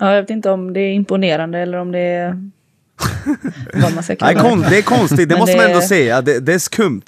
Ja, 0.00 0.14
jag 0.14 0.22
vet 0.22 0.30
inte 0.30 0.50
om 0.50 0.72
det 0.72 0.80
är 0.80 0.92
imponerande 0.92 1.58
eller 1.58 1.78
om 1.78 1.92
det 1.92 1.98
är... 1.98 2.50
vad 3.82 3.94
man 3.94 4.02
ska 4.02 4.16
kon, 4.16 4.60
det. 4.60 4.78
är 4.78 4.82
konstigt, 4.82 5.28
det 5.28 5.38
måste 5.38 5.56
man 5.56 5.64
det- 5.66 5.72
ändå 5.72 5.80
säga. 5.86 6.22
Det, 6.22 6.40
det 6.40 6.54
är 6.54 6.58
skumt. 6.58 7.04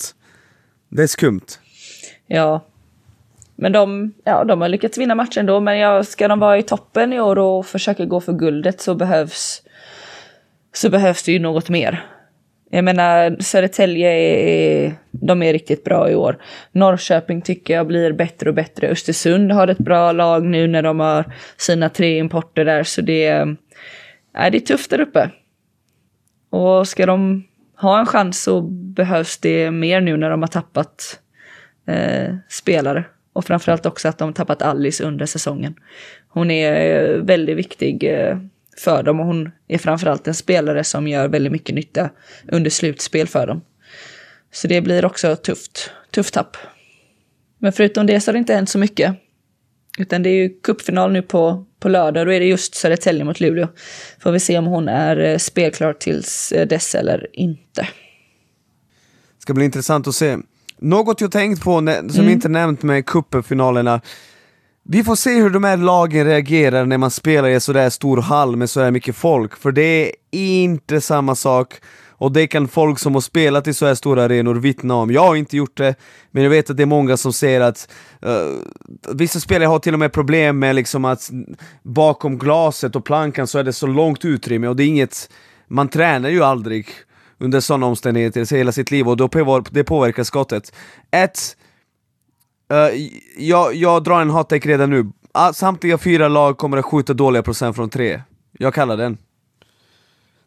Det 0.88 1.02
är 1.02 1.06
skumt. 1.06 1.46
Ja. 2.26 2.66
Men 3.56 3.72
de, 3.72 4.12
ja, 4.24 4.44
de 4.44 4.60
har 4.60 4.68
lyckats 4.68 4.98
vinna 4.98 5.14
matchen 5.14 5.40
ändå, 5.40 5.60
men 5.60 5.78
ja, 5.78 6.04
ska 6.04 6.28
de 6.28 6.38
vara 6.38 6.58
i 6.58 6.62
toppen 6.62 7.12
i 7.12 7.20
år 7.20 7.38
och 7.38 7.66
försöka 7.66 8.04
gå 8.04 8.20
för 8.20 8.32
guldet 8.32 8.80
så 8.80 8.94
behövs, 8.94 9.62
så 10.72 10.90
behövs 10.90 11.22
det 11.22 11.32
ju 11.32 11.38
något 11.38 11.68
mer. 11.68 12.04
Jag 12.70 12.84
menar, 12.84 13.36
Södertälje 13.40 14.10
är, 14.10 14.94
de 15.10 15.42
är 15.42 15.52
riktigt 15.52 15.84
bra 15.84 16.10
i 16.10 16.14
år. 16.14 16.38
Norrköping 16.72 17.42
tycker 17.42 17.74
jag 17.74 17.86
blir 17.86 18.12
bättre 18.12 18.48
och 18.48 18.54
bättre. 18.54 18.88
Östersund 18.88 19.52
har 19.52 19.68
ett 19.68 19.78
bra 19.78 20.12
lag 20.12 20.44
nu 20.44 20.66
när 20.66 20.82
de 20.82 21.00
har 21.00 21.24
sina 21.56 21.88
tre 21.88 22.18
importer 22.18 22.64
där, 22.64 22.82
så 22.84 23.00
det, 23.00 23.26
är- 23.26 23.56
det 24.32 24.56
är 24.56 24.60
tufft 24.60 24.90
där 24.90 25.00
uppe. 25.00 25.30
Och 26.50 26.88
ska 26.88 27.06
de 27.06 27.44
ha 27.76 27.98
en 28.00 28.06
chans 28.06 28.42
så 28.42 28.60
behövs 28.70 29.38
det 29.38 29.70
mer 29.70 30.00
nu 30.00 30.16
när 30.16 30.30
de 30.30 30.42
har 30.42 30.48
tappat 30.48 31.20
eh, 31.88 32.34
spelare. 32.48 33.04
Och 33.32 33.44
framförallt 33.44 33.86
också 33.86 34.08
att 34.08 34.18
de 34.18 34.24
har 34.28 34.32
tappat 34.32 34.62
Alice 34.62 35.04
under 35.04 35.26
säsongen. 35.26 35.74
Hon 36.28 36.50
är 36.50 36.72
eh, 37.02 37.16
väldigt 37.22 37.56
viktig 37.56 38.04
eh, 38.04 38.38
för 38.80 39.02
dem 39.02 39.20
och 39.20 39.26
hon 39.26 39.50
är 39.68 39.78
framförallt 39.78 40.28
en 40.28 40.34
spelare 40.34 40.84
som 40.84 41.08
gör 41.08 41.28
väldigt 41.28 41.52
mycket 41.52 41.74
nytta 41.74 42.10
under 42.48 42.70
slutspel 42.70 43.28
för 43.28 43.46
dem. 43.46 43.60
Så 44.52 44.68
det 44.68 44.80
blir 44.80 45.04
också 45.04 45.36
tufft, 45.36 45.90
tufft 46.10 46.34
tapp. 46.34 46.56
Men 47.58 47.72
förutom 47.72 48.06
det 48.06 48.20
så 48.20 48.28
har 48.28 48.32
det 48.32 48.38
inte 48.38 48.54
hänt 48.54 48.68
så 48.68 48.78
mycket. 48.78 49.16
Utan 49.98 50.22
det 50.22 50.30
är 50.30 50.34
ju 50.34 50.48
cupfinal 50.62 51.12
nu 51.12 51.22
på, 51.22 51.66
på 51.80 51.88
lördag, 51.88 52.26
då 52.26 52.32
är 52.32 52.40
det 52.40 52.46
just 52.46 52.74
Södertälje 52.74 53.24
mot 53.24 53.40
Luleå. 53.40 53.68
Får 54.22 54.32
vi 54.32 54.40
se 54.40 54.58
om 54.58 54.66
hon 54.66 54.88
är 54.88 55.16
eh, 55.16 55.38
spelklar 55.38 55.92
tills 55.92 56.52
eh, 56.52 56.66
dess 56.66 56.94
eller 56.94 57.26
inte. 57.32 57.88
Ska 59.38 59.54
bli 59.54 59.64
intressant 59.64 60.06
att 60.06 60.14
se. 60.14 60.36
Något 60.78 61.20
jag 61.20 61.32
tänkt 61.32 61.62
på 61.62 61.78
som 61.78 61.88
Mm. 61.88 62.28
inte 62.28 62.48
nämnt 62.48 62.82
med 62.82 63.06
cupfinalerna 63.06 64.00
vi 64.84 65.04
får 65.04 65.16
se 65.16 65.40
hur 65.40 65.50
de 65.50 65.64
här 65.64 65.76
lagen 65.76 66.26
reagerar 66.26 66.86
när 66.86 66.98
man 66.98 67.10
spelar 67.10 67.48
i 67.48 67.54
en 67.54 67.60
sådär 67.60 67.90
stor 67.90 68.16
hall 68.16 68.56
med 68.56 68.70
sådär 68.70 68.90
mycket 68.90 69.16
folk, 69.16 69.56
för 69.56 69.72
det 69.72 69.82
är 69.82 70.12
inte 70.30 71.00
samma 71.00 71.34
sak. 71.34 71.74
Och 72.20 72.32
det 72.32 72.46
kan 72.46 72.68
folk 72.68 72.98
som 72.98 73.14
har 73.14 73.20
spelat 73.20 73.66
i 73.66 73.74
så 73.74 73.86
här 73.86 73.94
stora 73.94 74.24
arenor 74.24 74.54
vittna 74.54 74.94
om. 74.94 75.10
Jag 75.10 75.20
har 75.20 75.36
inte 75.36 75.56
gjort 75.56 75.76
det, 75.76 75.94
men 76.30 76.42
jag 76.42 76.50
vet 76.50 76.70
att 76.70 76.76
det 76.76 76.82
är 76.82 76.86
många 76.86 77.16
som 77.16 77.32
säger 77.32 77.60
att 77.60 77.88
uh, 78.26 79.14
vissa 79.14 79.40
spelare 79.40 79.66
har 79.66 79.78
till 79.78 79.92
och 79.92 79.98
med 79.98 80.12
problem 80.12 80.58
med 80.58 80.76
liksom 80.76 81.04
att 81.04 81.30
bakom 81.82 82.38
glaset 82.38 82.96
och 82.96 83.04
plankan 83.04 83.46
så 83.46 83.58
är 83.58 83.64
det 83.64 83.72
så 83.72 83.86
långt 83.86 84.24
utrymme 84.24 84.68
och 84.68 84.76
det 84.76 84.84
är 84.84 84.88
inget, 84.88 85.30
man 85.68 85.88
tränar 85.88 86.28
ju 86.28 86.42
aldrig 86.42 86.88
under 87.38 87.60
sådana 87.60 87.86
omständigheter 87.86 88.56
hela 88.56 88.72
sitt 88.72 88.90
liv 88.90 89.08
och 89.08 89.16
då 89.16 89.62
det 89.70 89.84
påverkar 89.84 90.24
skottet. 90.24 90.72
Ett, 91.10 91.56
Eh, 92.70 93.08
jag, 93.38 93.74
jag 93.74 94.04
drar 94.04 94.20
en 94.20 94.30
hot 94.30 94.52
redan 94.52 94.90
nu. 94.90 95.06
Ah, 95.32 95.52
Samtliga 95.52 95.98
fyra 95.98 96.28
lag 96.28 96.58
kommer 96.58 96.76
att 96.76 96.84
skjuta 96.84 97.14
dåliga 97.14 97.42
procent 97.42 97.76
från 97.76 97.90
tre. 97.90 98.22
Jag 98.58 98.74
kallar 98.74 98.96
den. 98.96 99.18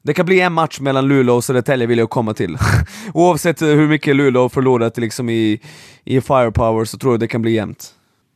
Det 0.01 0.13
kan 0.13 0.25
bli 0.25 0.39
en 0.39 0.53
match 0.53 0.79
mellan 0.79 1.07
Luleå 1.07 1.35
och 1.35 1.43
Södertälje 1.43 1.87
vill 1.87 1.97
jag 1.97 2.09
komma 2.09 2.33
till. 2.33 2.57
Oavsett 3.13 3.61
hur 3.61 3.87
mycket 3.87 4.15
Luleå 4.15 4.49
förlorat 4.49 4.97
liksom 4.97 5.29
i, 5.29 5.61
i 6.03 6.21
firepower 6.21 6.85
så 6.85 6.97
tror 6.97 7.13
jag 7.13 7.19
det 7.19 7.27
kan 7.27 7.41
bli 7.41 7.51
jämnt. 7.51 7.89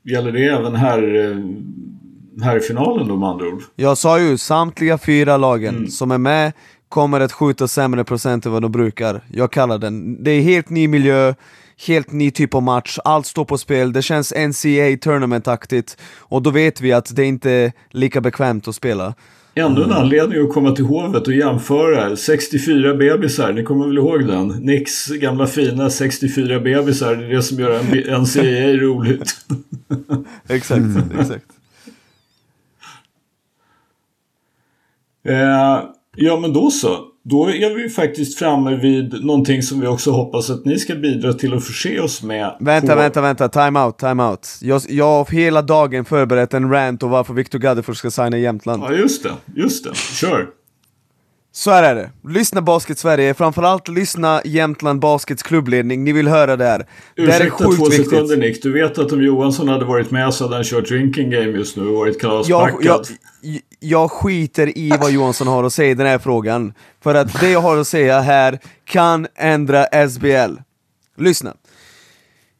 Gäller 0.03 0.31
det 0.31 0.45
även 0.45 0.75
här, 0.75 1.15
eh, 1.15 2.43
här 2.43 2.57
i 2.57 2.59
finalen 2.59 3.07
då 3.07 3.15
med 3.15 3.29
andra 3.29 3.47
ord? 3.47 3.61
Jag 3.75 3.97
sa 3.97 4.19
ju, 4.19 4.37
samtliga 4.37 4.97
fyra 4.97 5.37
lagen 5.37 5.91
som 5.91 6.11
är 6.11 6.17
med 6.17 6.51
kommer 6.89 7.19
att 7.19 7.31
skjuta 7.31 7.67
sämre 7.67 8.03
procent 8.03 8.45
än 8.45 8.51
vad 8.51 8.61
de 8.61 8.71
brukar. 8.71 9.21
Jag 9.31 9.51
kallar 9.51 9.77
den. 9.77 10.23
Det 10.23 10.31
är 10.31 10.41
helt 10.41 10.69
ny 10.69 10.87
miljö, 10.87 11.33
helt 11.87 12.11
ny 12.11 12.31
typ 12.31 12.53
av 12.53 12.63
match, 12.63 12.97
allt 13.03 13.25
står 13.25 13.45
på 13.45 13.57
spel, 13.57 13.93
det 13.93 14.01
känns 14.01 14.33
NCAA 14.33 14.97
tournament-aktigt 15.01 15.97
och 16.19 16.41
då 16.41 16.49
vet 16.49 16.81
vi 16.81 16.93
att 16.93 17.15
det 17.15 17.25
inte 17.25 17.51
är 17.51 17.71
lika 17.91 18.21
bekvämt 18.21 18.67
att 18.67 18.75
spela. 18.75 19.13
Ännu 19.55 19.83
en 19.83 19.91
anledning 19.91 20.43
att 20.43 20.53
komma 20.53 20.71
till 20.71 20.85
Hovet 20.85 21.27
och 21.27 21.33
jämföra. 21.33 22.15
64 22.15 22.93
bebisar, 22.93 23.53
ni 23.53 23.63
kommer 23.63 23.87
väl 23.87 23.97
ihåg 23.97 24.27
den? 24.27 24.47
Nicks 24.47 25.07
gamla 25.07 25.47
fina 25.47 25.89
64 25.89 26.59
bebisar, 26.59 27.15
det 27.15 27.25
är 27.25 27.29
det 27.29 27.43
som 27.43 27.59
gör 27.59 27.79
en 27.79 28.21
NCAA 28.21 28.83
roligt. 28.83 29.35
Exakt, 30.47 30.81
exakt. 31.19 31.45
Eh, 35.27 35.83
ja 36.15 36.39
men 36.39 36.53
då 36.53 36.71
så. 36.71 36.97
Då 37.29 37.45
är 37.49 37.75
vi 37.75 37.81
ju 37.81 37.89
faktiskt 37.89 38.39
framme 38.39 38.75
vid 38.75 39.25
någonting 39.25 39.61
som 39.63 39.79
vi 39.79 39.87
också 39.87 40.11
hoppas 40.11 40.49
att 40.49 40.65
ni 40.65 40.79
ska 40.79 40.95
bidra 40.95 41.33
till 41.33 41.53
att 41.53 41.63
förse 41.65 41.99
oss 41.99 42.23
med. 42.23 42.57
Vänta, 42.59 42.87
på- 42.93 42.99
vänta, 42.99 43.21
vänta, 43.21 43.49
time 43.49 43.79
out, 43.79 43.97
time 43.97 44.23
out. 44.23 44.47
Jag, 44.61 44.81
jag 44.89 45.05
har 45.05 45.25
hela 45.31 45.61
dagen 45.61 46.05
förberett 46.05 46.53
en 46.53 46.69
rant 46.71 47.03
om 47.03 47.09
varför 47.09 47.33
Victor 47.33 47.59
Gaddefors 47.59 47.97
ska 47.97 48.11
signa 48.11 48.37
i 48.37 48.41
Jämtland. 48.41 48.83
Ja 48.83 48.91
just 48.93 49.23
det, 49.23 49.29
just 49.55 49.83
det. 49.83 49.95
Kör. 49.95 50.47
Så 51.57 51.71
här 51.71 51.83
är 51.83 51.95
det, 51.95 52.09
lyssna 52.29 52.61
Basket 52.61 52.99
Sverige, 52.99 53.33
framförallt 53.33 53.87
lyssna 53.87 54.41
Jämtland 54.45 54.99
Baskets 54.99 55.43
klubbledning, 55.43 56.03
ni 56.03 56.11
vill 56.11 56.27
höra 56.27 56.55
det 56.55 56.65
här. 56.65 56.87
Det 57.15 57.21
här 57.21 57.39
är 57.41 57.45
Ursäkta 57.45 57.65
sjukt 57.65 57.77
två 57.77 57.85
viktigt. 57.85 58.09
sekunder 58.09 58.37
Nick. 58.37 58.63
Du 58.63 58.73
vet 58.73 58.97
att 58.97 59.11
om 59.11 59.23
Johansson 59.23 59.67
hade 59.67 59.85
varit 59.85 60.11
med 60.11 60.33
så 60.33 60.43
hade 60.43 60.55
han 60.55 60.63
kört 60.63 60.87
drinking 60.87 61.29
game 61.29 61.45
just 61.45 61.77
nu 61.77 61.87
och 61.87 61.95
varit 61.95 62.13
jag, 62.13 62.21
kalaspackad. 62.21 63.07
jag, 63.41 63.61
jag 63.79 64.11
skiter 64.11 64.77
i 64.77 64.89
vad 64.89 65.11
Johansson 65.11 65.47
har 65.47 65.63
att 65.63 65.73
säga 65.73 65.91
i 65.91 65.93
den 65.93 66.07
här 66.07 66.19
frågan, 66.19 66.73
för 67.03 67.15
att 67.15 67.39
det 67.39 67.49
jag 67.49 67.61
har 67.61 67.77
att 67.77 67.87
säga 67.87 68.19
här 68.19 68.59
kan 68.85 69.27
ändra 69.35 70.09
SBL. 70.09 70.55
Lyssna. 71.17 71.53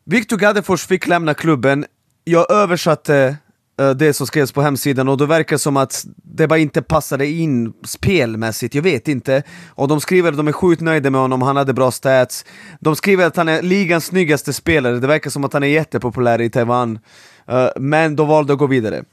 Victor 0.06 0.38
Gaddefors 0.38 0.86
fick 0.86 1.08
lämna 1.08 1.34
klubben, 1.34 1.86
jag 2.24 2.52
översatte 2.52 3.38
Eh, 3.80 3.90
det 3.90 4.14
som 4.14 4.28
skrevs 4.28 4.52
på 4.52 4.62
hemsidan 4.62 5.08
och 5.08 5.18
det 5.18 5.26
verkar 5.26 5.58
som 5.58 5.78
att 5.78 6.06
det 6.24 6.48
bara 6.48 6.60
inte 6.60 6.82
passade 6.82 7.28
in 7.28 7.74
spelmässigt, 7.86 8.76
jag 8.76 8.82
vet 8.82 9.08
inte. 9.08 9.44
Och 9.70 9.88
de 9.88 10.02
skriver 10.02 10.30
att 10.30 10.38
de 10.38 10.48
är 10.48 10.52
sjukt 10.52 10.82
nöjda 10.82 11.10
med 11.10 11.22
honom, 11.22 11.42
han 11.42 11.58
hade 11.58 11.74
bra 11.74 11.92
stats. 11.92 12.46
De 12.80 12.96
skriver 12.96 13.26
att 13.26 13.36
han 13.36 13.50
är 13.50 13.62
ligans 13.62 14.06
snyggaste 14.06 14.54
spelare, 14.54 15.00
det 15.00 15.08
verkar 15.08 15.30
som 15.30 15.44
att 15.44 15.54
han 15.54 15.64
är 15.64 15.68
jättepopulär 15.68 16.42
i 16.42 16.50
Taiwan. 16.50 17.00
Eh, 17.48 17.68
men 17.76 18.16
de 18.16 18.28
valde 18.28 18.54
att 18.54 18.60
gå 18.60 18.68
vidare. 18.68 19.04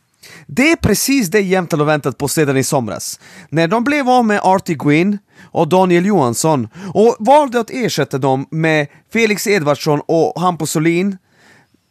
Det 0.47 0.73
är 0.73 0.77
precis 0.77 1.29
det 1.29 1.41
Jämtland 1.41 1.81
har 1.81 1.87
väntat 1.87 2.19
på 2.19 2.29
sedan 2.29 2.57
i 2.57 2.65
somras. 2.65 3.21
När 3.49 3.69
de 3.69 3.85
blev 3.85 4.09
av 4.09 4.25
med 4.25 4.41
Artie 4.43 4.77
Gwyn 4.77 5.19
och 5.43 5.69
Daniel 5.69 6.07
Johansson 6.07 6.69
och 6.95 7.17
valde 7.19 7.61
att 7.61 7.71
ersätta 7.71 8.19
dem 8.19 8.47
med 8.51 8.87
Felix 9.13 9.47
Edvardsson 9.47 10.01
och 10.07 10.41
Hampus 10.41 10.71
Solin 10.71 11.17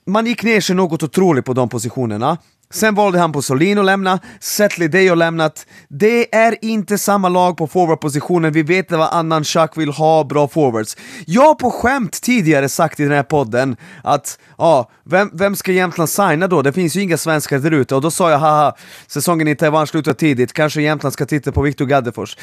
man 0.05 0.25
gick 0.25 0.43
ner 0.43 0.61
sig 0.61 0.75
något 0.75 1.03
otroligt 1.03 1.45
på 1.45 1.53
de 1.53 1.69
positionerna. 1.69 2.37
Sen 2.73 2.95
valde 2.95 3.19
han 3.19 3.31
på 3.31 3.41
Solin 3.41 3.77
att 3.77 3.85
lämna, 3.85 4.19
Setley 4.39 4.87
Day 4.87 5.07
har 5.07 5.15
lämnat. 5.15 5.65
Det 5.87 6.35
är 6.35 6.57
inte 6.61 6.97
samma 6.97 7.29
lag 7.29 7.57
på 7.57 7.67
forwardpositionen, 7.67 8.53
vi 8.53 8.63
vet 8.63 8.91
vad 8.91 9.09
annan 9.13 9.43
Chuck 9.43 9.77
vill 9.77 9.89
ha 9.89 10.23
bra 10.23 10.47
forwards. 10.47 10.97
Jag 11.25 11.41
har 11.41 11.55
på 11.55 11.71
skämt 11.71 12.21
tidigare 12.21 12.69
sagt 12.69 12.99
i 12.99 13.03
den 13.03 13.11
här 13.11 13.23
podden 13.23 13.77
att, 14.03 14.39
ja, 14.57 14.91
vem, 15.05 15.29
vem 15.33 15.55
ska 15.55 15.71
Jämtland 15.71 16.09
signa 16.09 16.47
då? 16.47 16.61
Det 16.61 16.73
finns 16.73 16.95
ju 16.95 17.01
inga 17.01 17.17
svenskar 17.17 17.59
där 17.59 17.71
ute 17.71 17.95
och 17.95 18.01
då 18.01 18.11
sa 18.11 18.31
jag 18.31 18.39
haha, 18.39 18.75
säsongen 19.07 19.47
i 19.47 19.55
Taiwan 19.55 19.87
slutar 19.87 20.13
tidigt, 20.13 20.53
kanske 20.53 20.81
Jämtland 20.81 21.13
ska 21.13 21.25
titta 21.25 21.51
på 21.51 21.61
Victor 21.61 21.85
Gaddefors. 21.85 22.37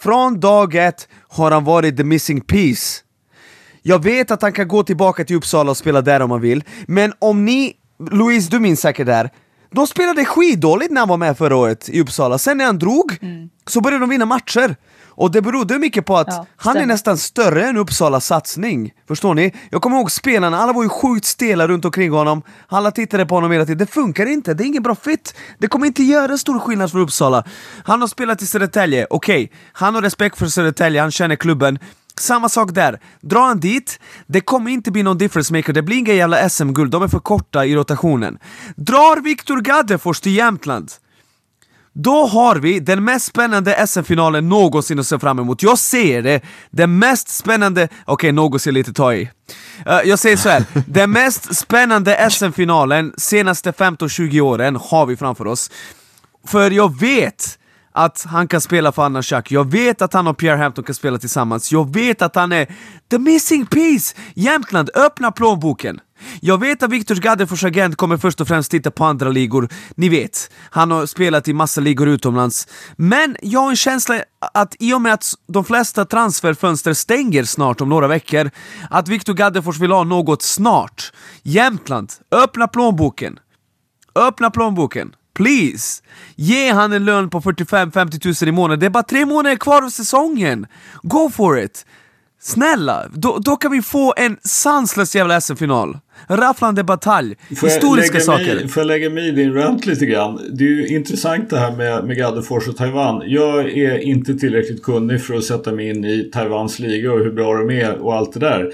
Från 0.00 0.40
dag 0.40 0.74
ett 0.74 1.08
har 1.28 1.50
han 1.50 1.64
varit 1.64 1.96
the 1.96 2.04
missing 2.04 2.40
piece. 2.40 3.02
Jag 3.82 4.02
vet 4.04 4.30
att 4.30 4.42
han 4.42 4.52
kan 4.52 4.68
gå 4.68 4.82
tillbaka 4.82 5.24
till 5.24 5.36
Uppsala 5.36 5.70
och 5.70 5.76
spela 5.76 6.00
där 6.00 6.22
om 6.22 6.30
han 6.30 6.40
vill, 6.40 6.64
men 6.86 7.12
om 7.18 7.44
ni, 7.44 7.72
Louise 8.10 8.50
du 8.50 8.60
minns 8.60 8.80
säkert 8.80 9.06
det 9.06 9.14
här, 9.14 9.30
de 9.72 9.86
spelade 9.86 10.24
skitdåligt 10.24 10.92
när 10.92 11.00
han 11.00 11.08
var 11.08 11.16
med 11.16 11.38
förra 11.38 11.56
året 11.56 11.88
i 11.88 12.00
Uppsala, 12.00 12.38
sen 12.38 12.58
när 12.58 12.64
han 12.64 12.78
drog 12.78 13.18
så 13.66 13.80
började 13.80 14.02
de 14.02 14.10
vinna 14.10 14.26
matcher. 14.26 14.76
Och 15.14 15.30
det 15.30 15.42
berodde 15.42 15.78
mycket 15.78 16.06
på 16.06 16.16
att 16.16 16.26
Ja, 16.30 16.46
han 16.56 16.76
är 16.76 16.86
nästan 16.86 17.18
större 17.18 17.66
än 17.66 17.76
Uppsalas 17.76 18.26
satsning. 18.26 18.92
Förstår 19.08 19.34
ni? 19.34 19.54
Jag 19.70 19.82
kommer 19.82 19.96
ihåg 19.96 20.10
spelarna, 20.10 20.58
alla 20.58 20.72
var 20.72 20.82
ju 20.82 20.88
sjukt 20.88 21.24
stela 21.24 21.68
runt 21.68 21.84
omkring 21.84 22.10
honom. 22.12 22.42
Alla 22.68 22.90
tittade 22.90 23.26
på 23.26 23.34
honom 23.34 23.50
hela 23.50 23.64
tiden. 23.64 23.78
Det 23.78 23.86
funkar 23.86 24.26
inte, 24.26 24.54
det 24.54 24.64
är 24.64 24.66
ingen 24.66 24.82
bra 24.82 24.94
fit. 24.94 25.34
Det 25.58 25.68
kommer 25.68 25.86
inte 25.86 26.02
göra 26.02 26.38
stor 26.38 26.58
skillnad 26.58 26.90
för 26.90 26.98
Uppsala. 26.98 27.44
Han 27.84 28.00
har 28.00 28.08
spelat 28.08 28.42
i 28.42 28.46
Södertälje, 28.46 29.06
okej. 29.10 29.52
Han 29.72 29.94
har 29.94 30.02
respekt 30.02 30.38
för 30.38 30.46
Södertälje, 30.46 31.00
han 31.00 31.10
känner 31.10 31.36
klubben. 31.36 31.78
Samma 32.22 32.48
sak 32.48 32.74
där. 32.74 33.00
Drar 33.20 33.46
han 33.46 33.60
dit, 33.60 34.00
det 34.26 34.40
kommer 34.40 34.70
inte 34.70 34.90
bli 34.90 35.02
någon 35.02 35.18
difference 35.18 35.52
maker, 35.52 35.72
det 35.72 35.82
blir 35.82 35.96
inga 35.96 36.12
jävla 36.12 36.48
SM-guld, 36.48 36.90
de 36.90 37.02
är 37.02 37.08
för 37.08 37.18
korta 37.18 37.66
i 37.66 37.74
rotationen. 37.74 38.38
Drar 38.76 39.20
Viktor 39.20 39.60
Gaddefors 39.60 40.20
till 40.20 40.36
Jämtland, 40.36 40.90
då 41.92 42.26
har 42.26 42.56
vi 42.56 42.80
den 42.80 43.04
mest 43.04 43.26
spännande 43.26 43.86
SM-finalen 43.86 44.48
någonsin 44.48 44.98
att 44.98 45.06
se 45.06 45.18
fram 45.18 45.38
emot. 45.38 45.62
Jag 45.62 45.78
ser 45.78 46.22
det, 46.22 46.40
den 46.70 46.98
mest 46.98 47.28
spännande... 47.28 47.88
Okej, 48.04 48.32
något 48.32 48.62
ser 48.62 48.72
lite 48.72 48.92
ta 48.92 49.14
i. 49.14 49.30
Eh, 49.86 50.00
jag 50.04 50.18
säger 50.18 50.36
så 50.36 50.48
här. 50.48 50.64
den 50.86 51.10
mest 51.10 51.56
spännande 51.56 52.30
SM-finalen 52.30 53.12
senaste 53.16 53.70
15-20 53.70 54.40
åren 54.40 54.76
har 54.76 55.06
vi 55.06 55.16
framför 55.16 55.46
oss. 55.46 55.70
För 56.46 56.70
jag 56.70 57.00
vet 57.00 57.58
att 57.92 58.26
han 58.28 58.48
kan 58.48 58.60
spela 58.60 58.92
för 58.92 59.02
Anna 59.02 59.22
Schack, 59.22 59.50
jag 59.50 59.70
vet 59.70 60.02
att 60.02 60.12
han 60.12 60.26
och 60.26 60.38
Pierre 60.38 60.56
Hampton 60.56 60.84
kan 60.84 60.94
spela 60.94 61.18
tillsammans, 61.18 61.72
jag 61.72 61.94
vet 61.94 62.22
att 62.22 62.34
han 62.34 62.52
är 62.52 62.66
the 63.10 63.18
missing 63.18 63.66
piece! 63.66 64.16
Jämtland, 64.34 64.90
öppna 64.94 65.32
plånboken! 65.32 66.00
Jag 66.40 66.60
vet 66.60 66.82
att 66.82 66.90
Viktor 66.90 67.14
Gaddefors 67.14 67.64
agent 67.64 67.96
kommer 67.96 68.16
först 68.16 68.40
och 68.40 68.48
främst 68.48 68.70
titta 68.70 68.90
på 68.90 69.04
andra 69.04 69.28
ligor, 69.28 69.68
ni 69.94 70.08
vet, 70.08 70.50
han 70.70 70.90
har 70.90 71.06
spelat 71.06 71.48
i 71.48 71.52
massa 71.52 71.80
ligor 71.80 72.08
utomlands. 72.08 72.68
Men 72.96 73.36
jag 73.42 73.60
har 73.60 73.70
en 73.70 73.76
känsla 73.76 74.22
att 74.54 74.76
i 74.78 74.94
och 74.94 75.00
med 75.00 75.12
att 75.12 75.24
de 75.48 75.64
flesta 75.64 76.04
transferfönster 76.04 76.94
stänger 76.94 77.44
snart 77.44 77.80
om 77.80 77.88
några 77.88 78.06
veckor, 78.06 78.50
att 78.90 79.08
Viktor 79.08 79.34
Gaddefors 79.34 79.78
vill 79.78 79.92
ha 79.92 80.04
något 80.04 80.42
snart. 80.42 81.12
Jämtland, 81.42 82.12
öppna 82.30 82.68
plånboken! 82.68 83.38
Öppna 84.14 84.50
plånboken, 84.50 85.14
please! 85.34 86.02
Ge 86.36 86.70
han 86.70 86.92
en 86.92 87.04
lön 87.04 87.30
på 87.30 87.40
45-50 87.40 88.18
tusen 88.18 88.48
i 88.48 88.52
månaden, 88.52 88.80
det 88.80 88.86
är 88.86 88.90
bara 88.90 89.02
tre 89.02 89.26
månader 89.26 89.56
kvar 89.56 89.82
av 89.82 89.90
säsongen! 89.90 90.66
Go 91.02 91.30
for 91.30 91.60
it! 91.60 91.86
Snälla, 92.40 93.08
då, 93.14 93.38
då 93.38 93.56
kan 93.56 93.72
vi 93.72 93.82
få 93.82 94.14
en 94.16 94.36
sanslös 94.42 95.16
jävla 95.16 95.40
SM-final! 95.40 95.98
Rafflande 96.28 96.84
batalj, 96.84 97.36
Får 97.56 97.66
historiska 97.66 98.20
saker. 98.20 98.54
Mig, 98.54 98.68
får 98.68 98.80
jag 98.80 98.86
lägga 98.86 99.10
mig 99.10 99.28
i 99.28 99.30
din 99.30 99.54
rant 99.54 99.86
lite 99.86 100.06
grann? 100.06 100.40
Det 100.52 100.64
är 100.64 100.68
ju 100.68 100.86
intressant 100.86 101.50
det 101.50 101.58
här 101.58 101.76
med, 101.76 102.04
med 102.04 102.16
Gaddefors 102.16 102.68
och 102.68 102.76
Taiwan. 102.76 103.22
Jag 103.26 103.78
är 103.78 103.98
inte 103.98 104.34
tillräckligt 104.34 104.82
kunnig 104.82 105.24
för 105.24 105.34
att 105.34 105.44
sätta 105.44 105.72
mig 105.72 105.88
in 105.88 106.04
i 106.04 106.30
Taiwans 106.32 106.78
liga 106.78 107.12
och 107.12 107.18
hur 107.18 107.32
bra 107.32 107.54
de 107.54 107.70
är 107.70 107.98
och 107.98 108.14
allt 108.14 108.32
det 108.32 108.40
där. 108.40 108.70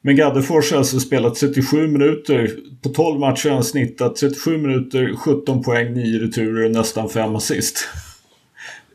Men 0.00 0.16
Gaddefors 0.16 0.70
har 0.70 0.78
alltså 0.78 1.00
spelat 1.00 1.34
37 1.34 1.88
minuter. 1.88 2.50
På 2.82 2.88
12 2.88 3.20
matcher 3.20 3.48
har 3.48 3.54
han 3.54 3.64
snittat 3.64 4.16
37 4.16 4.58
minuter, 4.58 5.14
17 5.16 5.62
poäng, 5.62 5.94
9 5.94 6.18
returer 6.18 6.64
och 6.64 6.70
nästan 6.70 7.08
5 7.08 7.36
assist. 7.36 7.88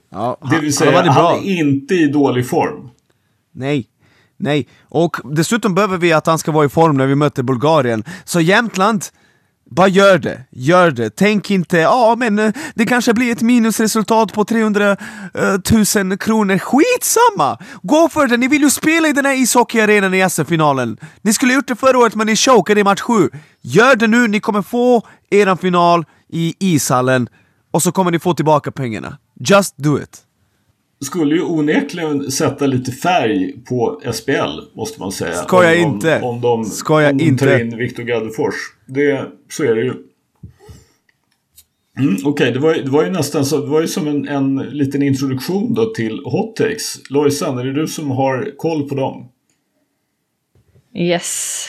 Ja, 0.09 0.37
Det 0.51 0.59
vill 0.59 0.73
säga, 0.73 1.01
han 1.01 1.07
han 1.07 1.39
är 1.39 1.59
inte 1.59 1.95
i 1.95 2.07
dålig 2.07 2.47
form. 2.47 2.89
Nej, 3.51 3.87
nej. 4.37 4.67
Och 4.83 5.17
dessutom 5.23 5.75
behöver 5.75 5.97
vi 5.97 6.13
att 6.13 6.27
han 6.27 6.39
ska 6.39 6.51
vara 6.51 6.65
i 6.65 6.69
form 6.69 6.97
när 6.97 7.07
vi 7.07 7.15
möter 7.15 7.43
Bulgarien. 7.43 8.03
Så 8.25 8.41
Jämtland, 8.41 9.03
bara 9.74 9.88
gör 9.88 10.17
det, 10.17 10.41
gör 10.51 10.91
det. 10.91 11.15
Tänk 11.15 11.51
inte, 11.51 11.78
ja 11.78 12.15
men 12.17 12.39
eh, 12.39 12.53
det 12.76 12.86
kanske 12.86 13.13
blir 13.13 13.32
ett 13.32 13.41
minusresultat 13.41 14.34
på 14.34 14.45
300 14.45 14.91
eh, 14.91 16.05
000 16.05 16.17
kronor. 16.17 16.57
Skitsamma! 16.57 17.57
Gå 17.82 18.09
för 18.09 18.28
det, 18.28 18.38
ni 18.38 18.47
vill 18.47 18.61
ju 18.61 18.69
spela 18.69 19.07
i 19.07 19.13
den 19.13 19.26
här 19.26 19.43
ishockeyarenan 19.43 20.13
i 20.13 20.30
SM-finalen. 20.30 20.97
Ni 21.21 21.34
skulle 21.34 21.53
gjort 21.53 21.67
det 21.67 21.76
förra 21.76 21.97
året 21.97 22.15
men 22.15 22.28
ni 22.28 22.36
chokade 22.36 22.80
i 22.82 22.84
match 22.84 23.01
7. 23.01 23.30
Gör 23.61 23.95
det 23.95 24.07
nu, 24.07 24.28
ni 24.28 24.39
kommer 24.39 24.61
få 24.61 25.07
eran 25.30 25.57
final 25.57 26.05
i 26.30 26.55
ishallen 26.59 27.30
och 27.71 27.84
så 27.84 27.91
kommer 27.91 28.11
ni 28.11 28.19
få 28.19 28.34
tillbaka 28.34 28.71
pengarna. 28.71 29.17
Just 29.39 29.78
do 29.78 29.99
it. 29.99 30.21
Skulle 31.05 31.36
ju 31.36 31.41
onekligen 31.41 32.32
sätta 32.32 32.65
lite 32.65 32.91
färg 32.91 33.53
på 33.65 34.01
SPL, 34.13 34.76
måste 34.76 34.99
man 34.99 35.11
säga. 35.11 35.34
Skoja 35.34 35.86
om, 35.86 35.93
inte. 35.93 36.21
Om, 36.21 36.24
om 36.24 36.41
de, 36.41 36.65
om 36.89 37.17
de 37.17 37.24
inte. 37.24 37.45
tar 37.45 37.59
in 37.59 37.78
Viktor 37.78 38.03
Gaddefors. 38.03 38.55
Det, 38.86 39.31
så 39.49 39.63
är 39.63 39.75
det 39.75 39.81
ju. 39.81 39.93
Mm, 41.99 42.17
Okej, 42.25 42.51
det, 42.51 42.59
var, 42.59 42.73
ju- 42.75 42.84
det 42.84 42.89
var 42.89 43.03
ju 43.05 43.11
nästan 43.11 43.45
så, 43.45 43.57
det 43.61 43.67
var 43.67 43.81
ju 43.81 43.88
som 43.88 44.07
en, 44.07 44.27
en 44.27 44.55
liten 44.55 45.01
introduktion 45.01 45.73
då 45.73 45.93
till 45.93 46.19
Hot 46.25 46.55
Takes. 46.55 47.09
Lojsan, 47.09 47.57
är 47.57 47.63
det 47.65 47.73
du 47.73 47.88
som 47.88 48.11
har 48.11 48.53
koll 48.57 48.89
på 48.89 48.95
dem? 48.95 49.29
Yes. 50.95 51.67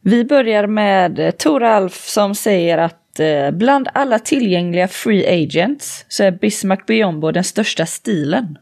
Vi 0.00 0.24
börjar 0.24 0.66
med 0.66 1.18
eh, 1.18 1.30
Tor 1.30 1.62
Alf 1.62 1.94
som 2.08 2.34
säger 2.34 2.78
att 2.78 3.20
eh, 3.20 3.50
bland 3.50 3.88
alla 3.94 4.18
tillgängliga 4.18 4.88
free 4.88 5.42
agents 5.44 6.04
så 6.08 6.24
är 6.24 6.30
Bismarck 6.30 6.86
Biombo 6.86 7.30
den 7.32 7.44
största 7.44 7.86
stilen. 7.86 8.58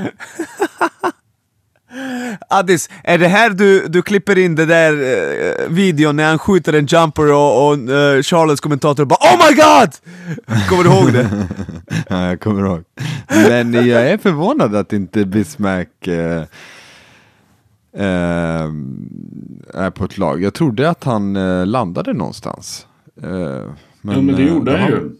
Addis, 2.50 2.90
är 3.04 3.18
det 3.18 3.28
här 3.28 3.50
du, 3.50 3.86
du 3.88 4.02
klipper 4.02 4.38
in 4.38 4.54
det 4.54 4.66
där 4.66 4.92
eh, 4.92 5.68
videon 5.68 6.16
när 6.16 6.28
han 6.28 6.38
skjuter 6.38 6.72
en 6.72 6.86
jumper 6.86 7.32
och, 7.32 7.66
och 7.68 7.74
eh, 7.74 8.22
Charlottes 8.22 8.60
kommentator 8.60 9.04
bara 9.04 9.16
Oh 9.16 9.48
my 9.48 9.54
god! 9.56 9.90
Kommer 10.68 10.84
du 10.84 10.90
ihåg 10.90 11.12
det? 11.12 11.28
Ja, 12.08 12.26
jag 12.28 12.40
kommer 12.40 12.66
ihåg. 12.66 12.84
Men 13.28 13.72
jag 13.86 14.10
är 14.10 14.18
förvånad 14.18 14.74
att 14.76 14.92
inte 14.92 15.24
Bismarck 15.26 16.06
eh, 16.06 16.42
eh, 17.96 18.68
är 19.74 19.90
på 19.90 20.04
ett 20.04 20.18
lag. 20.18 20.42
Jag 20.42 20.54
trodde 20.54 20.90
att 20.90 21.04
han 21.04 21.36
eh, 21.36 21.66
landade 21.66 22.12
någonstans. 22.12 22.86
Eh, 23.22 23.28
men, 23.30 24.14
ja, 24.14 24.20
men 24.20 24.36
det 24.36 24.42
gjorde 24.42 24.76
han 24.76 24.88
ju. 24.90 25.10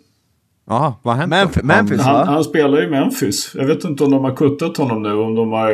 Ja, 0.70 0.98
vad 1.02 1.16
hände? 1.16 1.36
Memf- 1.36 1.62
Memphis, 1.62 2.00
Han- 2.00 2.12
va? 2.14 2.24
Han, 2.24 2.34
han 2.34 2.44
spelar 2.44 2.82
i 2.82 2.90
Memphis. 2.90 3.52
Jag 3.54 3.66
vet 3.66 3.84
inte 3.84 4.04
om 4.04 4.10
de 4.10 4.24
har 4.24 4.36
kuttat 4.36 4.76
honom 4.76 5.02
nu, 5.02 5.12
om 5.12 5.34
de 5.34 5.52
har... 5.52 5.70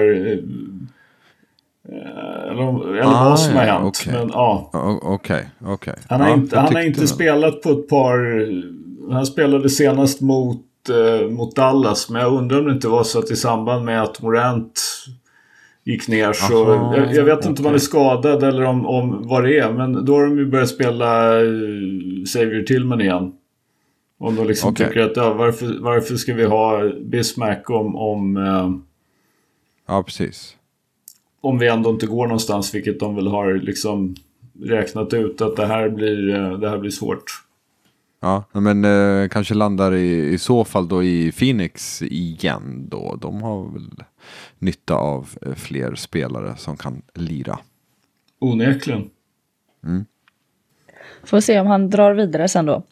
eh, 1.89 2.51
Eller, 2.51 2.89
eller 2.93 3.03
Ah, 3.03 3.29
vad 3.29 3.41
som 3.41 3.55
har 3.57 3.63
hänt. 3.65 3.85
okej. 3.87 4.13
Men 4.13 4.29
ja. 4.33 4.71
Okej, 5.03 5.49
okej. 5.65 5.95
Han 6.09 6.21
har 6.21 6.29
Ja, 6.29 6.35
inte, 6.35 6.59
han 6.59 6.75
har 6.75 6.83
inte 6.83 7.01
det. 7.01 7.07
spelat 7.07 7.63
på 7.63 7.71
ett 7.71 7.89
par... 7.89 8.19
Han 9.13 9.27
spelade 9.27 9.71
senast 9.71 10.21
mot, 10.21 10.63
eh, 10.89 11.29
mot 11.31 11.57
Dallas. 11.57 12.11
Men 12.11 12.23
jag 12.23 12.33
undrar 12.33 12.59
om 12.59 12.65
det 12.67 12.73
inte 12.73 12.89
var 12.89 13.05
så 13.05 13.19
att 13.19 13.31
i 13.31 13.37
samband 13.37 13.85
med 13.85 14.03
att 14.03 14.23
Morant 14.23 14.81
gick 15.85 16.09
ner 16.09 16.33
så... 16.33 16.73
Aha, 16.75 16.97
jag, 16.97 17.15
jag 17.15 17.25
vet 17.25 17.45
inte 17.47 17.63
om 17.63 17.67
han 17.67 17.75
är 17.75 17.79
skadad 17.79 18.43
eller 18.43 18.63
om, 18.65 18.87
om 18.87 19.29
vad 19.29 19.45
det 19.45 19.59
är. 19.59 19.73
Men 19.73 20.05
då 20.05 20.15
har 20.15 20.25
de 20.25 20.39
ju 20.39 20.47
börjat 20.47 20.69
spela 20.69 21.37
eh, 21.41 21.45
Xavier 22.27 22.63
Tillman 22.63 23.01
igen. 23.01 23.33
Om 24.19 24.37
de 24.37 24.47
liksom 24.47 24.71
Okej. 24.71 24.87
tycker 24.87 25.01
att 25.01 25.17
ja, 25.17 25.35
varför, 25.35 25.79
varför 25.81 26.15
ska 26.17 26.35
vi 26.35 26.45
ha 26.45 26.91
Bismack 27.01 27.71
om, 27.71 27.97
om, 27.97 28.37
eh, 28.37 28.71
Ja, 29.89 30.03
precis. 30.03 30.57
Om 31.45 31.59
vi 31.59 31.69
ändå 31.69 31.91
inte 31.91 32.07
går 32.07 32.27
någonstans. 32.27 32.75
Vilket 32.75 33.01
de 33.01 33.15
väl 33.15 33.27
har 33.27 33.55
liksom 33.55 34.15
räknat 34.63 35.15
ut 35.15 35.41
att 35.41 35.57
det 35.57 35.67
här 35.67 35.89
blir, 35.89 36.35
eh, 36.35 36.59
det 36.59 36.71
här 36.71 36.79
blir 36.79 36.91
svårt. 36.91 37.25
Ja, 38.21 38.45
men 38.53 38.85
eh, 38.85 39.29
kanske 39.29 39.55
landar 39.55 39.95
i, 39.95 40.33
i 40.33 40.39
så 40.39 40.65
fall 40.65 40.89
då 40.89 41.03
i 41.03 41.33
Phoenix 41.33 42.03
igen 42.03 42.87
då. 42.91 43.19
De 43.21 43.43
har 43.43 43.73
väl 43.73 43.91
nytta 44.59 44.95
av 44.95 45.29
eh, 45.43 45.55
fler 45.55 45.95
spelare 45.95 46.57
som 46.57 46.77
kan 46.77 47.03
lira. 47.15 47.59
Onekligen. 48.39 49.11
Får 51.25 51.41
se 51.41 51.61
om 51.61 51.67
han 51.67 51.91
drar 51.91 52.15
vidare 52.15 52.49
sen 52.49 52.67
då. 52.67 52.83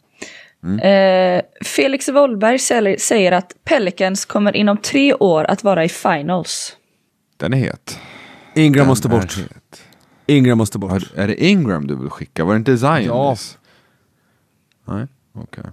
Eh, 0.87 1.41
Felix 1.65 2.09
Wollberg 2.09 2.59
säger 2.99 3.31
att 3.31 3.55
Pelicans 3.63 4.25
kommer 4.25 4.55
inom 4.55 4.77
tre 4.77 5.13
år 5.13 5.43
att 5.43 5.63
vara 5.63 5.85
i 5.85 5.89
finals. 5.89 6.77
Den 7.37 7.53
är 7.53 7.57
het. 7.57 7.99
Ingram 8.55 8.87
måste 8.87 9.07
bort. 9.09 9.37
Ingram 10.27 10.57
måste 10.57 10.77
bort. 10.79 10.91
Har- 10.91 11.09
Är 11.15 11.27
det 11.27 11.43
Ingram 11.45 11.87
du 11.87 11.95
vill 11.95 12.09
skicka? 12.09 12.45
Var 12.45 12.53
det 12.53 12.57
inte 12.57 12.77
Zion? 12.77 13.03
Ja. 13.05 13.35
Nej, 14.87 15.07
okej. 15.35 15.63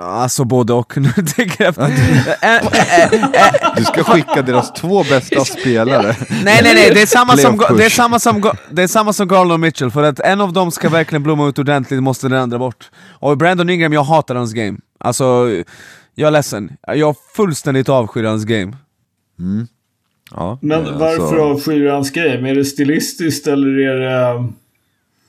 Alltså 0.00 0.44
både 0.44 0.72
och. 0.72 0.96
Nu 0.98 1.08
tänker 1.12 1.64
jag 1.64 1.74
Du 3.76 3.84
ska 3.84 4.04
skicka 4.04 4.42
deras 4.42 4.72
två 4.72 5.02
bästa 5.04 5.44
spelare. 5.44 6.16
Nej 6.30 6.42
nej 6.44 6.74
nej, 6.74 6.90
det 6.94 7.02
är 7.02 7.06
samma 7.06 7.36
som, 7.36 7.56
det 7.76 7.84
är 7.84 7.90
samma 7.90 8.18
som, 8.18 8.50
det 8.70 8.82
är 8.82 8.86
samma 8.86 9.12
som 9.12 9.28
Garland 9.28 9.52
och 9.52 9.60
Mitchell, 9.60 9.90
för 9.90 10.02
att 10.02 10.20
en 10.20 10.40
av 10.40 10.52
dem 10.52 10.70
ska 10.70 10.88
verkligen 10.88 11.22
blomma 11.22 11.48
ut 11.48 11.58
ordentligt 11.58 12.02
måste 12.02 12.28
den 12.28 12.38
andra 12.38 12.58
bort. 12.58 12.90
Och 13.06 13.38
Brandon 13.38 13.70
Ingram, 13.70 13.92
jag 13.92 14.04
hatar 14.04 14.34
hans 14.34 14.52
game. 14.52 14.78
Alltså, 15.00 15.48
jag 16.14 16.26
är 16.26 16.30
ledsen. 16.30 16.76
Jag 16.86 17.16
fullständigt 17.36 17.88
avskyr 17.88 18.24
hans 18.24 18.44
game. 18.44 18.76
Ja, 20.30 20.58
Men 20.62 20.86
eh, 20.86 20.98
varför 20.98 21.36
så- 21.36 21.42
avskyr 21.42 21.86
hans 21.88 22.10
game? 22.10 22.50
Är 22.50 22.54
det 22.54 22.64
stilistiskt 22.64 23.46
eller 23.46 23.78
är 23.78 23.96
det... 24.00 24.48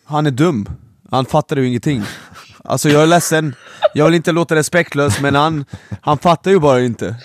Han 0.06 0.26
är 0.26 0.32
dum. 0.32 0.66
Han 1.12 1.26
fattar 1.26 1.56
ju 1.58 1.68
ingenting. 1.68 2.04
Alltså 2.64 2.90
jag 2.90 3.04
är 3.04 3.08
ledsen, 3.08 3.56
jag 3.94 4.06
vill 4.06 4.14
inte 4.14 4.32
låta 4.32 4.56
respektlös 4.56 5.22
men 5.22 5.36
han, 5.36 5.66
han 6.02 6.18
fattar 6.18 6.52
ju 6.52 6.60
bara 6.60 6.82
inte. 6.82 7.16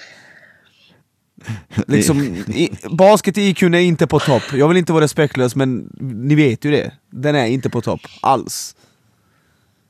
Liksom, 1.87 2.23
i, 2.49 2.71
basket 2.91 3.39
IQ 3.39 3.62
är 3.62 3.75
inte 3.75 4.07
på 4.07 4.18
topp, 4.18 4.43
jag 4.53 4.68
vill 4.68 4.77
inte 4.77 4.93
vara 4.93 5.05
respektlös 5.05 5.57
men 5.57 5.91
ni 6.01 6.35
vet 6.35 6.64
ju 6.64 6.71
det. 6.71 6.93
Den 7.11 7.35
är 7.35 7.47
inte 7.47 7.71
på 7.71 7.81
topp, 7.81 8.01
alls. 8.23 8.77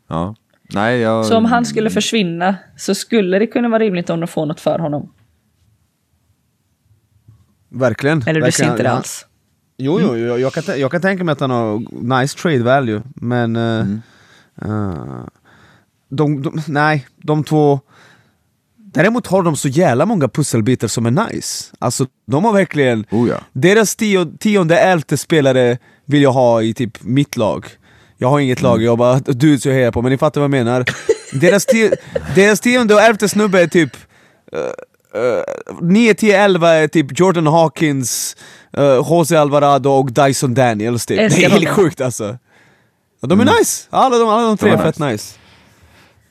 Ja. 0.08 0.34
Nej, 0.74 0.98
jag... 0.98 1.26
Så 1.26 1.36
om 1.36 1.44
han 1.44 1.64
skulle 1.64 1.90
försvinna 1.90 2.56
så 2.76 2.94
skulle 2.94 3.38
det 3.38 3.46
kunna 3.46 3.68
vara 3.68 3.78
rimligt 3.78 4.10
om 4.10 4.20
de 4.20 4.26
får 4.26 4.46
något 4.46 4.60
för 4.60 4.78
honom. 4.78 5.12
Verkligen. 7.70 8.22
Eller 8.26 8.40
du 8.40 8.40
ser 8.40 8.44
verkligen. 8.44 8.70
inte 8.70 8.82
det 8.82 8.90
alls. 8.90 9.26
Jo, 9.78 10.00
jo, 10.00 10.16
jag, 10.16 10.40
jag, 10.40 10.52
kan, 10.52 10.80
jag 10.80 10.90
kan 10.90 11.00
tänka 11.00 11.24
mig 11.24 11.32
att 11.32 11.40
han 11.40 11.50
har 11.50 11.82
nice 12.20 12.38
trade 12.38 12.62
value, 12.62 13.02
men... 13.14 13.56
eh, 13.56 13.86
eh, 14.62 15.24
de, 16.10 16.42
de, 16.42 16.62
nej, 16.66 17.06
de 17.16 17.44
två... 17.44 17.80
Däremot 18.76 19.26
har 19.26 19.42
de 19.42 19.56
så 19.56 19.68
jävla 19.68 20.06
många 20.06 20.28
pusselbitar 20.28 20.88
som 20.88 21.06
är 21.06 21.10
nice. 21.10 21.74
Alltså, 21.78 22.06
de 22.26 22.44
har 22.44 22.52
verkligen... 22.52 23.06
Oh 23.10 23.28
ja. 23.28 23.36
Deras 23.52 23.96
tio, 23.96 24.26
tionde, 24.38 24.78
elfte 24.78 25.16
spelare 25.16 25.78
vill 26.04 26.22
jag 26.22 26.32
ha 26.32 26.62
i 26.62 26.74
typ 26.74 27.02
mitt 27.02 27.36
lag. 27.36 27.66
Jag 28.18 28.28
har 28.28 28.40
inget 28.40 28.62
lag, 28.62 28.82
jag 28.82 28.98
bara 28.98 29.18
dudes 29.18 29.66
jag 29.66 29.72
hejar 29.72 29.90
på, 29.90 30.02
men 30.02 30.12
ni 30.12 30.18
fattar 30.18 30.40
vad 30.40 30.44
jag 30.44 30.64
menar. 30.64 30.84
Deras, 31.32 31.66
tio, 31.66 31.96
deras 32.34 32.60
tionde 32.60 32.94
och 32.94 33.00
elfte 33.00 33.28
snubbe 33.28 33.62
är 33.62 33.66
typ... 33.66 33.96
Uh, 34.54 34.60
9, 35.80 36.14
10, 36.14 36.44
11 36.44 36.68
är 36.68 36.88
typ 36.88 37.20
Jordan 37.20 37.46
Hawkins, 37.46 38.36
uh, 38.78 38.84
Jose 38.84 39.40
Alvarado 39.40 39.90
och 39.90 40.12
Dyson 40.12 40.54
Daniels 40.54 41.06
typ. 41.06 41.18
Det 41.18 41.44
är 41.44 41.50
helt 41.50 41.68
sjukt 41.68 42.00
alltså. 42.00 42.38
Ja, 43.20 43.28
de 43.28 43.40
är 43.40 43.44
nice, 43.44 43.86
alla 43.90 44.18
de, 44.18 44.28
alla 44.28 44.42
de 44.42 44.56
tre 44.56 44.70
De 44.70 44.76
är 44.76 44.82
fett 44.82 44.98
nice. 44.98 45.12
nice. 45.12 45.40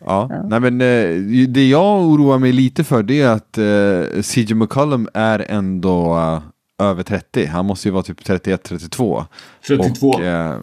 Ja. 0.05 0.45
Nej, 0.49 0.59
men, 0.59 0.81
eh, 0.81 1.47
det 1.47 1.69
jag 1.69 2.01
oroar 2.01 2.37
mig 2.37 2.51
lite 2.51 2.83
för 2.83 3.03
det 3.03 3.21
är 3.21 3.29
att 3.29 3.57
eh, 3.57 4.21
CJ 4.21 4.53
McCollum 4.53 5.09
är 5.13 5.45
ändå 5.49 6.17
eh, 6.17 6.41
över 6.87 7.03
30. 7.03 7.45
Han 7.45 7.65
måste 7.65 7.87
ju 7.87 7.91
vara 7.91 8.03
typ 8.03 8.21
31-32. 8.21 9.25
32. 9.67 10.09
Och, 10.09 10.21
eh, 10.23 10.59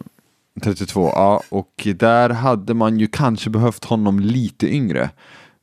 32, 0.63 1.11
ja. 1.15 1.41
Och 1.49 1.87
där 1.95 2.29
hade 2.29 2.73
man 2.73 2.99
ju 2.99 3.07
kanske 3.07 3.49
behövt 3.49 3.85
honom 3.85 4.19
lite 4.19 4.73
yngre. 4.73 5.09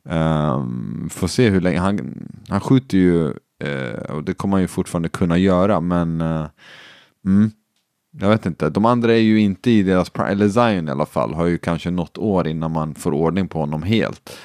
Um, 0.09 1.09
får 1.11 1.27
se 1.27 1.49
hur 1.49 1.61
länge, 1.61 1.79
han, 1.79 2.27
han 2.49 2.59
skjuter 2.59 2.97
ju 2.97 3.27
eh, 3.63 4.15
och 4.15 4.23
det 4.23 4.33
kommer 4.33 4.53
han 4.53 4.61
ju 4.61 4.67
fortfarande 4.67 5.09
kunna 5.09 5.37
göra 5.37 5.81
men 5.81 6.21
eh, 6.21 6.45
mm, 7.25 7.51
jag 8.19 8.29
vet 8.29 8.45
inte, 8.45 8.69
de 8.69 8.85
andra 8.85 9.13
är 9.13 9.19
ju 9.19 9.39
inte 9.39 9.71
i 9.71 9.83
deras 9.83 10.09
prime, 10.09 10.29
eller 10.29 10.49
Zion 10.49 10.87
i 10.87 10.91
alla 10.91 11.05
fall 11.05 11.33
har 11.33 11.45
ju 11.45 11.57
kanske 11.57 11.91
något 11.91 12.17
år 12.17 12.47
innan 12.47 12.71
man 12.71 12.95
får 12.95 13.11
ordning 13.11 13.47
på 13.47 13.59
honom 13.59 13.83
helt. 13.83 14.37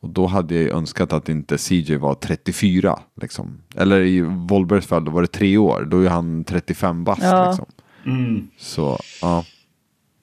Och 0.00 0.08
då 0.08 0.26
hade 0.26 0.54
jag 0.54 0.62
ju 0.64 0.70
önskat 0.70 1.12
att 1.12 1.28
inte 1.28 1.58
CJ 1.58 1.96
var 1.96 2.14
34 2.14 2.98
liksom. 3.20 3.58
Eller 3.74 4.00
i 4.00 4.20
Wolbergs 4.20 4.86
fall 4.86 5.04
då 5.04 5.10
var 5.10 5.22
det 5.22 5.28
tre 5.28 5.56
år, 5.56 5.86
då 5.90 6.00
är 6.00 6.08
han 6.08 6.44
35 6.44 7.04
bast 7.04 7.22
Ja. 7.22 7.48
liksom. 7.48 7.66
Mm. 8.06 8.48
Så 8.58 8.98
ja, 9.22 9.44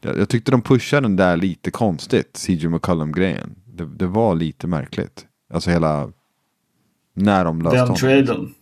jag, 0.02 0.18
jag 0.18 0.30
tyckte 0.30 0.52
de 0.52 0.62
pushade 0.62 1.02
den 1.02 1.16
där 1.16 1.38
lite 1.38 1.72
konstigt, 1.72 2.38
CJ 2.38 2.68
McCollum-grejen. 2.68 3.56
Det, 3.78 3.86
det 3.86 4.08
var 4.08 4.36
lite 4.36 4.68
märkligt. 4.68 5.26
Alltså 5.54 5.70
hela, 5.70 6.12
när 7.14 7.46
de 7.46 7.62
löste 7.62 7.78
Den 7.78 7.96
traden. 7.96 8.54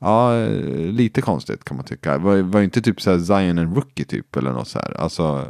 Ja, 0.00 0.46
lite 0.76 1.20
konstigt 1.20 1.64
kan 1.64 1.76
man 1.76 1.86
tycka. 1.86 2.18
Var, 2.18 2.36
var 2.36 2.62
inte 2.62 2.82
typ 2.82 3.00
så 3.00 3.10
här 3.10 3.18
Zion 3.18 3.58
en 3.58 3.74
rookie 3.74 4.04
typ 4.04 4.36
eller 4.36 4.52
något 4.52 4.68
så 4.68 4.78
här. 4.78 5.00
Alltså, 5.00 5.46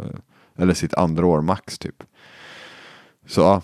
eller 0.59 0.75
sitt 0.75 0.95
andra 0.95 1.27
år 1.27 1.41
max 1.41 1.79
typ. 1.79 2.03
Så 3.27 3.41
ja, 3.41 3.63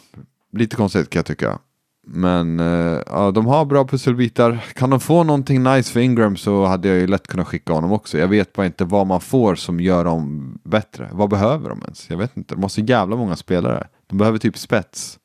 lite 0.52 0.76
konstigt 0.76 1.10
kan 1.10 1.18
jag 1.18 1.26
tycka. 1.26 1.58
Men 2.06 2.60
eh, 2.60 3.00
ja, 3.06 3.30
de 3.30 3.46
har 3.46 3.64
bra 3.64 3.84
pusselbitar. 3.84 4.64
Kan 4.74 4.90
de 4.90 5.00
få 5.00 5.24
någonting 5.24 5.62
nice 5.62 5.92
för 5.92 6.00
Ingram 6.00 6.36
så 6.36 6.64
hade 6.64 6.88
jag 6.88 6.96
ju 6.96 7.06
lätt 7.06 7.26
kunnat 7.26 7.46
skicka 7.46 7.72
honom 7.72 7.92
också. 7.92 8.18
Jag 8.18 8.28
vet 8.28 8.52
bara 8.52 8.66
inte 8.66 8.84
vad 8.84 9.06
man 9.06 9.20
får 9.20 9.54
som 9.54 9.80
gör 9.80 10.04
dem 10.04 10.54
bättre. 10.64 11.08
Vad 11.12 11.30
behöver 11.30 11.68
de 11.68 11.82
ens? 11.82 12.10
Jag 12.10 12.16
vet 12.16 12.36
inte. 12.36 12.54
De 12.54 12.62
har 12.62 12.68
så 12.68 12.80
jävla 12.80 13.16
många 13.16 13.36
spelare. 13.36 13.86
De 14.06 14.18
behöver 14.18 14.38
typ 14.38 14.58
spets. 14.58 15.18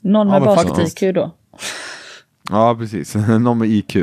Någon 0.00 0.28
Ja, 0.28 0.32
med 0.32 0.42
men 0.42 0.56
basket-IQ 0.56 1.14
då. 1.14 1.30
Ja, 2.50 2.76
precis. 2.78 3.14
Någon 3.40 3.58
med 3.58 3.68
IQ. 3.68 3.96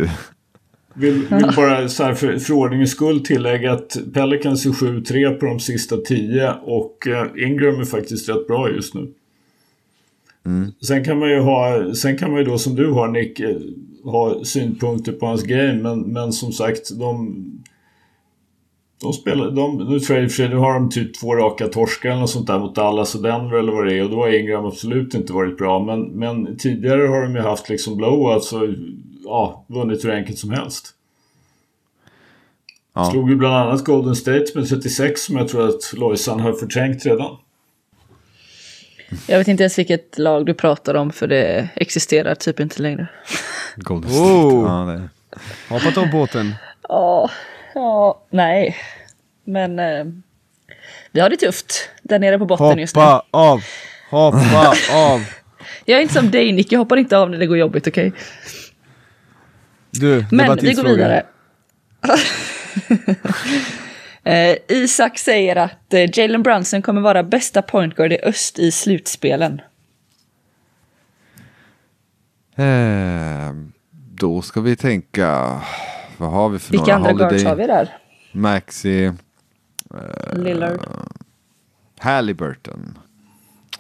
Vill, 0.94 1.28
vill 1.30 1.52
bara 1.56 1.90
så 1.90 2.04
här 2.04 2.14
för, 2.14 2.38
för 2.38 2.54
ordningens 2.54 2.92
skull 2.92 3.24
tillägga 3.26 3.74
att 3.74 3.98
Pelicans 4.14 4.66
är 4.66 4.70
7-3 4.70 5.34
på 5.34 5.46
de 5.46 5.60
sista 5.60 5.98
10 5.98 6.54
och 6.64 7.08
eh, 7.08 7.48
Ingram 7.48 7.80
är 7.80 7.86
faktiskt 7.86 8.30
rätt 8.30 8.48
bra 8.48 8.70
just 8.72 8.94
nu. 8.94 9.14
Sen 10.88 11.04
kan 11.04 11.20
man 11.20 11.30
ju 11.30 11.40
ha, 11.40 11.94
sen 11.94 12.18
kan 12.18 12.32
man 12.32 12.40
ju 12.40 12.46
då 12.46 12.58
som 12.58 12.76
du 12.76 12.92
har 12.92 13.08
Nick, 13.08 13.40
eh, 13.40 13.58
ha 14.04 14.44
synpunkter 14.44 15.12
på 15.12 15.26
hans 15.26 15.44
game 15.44 15.74
men, 15.74 16.00
men 16.00 16.34
som 16.34 16.52
sagt 16.52 17.00
de 17.00 17.36
de 19.02 19.14
spelar, 19.14 19.52
de, 19.52 19.78
nu 19.78 20.00
tror 20.00 20.18
jag 20.18 20.24
i 20.24 20.28
och 20.28 20.32
för 20.32 20.36
sig, 20.36 20.50
nu 20.50 20.56
har 20.56 20.74
de 20.74 20.90
typ 20.90 21.20
två 21.20 21.36
raka 21.36 21.68
torskar 21.68 22.10
eller 22.10 22.20
något 22.20 22.30
sånt 22.30 22.48
där 22.48 22.60
mot 22.60 22.76
Dallas 22.76 23.16
och 23.16 23.22
Denver 23.22 23.58
eller 23.58 23.72
vad 23.72 23.86
det 23.86 23.98
är 23.98 24.04
och 24.04 24.10
då 24.10 24.18
har 24.18 24.40
Ingram 24.40 24.66
absolut 24.66 25.14
inte 25.14 25.34
varit 25.34 25.58
bra 25.58 25.80
men, 25.80 26.02
men 26.02 26.58
tidigare 26.58 27.08
har 27.08 27.22
de 27.22 27.36
ju 27.36 27.42
haft 27.42 27.70
liksom 27.70 27.98
blowouts 27.98 28.54
och 28.54 28.68
ja, 29.24 29.66
vunnit 29.68 30.06
hur 30.06 30.12
enkelt 30.12 30.38
som 30.38 30.50
helst. 30.50 30.94
Ja. 32.94 33.12
Slog 33.12 33.30
ju 33.30 33.36
bland 33.36 33.56
annat 33.56 33.86
Golden 33.86 34.16
State 34.16 34.46
med 34.56 34.70
36 34.70 35.22
som 35.22 35.38
jag 35.38 35.48
tror 35.48 35.70
att 35.70 35.94
Lojsan 35.94 36.40
har 36.40 36.54
förträngt 36.54 37.06
redan. 37.06 37.38
Jag 39.28 39.38
vet 39.38 39.48
inte 39.48 39.64
ens 39.64 39.80
vilket 39.80 40.18
lag 40.18 40.46
du 40.46 40.54
pratar 40.54 40.94
om 40.94 41.12
för 41.12 41.28
det 41.28 41.70
existerar 41.76 42.36
typ 42.36 42.60
inte 42.60 42.82
längre. 42.82 43.08
Golden 43.76 44.12
State. 44.12 44.26
Oh. 44.26 44.66
Ja, 44.68 44.94
det. 44.94 45.10
Hoppat 45.70 45.98
av 45.98 46.12
båten. 46.12 46.56
Ja, 46.90 47.30
ja, 47.78 48.22
nej. 48.30 48.76
Men 49.44 49.80
eh, 49.80 50.06
vi 51.12 51.20
har 51.20 51.30
det 51.30 51.38
tufft 51.38 51.90
där 52.02 52.20
nere 52.20 52.40
på 52.40 52.46
botten 52.46 52.80
just 52.80 52.96
nu. 52.96 53.02
Hoppa 53.02 53.26
av! 53.32 53.64
Hoppa 54.10 54.74
av! 54.94 55.26
Jag 55.86 55.98
är 55.98 56.02
inte 56.02 56.14
som 56.14 56.32
dig 56.32 56.52
Nick, 56.52 56.72
jag 56.72 56.80
hoppar 56.80 56.98
inte 56.98 57.18
av 57.18 57.30
när 57.30 57.38
det 57.38 57.46
går 57.46 57.58
jobbigt, 57.58 57.88
okej? 57.88 58.14
Du, 59.90 60.22
det 60.22 60.28
Men 60.32 60.48
var 60.48 60.56
vi 60.56 60.74
går 60.74 60.84
vidare. 60.84 61.26
eh, 64.24 64.58
Isak 64.68 65.20
säger 65.20 65.56
att 65.56 65.94
eh, 65.94 66.20
Jalen 66.20 66.44
Brunson 66.44 66.82
kommer 66.82 67.02
vara 67.02 67.24
bästa 67.24 67.62
pointguard 67.62 68.14
i 68.14 68.20
öst 68.24 68.60
i 68.60 68.72
slutspelen. 68.72 69.62
Eh, 72.56 73.54
då 73.94 74.42
ska 74.42 74.62
vi 74.62 74.76
tänka, 74.76 75.62
vad 76.18 76.30
har 76.32 76.50
vi 76.50 76.60
för 76.60 76.72
Vilka 76.72 76.98
några? 76.98 77.10
andra 77.12 77.12
guards 77.30 77.44
Holiday, 77.44 77.50
har 77.50 77.56
vi 77.56 77.68
där? 77.68 77.98
Maxi, 78.32 79.12
Eh, 79.94 80.40
Lillard. 80.40 80.80
Halliburton. 82.00 82.98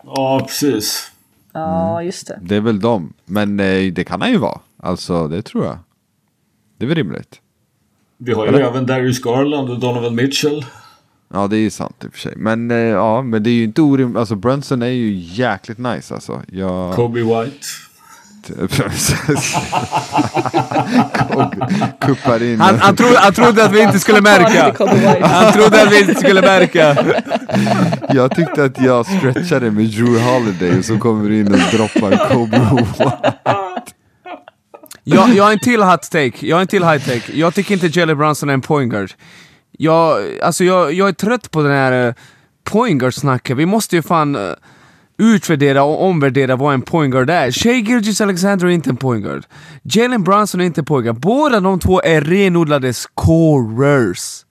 Ja, 0.03 0.45
precis. 0.47 1.11
Ja, 1.53 2.03
just 2.03 2.27
det. 2.27 2.39
Det 2.41 2.55
är 2.55 2.61
väl 2.61 2.79
dem. 2.79 3.13
Men 3.25 3.59
eh, 3.59 3.93
det 3.93 4.03
kan 4.03 4.21
han 4.21 4.31
ju 4.31 4.37
vara. 4.37 4.59
Alltså 4.77 5.27
det 5.27 5.41
tror 5.41 5.65
jag. 5.65 5.77
Det 6.77 6.85
är 6.85 6.87
väl 6.87 6.97
rimligt. 6.97 7.41
Vi 8.17 8.33
har 8.33 8.43
ju 8.45 8.49
Eller? 8.49 8.59
även 8.59 8.85
Darius 8.85 9.21
Garland 9.21 9.69
och 9.69 9.79
Donovan 9.79 10.15
Mitchell. 10.15 10.65
Ja 11.33 11.47
det 11.47 11.55
är 11.57 11.59
ju 11.61 11.69
sant 11.69 12.03
i 12.03 12.07
och 12.07 12.11
för 12.13 12.19
sig. 12.19 12.33
Men 12.37 12.71
eh, 12.71 12.77
ja, 12.77 13.21
men 13.21 13.43
det 13.43 13.49
är 13.49 13.53
ju 13.53 13.63
inte 13.63 13.81
orimligt. 13.81 14.17
Alltså 14.17 14.35
Brunson 14.35 14.81
är 14.81 14.87
ju 14.87 15.13
jäkligt 15.13 15.77
nice 15.77 16.13
alltså. 16.13 16.41
Jag... 16.47 16.95
Kobe 16.95 17.21
White. 17.21 17.65
Kuppar 21.99 22.43
in. 22.43 22.59
Han, 22.59 22.79
han, 22.79 22.95
trodde, 22.95 23.19
han 23.19 23.33
trodde 23.33 23.65
att 23.65 23.71
vi 23.71 23.81
inte 23.81 23.99
skulle 23.99 24.21
märka. 24.21 24.73
Han 25.27 25.53
trodde 25.53 25.81
att 25.81 25.91
vi 25.91 25.99
inte 25.99 26.15
skulle 26.15 26.41
märka. 26.41 26.97
Jag 28.09 28.35
tyckte 28.35 28.63
att 28.63 28.81
jag 28.81 29.05
stretchade 29.05 29.71
med 29.71 29.85
Drew 29.85 30.19
Holiday 30.19 30.79
och 30.79 30.85
så 30.85 30.97
kommer 30.97 31.31
in 31.31 31.53
och 31.53 31.59
droppar 31.71 32.29
Kobe 32.29 32.59
White. 32.59 33.13
Jag, 35.03 35.35
jag 35.35 35.43
har 35.43 35.51
en 35.51 35.59
till 35.59 35.81
hot 35.81 36.01
take, 36.01 36.33
jag 36.39 36.55
har 36.55 36.61
en 36.61 36.67
till 36.67 36.83
high 36.83 37.05
take. 37.05 37.31
Jag 37.33 37.53
tycker 37.53 37.73
inte 37.73 37.99
Jalen 37.99 38.17
Brunson 38.17 38.49
är 38.49 38.53
en 38.53 38.61
point 38.61 38.91
guard. 38.91 39.11
Jag, 39.71 40.23
alltså 40.43 40.63
jag, 40.63 40.93
jag 40.93 41.07
är 41.07 41.13
trött 41.13 41.51
på 41.51 41.61
den 41.61 41.71
här 41.71 42.07
uh, 42.07 42.13
point 42.63 43.01
guard-snacket. 43.01 43.57
Vi 43.57 43.65
måste 43.65 43.95
ju 43.95 44.01
fan 44.01 44.35
uh, 44.35 44.53
utvärdera 45.17 45.83
och 45.83 46.03
omvärdera 46.03 46.55
vad 46.55 46.73
en 46.73 46.81
point 46.81 47.11
guard 47.11 47.29
är. 47.29 47.51
Shea 47.51 47.73
Gilgis 47.73 48.21
Alexander 48.21 48.65
är 48.65 48.69
inte 48.71 48.89
en 48.89 48.97
point 48.97 49.23
guard. 49.23 49.45
Jalen 49.83 50.23
Brunson 50.23 50.61
är 50.61 50.65
inte 50.65 50.81
en 50.81 50.85
point 50.85 51.03
guard. 51.03 51.19
Båda 51.19 51.59
de 51.59 51.79
två 51.79 52.01
är 52.01 52.21
renodlade 52.21 52.93
scorers. 52.93 54.45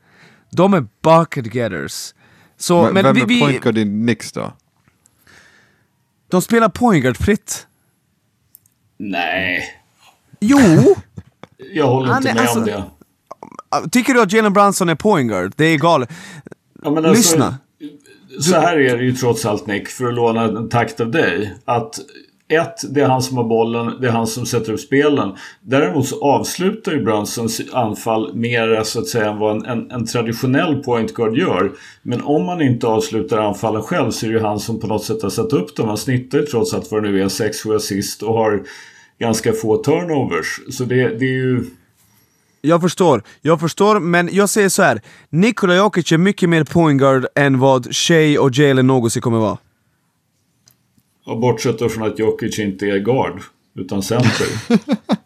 De 0.52 0.74
är 0.74 0.86
bucket 1.02 1.54
getters. 1.54 2.14
Så, 2.58 2.82
Men, 2.82 2.94
men 2.94 3.04
vem 3.04 3.14
vi, 3.14 3.20
är 3.22 3.26
vi, 3.26 3.40
point 3.40 3.62
guard 3.62 3.78
i 3.78 3.84
Knicks 3.84 4.32
då? 4.32 4.52
de 6.30 6.42
spelar 6.42 6.68
point 6.68 7.02
guard 7.02 7.16
fritt. 7.16 7.66
Nej, 8.98 9.64
Jo! 10.40 10.58
jag 11.74 11.86
håller 11.86 12.08
Han 12.08 12.16
inte 12.16 12.30
är 12.30 12.34
med 12.34 12.42
alltså- 12.42 12.58
om 12.58 12.64
det. 12.64 12.84
Tycker 13.92 14.14
du 14.14 14.22
att 14.22 14.32
Jalen 14.32 14.52
Brunson 14.52 14.88
är 14.88 14.94
point 14.94 15.30
guard? 15.30 15.52
Det 15.56 15.64
är 15.64 15.78
galet. 15.78 16.10
Ja, 16.82 16.88
alltså, 16.96 17.12
Lyssna 17.12 17.58
så 18.40 18.54
här 18.54 18.76
är 18.76 18.96
det 18.96 19.04
ju 19.04 19.12
trots 19.12 19.46
allt 19.46 19.66
Nick, 19.66 19.88
för 19.88 20.04
att 20.04 20.14
låna 20.14 20.42
en 20.44 20.68
takt 20.68 21.00
av 21.00 21.10
dig. 21.10 21.54
Att 21.64 22.00
ett, 22.48 22.94
det 22.94 23.00
är 23.00 23.08
han 23.08 23.22
som 23.22 23.36
har 23.36 23.44
bollen, 23.44 24.00
det 24.00 24.06
är 24.06 24.12
han 24.12 24.26
som 24.26 24.46
sätter 24.46 24.72
upp 24.72 24.80
spelen. 24.80 25.36
Däremot 25.60 26.08
så 26.08 26.24
avslutar 26.24 26.92
ju 26.92 27.04
Brunsons 27.04 27.60
anfall 27.72 28.34
mer 28.34 28.82
så 28.84 28.98
att 28.98 29.06
säga 29.06 29.30
än 29.30 29.38
vad 29.38 29.56
en, 29.56 29.66
en, 29.66 29.90
en 29.90 30.06
traditionell 30.06 30.82
point 30.82 31.14
guard 31.14 31.36
gör. 31.36 31.72
Men 32.02 32.22
om 32.22 32.44
man 32.44 32.62
inte 32.62 32.86
avslutar 32.86 33.38
anfallen 33.38 33.82
själv 33.82 34.10
så 34.10 34.26
är 34.26 34.30
det 34.30 34.36
ju 34.36 34.42
han 34.42 34.60
som 34.60 34.80
på 34.80 34.86
något 34.86 35.04
sätt 35.04 35.22
har 35.22 35.30
satt 35.30 35.52
upp 35.52 35.76
dem. 35.76 35.88
Han 35.88 35.96
snittar 35.96 36.38
ju 36.38 36.46
trots 36.46 36.74
allt 36.74 36.90
vad 36.90 37.02
det 37.02 37.10
nu 37.10 37.22
är 37.22 37.28
6-7 37.28 37.76
assist 37.76 38.22
och 38.22 38.34
har 38.34 38.62
ganska 39.18 39.52
få 39.52 39.76
turnovers. 39.76 40.60
Så 40.70 40.84
det, 40.84 41.08
det 41.08 41.24
är 41.24 41.38
ju... 41.38 41.64
Jag 42.66 42.80
förstår, 42.80 43.22
jag 43.40 43.60
förstår, 43.60 44.00
men 44.00 44.28
jag 44.32 44.48
säger 44.48 44.68
så 44.68 44.82
här. 44.82 45.00
Nikola 45.30 45.76
Jokic 45.76 46.12
är 46.12 46.18
mycket 46.18 46.48
mer 46.48 46.64
point 46.64 47.00
guard 47.00 47.26
än 47.34 47.58
vad 47.58 47.94
Shea 47.94 48.40
och 48.40 48.50
Jalen 48.54 48.86
någonsin 48.86 49.22
kommer 49.22 49.38
vara. 49.38 49.58
Och 51.26 51.40
bortsett 51.40 51.92
från 51.92 52.02
att 52.02 52.18
Jokic 52.18 52.58
inte 52.58 52.86
är 52.86 52.98
guard, 52.98 53.40
utan 53.74 54.02
center. 54.02 54.46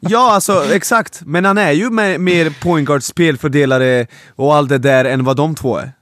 Ja, 0.02 0.32
alltså 0.34 0.64
exakt. 0.72 1.22
Men 1.26 1.44
han 1.44 1.58
är 1.58 1.72
ju 1.72 1.90
mer, 1.90 2.18
mer 2.18 2.50
point 2.62 2.86
guard, 2.86 3.02
spelfördelare 3.02 4.06
och 4.36 4.54
allt 4.54 4.68
det 4.68 4.78
där 4.78 5.04
än 5.04 5.24
vad 5.24 5.36
de 5.36 5.54
två 5.54 5.76
är. 5.76 5.92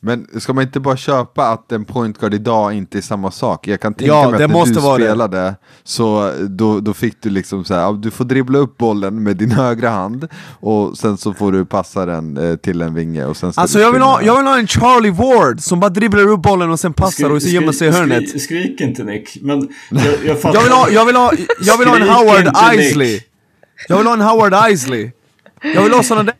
Men 0.00 0.26
ska 0.40 0.52
man 0.52 0.64
inte 0.64 0.80
bara 0.80 0.96
köpa 0.96 1.48
att 1.48 1.72
en 1.72 1.84
point 1.84 2.18
guard 2.18 2.34
idag 2.34 2.72
inte 2.74 2.98
är 2.98 3.02
samma 3.02 3.30
sak? 3.30 3.66
Jag 3.68 3.80
kan 3.80 3.94
tänka 3.94 4.14
Ja, 4.14 4.30
mig 4.30 4.38
det 4.38 4.44
att 4.44 4.50
när 4.50 4.58
måste 4.58 4.74
du 4.74 4.80
vara 4.80 4.98
det. 4.98 5.04
spelade 5.04 5.54
så 5.84 6.32
då, 6.48 6.80
då 6.80 6.94
fick 6.94 7.22
du 7.22 7.30
liksom 7.30 7.64
så 7.64 7.74
här, 7.74 7.92
du 7.92 8.10
får 8.10 8.24
dribbla 8.24 8.58
upp 8.58 8.78
bollen 8.78 9.22
med 9.22 9.36
din 9.36 9.50
högra 9.62 9.90
hand 9.90 10.28
och 10.60 10.98
sen 10.98 11.16
så 11.16 11.34
får 11.34 11.52
du 11.52 11.64
passa 11.64 12.06
den 12.06 12.36
eh, 12.50 12.56
till 12.56 12.82
en 12.82 12.94
vinge 12.94 13.24
och 13.24 13.36
sen 13.36 13.52
Alltså 13.56 13.78
jag 13.80 13.92
vill, 13.92 14.02
ha, 14.02 14.22
jag 14.22 14.36
vill 14.36 14.46
ha 14.46 14.58
en 14.58 14.66
Charlie 14.66 15.10
Ward 15.10 15.60
som 15.60 15.80
bara 15.80 15.90
dribblar 15.90 16.28
upp 16.28 16.42
bollen 16.42 16.70
och 16.70 16.80
sen 16.80 16.92
passar 16.92 17.30
och 17.30 17.42
så 17.42 17.48
Skri- 17.48 17.54
gömmer 17.54 17.72
sig 17.72 17.88
i 17.88 17.92
skri- 17.92 18.00
hörnet. 18.00 18.28
skri- 18.28 18.38
Skrik 18.40 18.80
inte 18.80 19.04
Nick, 19.04 19.38
men 19.42 19.68
jag, 19.90 20.14
jag 20.26 20.40
fattar. 20.40 20.54
Jag 20.58 20.62
vill 20.62 20.72
ha, 20.72 20.90
jag 20.90 21.06
vill 21.06 21.16
ha, 21.16 21.32
jag 21.60 21.78
vill 21.78 21.88
ha 21.88 21.96
en 21.96 22.08
Howard. 22.08 22.74
Isley. 22.74 23.20
Jag 23.88 23.96
vill 23.98 24.06
ha 24.06 24.14
en 24.14 24.20
Howard 24.20 24.54
Isley. 24.70 25.10
Jag 25.74 25.82
vill 25.82 25.92
ha 25.92 26.02
såna 26.02 26.22
där... 26.22 26.34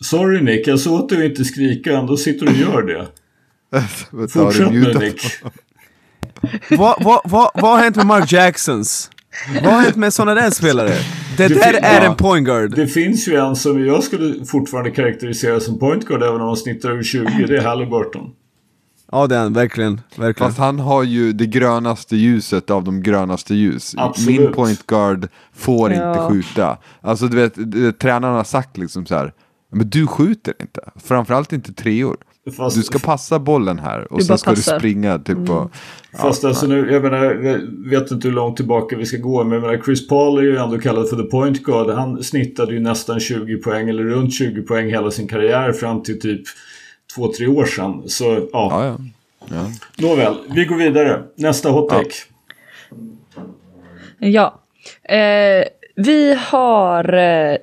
Sorry 0.00 0.40
Nick, 0.40 0.66
jag 0.66 0.80
såg 0.80 1.00
att 1.00 1.08
du 1.08 1.26
inte 1.26 1.44
skrika, 1.44 1.98
ändå 1.98 2.16
sitter 2.16 2.46
du 2.46 2.52
och 2.52 2.58
gör 2.58 2.82
det. 2.82 3.06
Fortsätt 4.28 4.72
nu? 4.72 4.94
Nick. 4.94 5.20
Vad, 6.70 7.04
vad, 7.04 7.20
vad, 7.24 7.50
vad 7.54 7.70
har 7.70 7.78
hänt 7.78 7.96
med 7.96 8.06
Mark 8.06 8.32
Jacksons? 8.32 9.10
Vad 9.64 9.72
har 9.72 9.82
hänt 9.82 9.96
med 9.96 10.12
såna 10.14 10.34
där 10.34 10.50
spelare? 10.50 10.94
Det 11.36 11.48
Det 11.48 11.54
där 11.54 11.74
är 11.82 12.02
ja. 12.04 12.10
en 12.10 12.16
point 12.16 12.46
guard. 12.46 12.76
Det 12.76 12.86
finns 12.86 13.28
ju 13.28 13.36
en 13.36 13.56
som 13.56 13.86
jag 13.86 14.04
skulle 14.04 14.44
fortfarande 14.44 14.90
karaktärisera 14.90 15.60
som 15.60 15.78
point 15.78 16.04
guard 16.06 16.22
även 16.22 16.40
om 16.40 16.46
han 16.46 16.56
snittar 16.56 16.90
över 16.90 17.02
20. 17.02 17.24
Det 17.48 17.56
är 17.56 17.62
Halliburton. 17.62 18.30
Ja 19.12 19.26
det 19.26 19.34
är 19.36 19.38
han, 19.40 19.52
verkligen. 19.52 20.00
verkligen. 20.16 20.48
Fast 20.50 20.58
han 20.58 20.78
har 20.78 21.02
ju 21.02 21.32
det 21.32 21.46
grönaste 21.46 22.16
ljuset 22.16 22.70
av 22.70 22.84
de 22.84 23.02
grönaste 23.02 23.54
ljus. 23.54 23.94
Absolut. 23.96 24.40
Min 24.40 24.52
point 24.52 24.86
guard 24.86 25.28
får 25.54 25.92
Ja. 25.92 26.10
inte 26.10 26.28
skjuta. 26.34 26.78
Alltså 27.00 27.26
du 27.28 27.36
vet, 27.36 27.52
du 27.56 27.86
vet, 27.86 27.98
tränaren 27.98 28.34
har 28.34 28.44
sagt 28.44 28.76
liksom 28.76 29.06
så 29.06 29.14
här. 29.14 29.32
Men 29.72 29.90
du 29.90 30.06
skjuter 30.06 30.54
inte. 30.60 30.80
Framförallt 31.04 31.52
inte 31.52 31.72
treor. 31.72 32.16
Fast, 32.56 32.76
Du 32.76 32.82
ska 32.82 32.98
passa 32.98 33.38
bollen 33.38 33.78
här 33.78 34.12
och 34.12 34.22
sen 34.22 34.38
ska 34.38 34.50
passar. 34.50 34.72
du 34.72 34.78
springa 34.78 35.18
typ 35.18 35.46
på... 35.46 35.70
fast 36.18 36.44
alltså 36.44 36.66
nu, 36.66 36.92
jag 36.92 37.02
menar, 37.02 37.24
jag 37.24 37.60
vet 37.90 38.10
inte 38.10 38.28
hur 38.28 38.34
långt 38.34 38.56
tillbaka 38.56 38.96
vi 38.96 39.06
ska 39.06 39.16
gå. 39.16 39.44
Men 39.44 39.52
jag 39.52 39.62
menar, 39.62 39.82
Chris 39.84 40.08
Paul 40.08 40.38
är 40.38 40.42
ju 40.42 40.56
ändå 40.56 40.78
kallad 40.78 41.08
för 41.08 41.16
the 41.16 41.22
point 41.22 41.62
guard. 41.62 41.90
Han 41.90 42.22
snittade 42.24 42.72
ju 42.72 42.80
nästan 42.80 43.20
20 43.20 43.56
poäng 43.56 43.88
eller 43.88 44.02
runt 44.02 44.34
20 44.34 44.62
poäng 44.62 44.86
hela 44.86 45.10
sin 45.10 45.28
karriär 45.28 45.72
fram 45.72 46.02
till 46.02 46.20
typ 46.20 46.42
2-3 47.16 47.46
år 47.46 47.64
sedan. 47.64 48.02
Så 48.08 48.24
ja, 48.24 48.48
Ja, 48.52 48.84
ja. 48.84 48.96
ja. 49.56 49.70
nåväl. 50.08 50.34
Vi 50.54 50.64
går 50.64 50.76
vidare. 50.76 51.22
Nästa 51.36 51.70
hot 51.70 51.88
take. 51.88 52.10
Ja. 54.18 54.60
Eh, 55.02 55.64
vi 55.96 56.34
har... 56.50 57.12
Eh, 57.14 57.56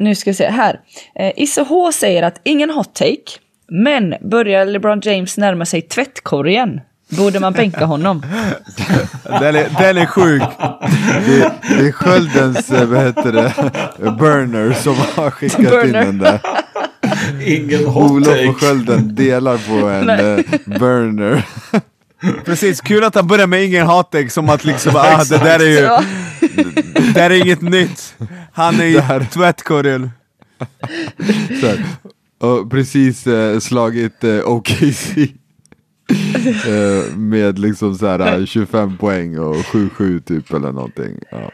nu 0.00 0.14
ska 0.14 0.30
vi 0.30 0.34
se 0.34 0.50
här. 0.50 0.80
Eh, 1.14 1.32
Isse 1.36 1.62
H 1.62 1.92
säger 1.92 2.22
att 2.22 2.40
ingen 2.44 2.70
hot 2.70 2.94
take. 2.94 3.38
Men 3.68 4.14
börjar 4.30 4.66
LeBron 4.66 5.00
James 5.04 5.36
närma 5.36 5.64
sig 5.64 5.82
tvättkorgen? 5.82 6.80
Borde 7.08 7.40
man 7.40 7.52
bänka 7.52 7.84
honom? 7.84 8.22
Den 9.24 9.56
är, 9.56 9.78
den 9.78 9.96
är 9.98 10.06
sjuk. 10.06 10.42
Det, 11.26 11.52
det 11.78 11.88
är 11.88 11.92
Sköldens, 11.92 12.70
eh, 12.70 12.88
vad 12.88 13.04
heter 13.04 13.32
det, 13.32 13.54
burner 14.10 14.72
som 14.72 14.94
har 15.16 15.30
skickat 15.30 15.58
in 15.60 15.66
Burner. 15.70 16.04
den 16.04 16.18
där. 16.18 16.40
Ingen 17.46 17.84
hot 17.84 18.10
Olof 18.10 18.26
take. 18.28 18.48
och 18.48 18.60
Skölden 18.60 19.14
delar 19.14 19.58
på 19.68 19.88
en 19.88 20.10
eh, 20.10 20.78
burner. 20.78 21.46
Precis, 22.44 22.80
kul 22.80 23.04
att 23.04 23.14
han 23.14 23.26
börjar 23.26 23.46
med 23.46 23.64
ingen 23.64 23.86
hatek 23.86 24.32
som 24.32 24.48
att 24.48 24.64
liksom 24.64 24.96
ah 24.96 25.24
det 25.24 25.38
där 25.38 25.60
är 25.60 25.68
ju, 25.70 26.06
det 26.94 27.12
där 27.14 27.30
är 27.30 27.40
inget 27.40 27.60
nytt. 27.60 28.14
Han 28.52 28.80
är 28.80 28.84
i 29.22 29.26
tvättkorgen. 29.26 30.10
Och 32.38 32.70
precis 32.70 33.26
eh, 33.26 33.58
slagit 33.58 34.24
eh, 34.24 34.48
OKC. 34.48 35.16
eh, 36.66 37.16
med 37.16 37.58
liksom 37.58 37.94
så 37.94 38.06
här 38.06 38.38
eh, 38.40 38.44
25 38.46 38.96
poäng 38.96 39.38
och 39.38 39.56
7-7 39.56 40.20
typ 40.20 40.52
eller 40.52 40.72
någonting. 40.72 41.18
Ja. 41.30 41.50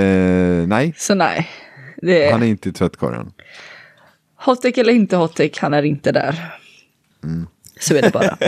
Eh, 0.00 0.66
nej, 0.66 0.94
Så 0.96 1.14
nej. 1.14 1.48
Det 2.02 2.30
han 2.30 2.42
är 2.42 2.46
är 2.46 2.50
inte 2.50 2.68
i 2.68 2.72
tvättkorgen. 2.72 3.32
hot 4.44 4.62
take 4.62 4.80
eller 4.80 4.92
inte 4.92 5.16
hot 5.16 5.36
take, 5.36 5.60
han 5.60 5.74
är 5.74 5.82
inte 5.82 6.12
där. 6.12 6.58
Så 7.80 7.94
är 7.96 8.02
det 8.02 8.12
bara. 8.12 8.36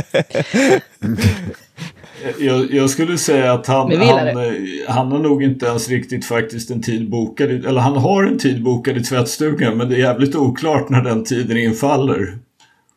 Jag, 2.38 2.70
jag 2.72 2.90
skulle 2.90 3.18
säga 3.18 3.52
att 3.52 3.66
han, 3.66 3.96
han, 3.96 4.28
eh, 4.28 4.52
han 4.88 5.12
har 5.12 5.18
nog 5.18 5.42
inte 5.42 5.66
ens 5.66 5.88
riktigt 5.88 6.24
faktiskt 6.24 6.70
en 6.70 6.82
tid 6.82 7.10
bokad. 7.10 7.50
Eller 7.50 7.80
han 7.80 7.96
har 7.96 8.24
en 8.24 8.38
tid 8.38 8.62
bokad 8.62 8.96
i 8.96 9.02
tvättstugan 9.02 9.76
men 9.76 9.88
det 9.88 9.94
är 9.94 9.98
jävligt 9.98 10.36
oklart 10.36 10.88
när 10.88 11.02
den 11.02 11.24
tiden 11.24 11.56
infaller. 11.56 12.38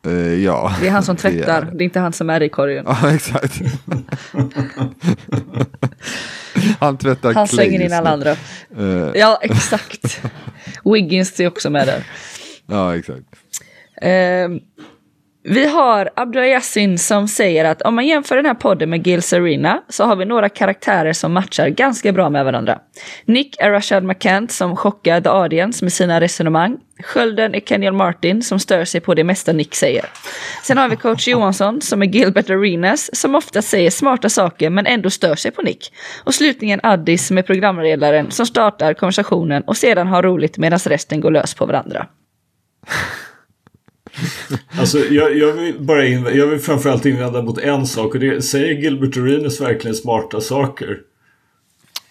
Eh, 0.06 0.12
ja. 0.34 0.74
Det 0.80 0.86
är 0.86 0.90
han 0.90 1.02
som 1.02 1.16
Det 1.22 1.28
är- 1.28 1.32
tvättar, 1.32 1.70
det 1.74 1.82
är 1.82 1.84
inte 1.84 2.00
han 2.00 2.12
som 2.12 2.30
är 2.30 2.42
i 2.42 2.48
korgen. 2.48 2.84
Ja, 2.88 3.10
exakt. 3.14 3.60
han 6.78 6.98
tvättar 6.98 7.34
Han 7.34 7.48
slänger 7.48 7.80
in 7.80 7.92
alla 7.92 8.10
andra. 8.10 8.30
Eh, 8.78 9.10
Ja, 9.14 9.38
exakt. 9.42 10.20
Wiggins 10.84 11.40
är 11.40 11.46
också 11.46 11.70
med 11.70 11.86
där. 11.86 12.04
ja, 12.66 12.96
exakt. 12.96 13.20
Ehm, 14.02 14.60
vi 15.44 15.66
har 15.66 16.10
Abdul 16.16 16.98
som 16.98 17.28
säger 17.28 17.64
att 17.64 17.82
om 17.82 17.94
man 17.94 18.06
jämför 18.06 18.36
den 18.36 18.46
här 18.46 18.54
podden 18.54 18.90
med 18.90 19.06
Gills 19.06 19.32
Arena 19.32 19.82
så 19.88 20.04
har 20.04 20.16
vi 20.16 20.24
några 20.24 20.48
karaktärer 20.48 21.12
som 21.12 21.32
matchar 21.32 21.68
ganska 21.68 22.12
bra 22.12 22.30
med 22.30 22.44
varandra. 22.44 22.78
Nick 23.24 23.56
är 23.58 23.70
Rashad 23.70 24.04
McCant 24.04 24.52
som 24.52 24.76
chockar 24.76 25.20
the 25.20 25.28
audience 25.28 25.84
med 25.84 25.92
sina 25.92 26.20
resonemang. 26.20 26.76
Skölden 27.02 27.54
är 27.54 27.60
Kenyon 27.60 27.96
Martin 27.96 28.42
som 28.42 28.58
stör 28.58 28.84
sig 28.84 29.00
på 29.00 29.14
det 29.14 29.24
mesta 29.24 29.52
Nick 29.52 29.74
säger. 29.74 30.04
Sen 30.62 30.78
har 30.78 30.88
vi 30.88 30.96
coach 30.96 31.28
Johansson 31.28 31.80
som 31.80 32.02
är 32.02 32.06
Gilbert 32.06 32.50
Arenas 32.50 33.16
som 33.16 33.34
ofta 33.34 33.62
säger 33.62 33.90
smarta 33.90 34.28
saker 34.28 34.70
men 34.70 34.86
ändå 34.86 35.10
stör 35.10 35.34
sig 35.34 35.50
på 35.50 35.62
Nick. 35.62 35.92
Och 36.24 36.34
slutligen 36.34 36.80
Addis 36.82 37.26
som 37.26 37.38
är 37.38 37.42
programledaren 37.42 38.30
som 38.30 38.46
startar 38.46 38.94
konversationen 38.94 39.62
och 39.62 39.76
sedan 39.76 40.06
har 40.06 40.22
roligt 40.22 40.58
medan 40.58 40.78
resten 40.78 41.20
går 41.20 41.30
lös 41.30 41.54
på 41.54 41.66
varandra. 41.66 42.06
Alltså, 44.78 44.98
jag, 44.98 45.36
jag, 45.36 45.52
vill 45.52 45.74
bara 45.80 46.04
inv- 46.04 46.30
jag 46.34 46.46
vill 46.46 46.58
framförallt 46.60 47.06
invända 47.06 47.42
mot 47.42 47.58
en 47.58 47.86
sak 47.86 48.14
och 48.14 48.20
det 48.20 48.42
säger 48.42 48.74
Gilbert 48.82 49.16
Arenas 49.16 49.60
verkligen 49.60 49.94
smarta 49.94 50.40
saker. 50.40 50.98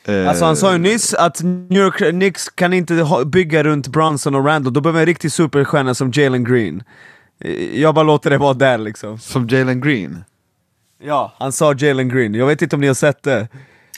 Eh, 0.05 0.29
Alltså 0.29 0.45
han 0.45 0.57
sa 0.57 0.71
ju 0.71 0.77
nyss 0.77 1.13
att 1.13 1.41
New 1.43 1.81
York 1.83 1.97
Knicks 1.97 2.49
kan 2.49 2.73
inte 2.73 3.05
bygga 3.25 3.63
runt 3.63 3.87
Brunson 3.87 4.35
och 4.35 4.45
Randall, 4.45 4.73
då 4.73 4.81
behöver 4.81 4.99
en 4.99 5.05
riktig 5.05 5.31
superstjärna 5.31 5.93
som 5.93 6.11
Jalen 6.13 6.43
Green. 6.43 6.83
Eh, 7.43 7.79
Jag 7.81 7.95
bara 7.95 8.03
låter 8.05 8.29
det 8.29 8.37
vara 8.37 8.53
där 8.53 8.77
liksom. 8.77 9.19
Som 9.19 9.47
Jalen 9.47 9.81
Green. 9.81 10.23
Ja, 11.03 11.35
han 11.39 11.51
sa 11.51 11.73
Jalen 11.73 12.09
Green. 12.09 12.33
Jag 12.33 12.47
vet 12.47 12.61
inte 12.61 12.75
om 12.75 12.81
ni 12.81 12.87
har 12.87 12.93
sett 12.93 13.23
det. 13.23 13.47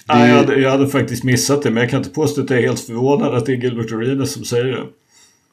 Nej, 0.07 0.29
jag, 0.29 0.37
hade, 0.37 0.55
jag 0.59 0.71
hade 0.71 0.87
faktiskt 0.89 1.23
missat 1.23 1.61
det 1.63 1.71
men 1.71 1.81
jag 1.81 1.89
kan 1.89 1.97
inte 1.99 2.09
påstå 2.09 2.41
att 2.41 2.49
jag 2.49 2.59
är 2.59 2.63
helt 2.63 2.79
förvånad 2.79 3.35
att 3.35 3.45
det 3.45 3.51
är 3.51 3.55
Gilbert 3.57 3.91
Arenas 3.91 4.31
som 4.33 4.43
säger 4.43 4.65
det. 4.65 4.83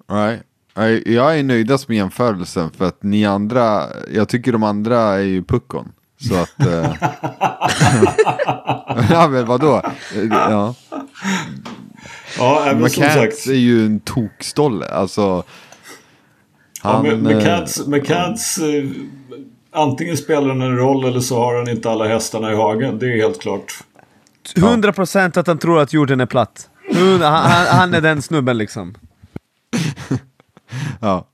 Nej, 0.08 0.40
Jag 0.88 1.38
är 1.38 1.42
nöjdast 1.42 1.88
med 1.88 1.96
jämförelsen 1.96 2.70
för 2.70 2.84
att 2.84 3.02
ni 3.02 3.24
andra, 3.24 3.86
jag 4.14 4.28
tycker 4.28 4.52
de 4.52 4.62
andra 4.62 4.98
är 4.98 5.18
ju 5.18 5.42
puckon. 5.42 5.92
Så 6.28 6.34
att... 6.34 6.66
Eh... 6.66 6.94
ja 9.10 9.28
men 9.28 9.46
vadå? 9.46 9.82
Ja. 10.30 10.74
Ja, 12.38 12.64
även 12.66 12.90
som 12.90 13.02
sagt. 13.02 13.46
Är 13.46 13.52
ju 13.52 13.86
en 13.86 14.00
tokstolle. 14.00 14.86
Alltså... 14.86 15.42
Ja, 16.82 16.92
Han, 16.92 17.02
men 17.02 17.26
eh, 17.26 17.36
McCants, 17.36 17.86
McCants 17.86 18.58
eh, 18.58 18.84
antingen 19.72 20.16
spelar 20.16 20.48
han 20.48 20.62
en 20.62 20.76
roll 20.76 21.04
eller 21.04 21.20
så 21.20 21.38
har 21.38 21.56
han 21.56 21.68
inte 21.68 21.90
alla 21.90 22.08
hästarna 22.08 22.52
i 22.52 22.56
hagen. 22.56 22.98
Det 22.98 23.06
är 23.06 23.16
helt 23.16 23.40
klart. 23.40 23.72
100% 24.56 25.38
att 25.38 25.46
han 25.46 25.58
tror 25.58 25.80
att 25.80 25.92
jorden 25.92 26.20
är 26.20 26.26
platt. 26.26 26.68
100, 26.90 27.28
han, 27.28 27.50
han, 27.50 27.66
han 27.66 27.94
är 27.94 28.00
den 28.00 28.22
snubben 28.22 28.58
liksom. 28.58 28.94
Ja. 31.00 31.26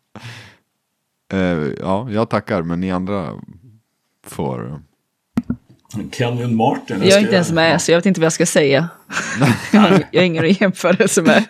Eh, 1.32 1.38
ja, 1.80 2.08
jag 2.10 2.30
tackar, 2.30 2.62
men 2.62 2.80
ni 2.80 2.90
andra 2.90 3.32
får... 4.26 4.82
Kenyon 6.12 6.56
Martin. 6.56 7.02
Jag 7.02 7.12
är 7.12 7.20
inte 7.20 7.34
ens 7.34 7.52
med, 7.52 7.82
så 7.82 7.92
jag 7.92 7.98
vet 7.98 8.06
inte 8.06 8.20
vad 8.20 8.24
jag 8.24 8.32
ska 8.32 8.46
säga. 8.46 8.88
jag 9.72 9.80
har 9.80 10.24
ingen 10.26 10.44
att 10.44 10.60
jämföra 10.60 11.22
med. 11.22 11.44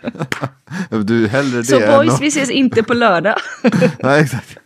Du, 1.07 1.29
hellre 1.29 1.57
det 1.57 1.65
Så 1.65 1.81
boys, 1.81 2.21
vi 2.21 2.27
ses 2.27 2.51
inte 2.51 2.83
på 2.83 2.95
lördag. 2.95 3.35
Nej, 4.03 4.23
exakt. 4.23 4.59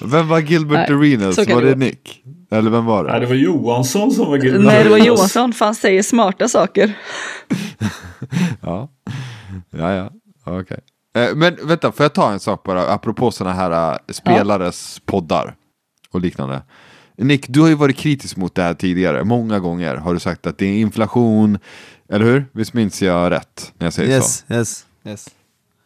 Vem 0.00 0.28
var 0.28 0.38
Gilbert 0.38 0.88
Nej, 0.88 0.98
Arenas? 0.98 1.38
Var 1.38 1.62
det 1.62 1.68
det. 1.68 1.76
Nick? 1.76 2.22
Eller 2.50 2.70
vem 2.70 2.84
var 2.84 3.04
Nej, 3.04 3.12
det? 3.12 3.20
det 3.20 3.26
var 3.26 3.34
Johansson 3.34 4.10
som 4.10 4.26
var 4.26 4.36
Gilbert 4.36 4.64
Nej, 4.64 4.84
det 4.84 4.90
var. 4.90 4.98
Johansson, 4.98 5.52
för 5.52 5.64
han 5.64 5.74
säger 5.74 6.02
smarta 6.02 6.48
saker. 6.48 6.92
Ja, 8.60 8.88
ja, 9.70 9.92
ja. 9.92 10.10
okej. 10.44 10.80
Eh, 11.16 11.34
Men 11.34 11.56
vänta, 11.62 11.92
får 11.92 12.04
jag 12.04 12.12
ta 12.12 12.32
en 12.32 12.40
sak 12.40 12.62
bara, 12.62 12.88
apropå 12.92 13.30
sådana 13.30 13.56
här 13.56 13.92
eh, 13.92 13.98
spelares 14.08 15.00
poddar 15.06 15.56
och 16.10 16.20
liknande. 16.20 16.62
Nick, 17.16 17.48
du 17.48 17.60
har 17.60 17.68
ju 17.68 17.74
varit 17.74 17.96
kritisk 17.96 18.36
mot 18.36 18.54
det 18.54 18.62
här 18.62 18.74
tidigare. 18.74 19.24
Många 19.24 19.58
gånger 19.58 19.96
har 19.96 20.14
du 20.14 20.20
sagt 20.20 20.46
att 20.46 20.58
det 20.58 20.66
är 20.66 20.78
inflation, 20.78 21.58
eller 22.08 22.24
hur? 22.24 22.46
Visst 22.52 22.74
minns 22.74 23.02
jag 23.02 23.30
rätt 23.30 23.72
när 23.78 23.86
jag 23.86 23.94
säger 23.94 24.20
så? 24.20 24.24
Yes, 24.24 24.44
yes, 24.48 24.86
yes. 25.04 25.28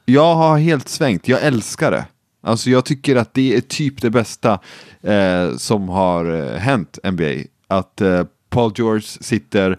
Jag 0.05 0.35
har 0.35 0.59
helt 0.59 0.89
svängt, 0.89 1.29
jag 1.29 1.43
älskar 1.43 1.91
det. 1.91 2.05
Alltså 2.43 2.71
jag 2.71 2.85
tycker 2.85 3.16
att 3.16 3.35
det 3.35 3.57
är 3.57 3.61
typ 3.61 4.03
det 4.03 4.11
bästa 4.11 4.59
eh, 5.03 5.57
som 5.57 5.89
har 5.89 6.25
eh, 6.35 6.59
hänt 6.59 6.99
NBA. 7.05 7.35
Att 7.69 8.01
eh, 8.01 8.25
Paul 8.51 8.73
George 8.77 9.03
sitter 9.03 9.79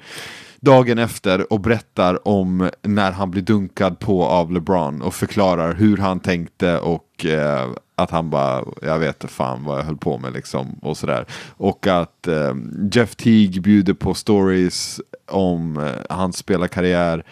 dagen 0.62 0.98
efter 0.98 1.54
och 1.54 1.60
berättar 1.60 2.28
om 2.28 2.70
när 2.82 3.12
han 3.12 3.32
blir 3.32 3.42
dunkad 3.42 4.00
på 4.00 4.24
av 4.26 4.52
LeBron 4.52 5.02
och 5.02 5.14
förklarar 5.14 5.74
hur 5.74 5.98
han 5.98 6.20
tänkte 6.20 6.80
och 6.80 7.26
eh, 7.26 7.70
att 7.96 8.12
han 8.12 8.30
bara, 8.30 8.66
jag 8.82 9.00
vet 9.00 9.32
fan 9.32 9.64
vad 9.64 9.80
jag 9.80 9.84
höll 9.84 9.98
på 9.98 10.18
med 10.18 10.34
liksom 10.34 10.80
och 10.82 10.98
sådär. 10.98 11.26
Och 11.58 11.88
att 11.88 12.28
eh, 12.28 12.56
Jeff 12.92 13.16
Teague 13.16 13.62
bjuder 13.62 13.94
på 13.94 14.14
stories 14.14 15.02
om 15.32 15.78
eh, 15.78 16.16
hans 16.16 16.38
spelarkarriär. 16.38 17.24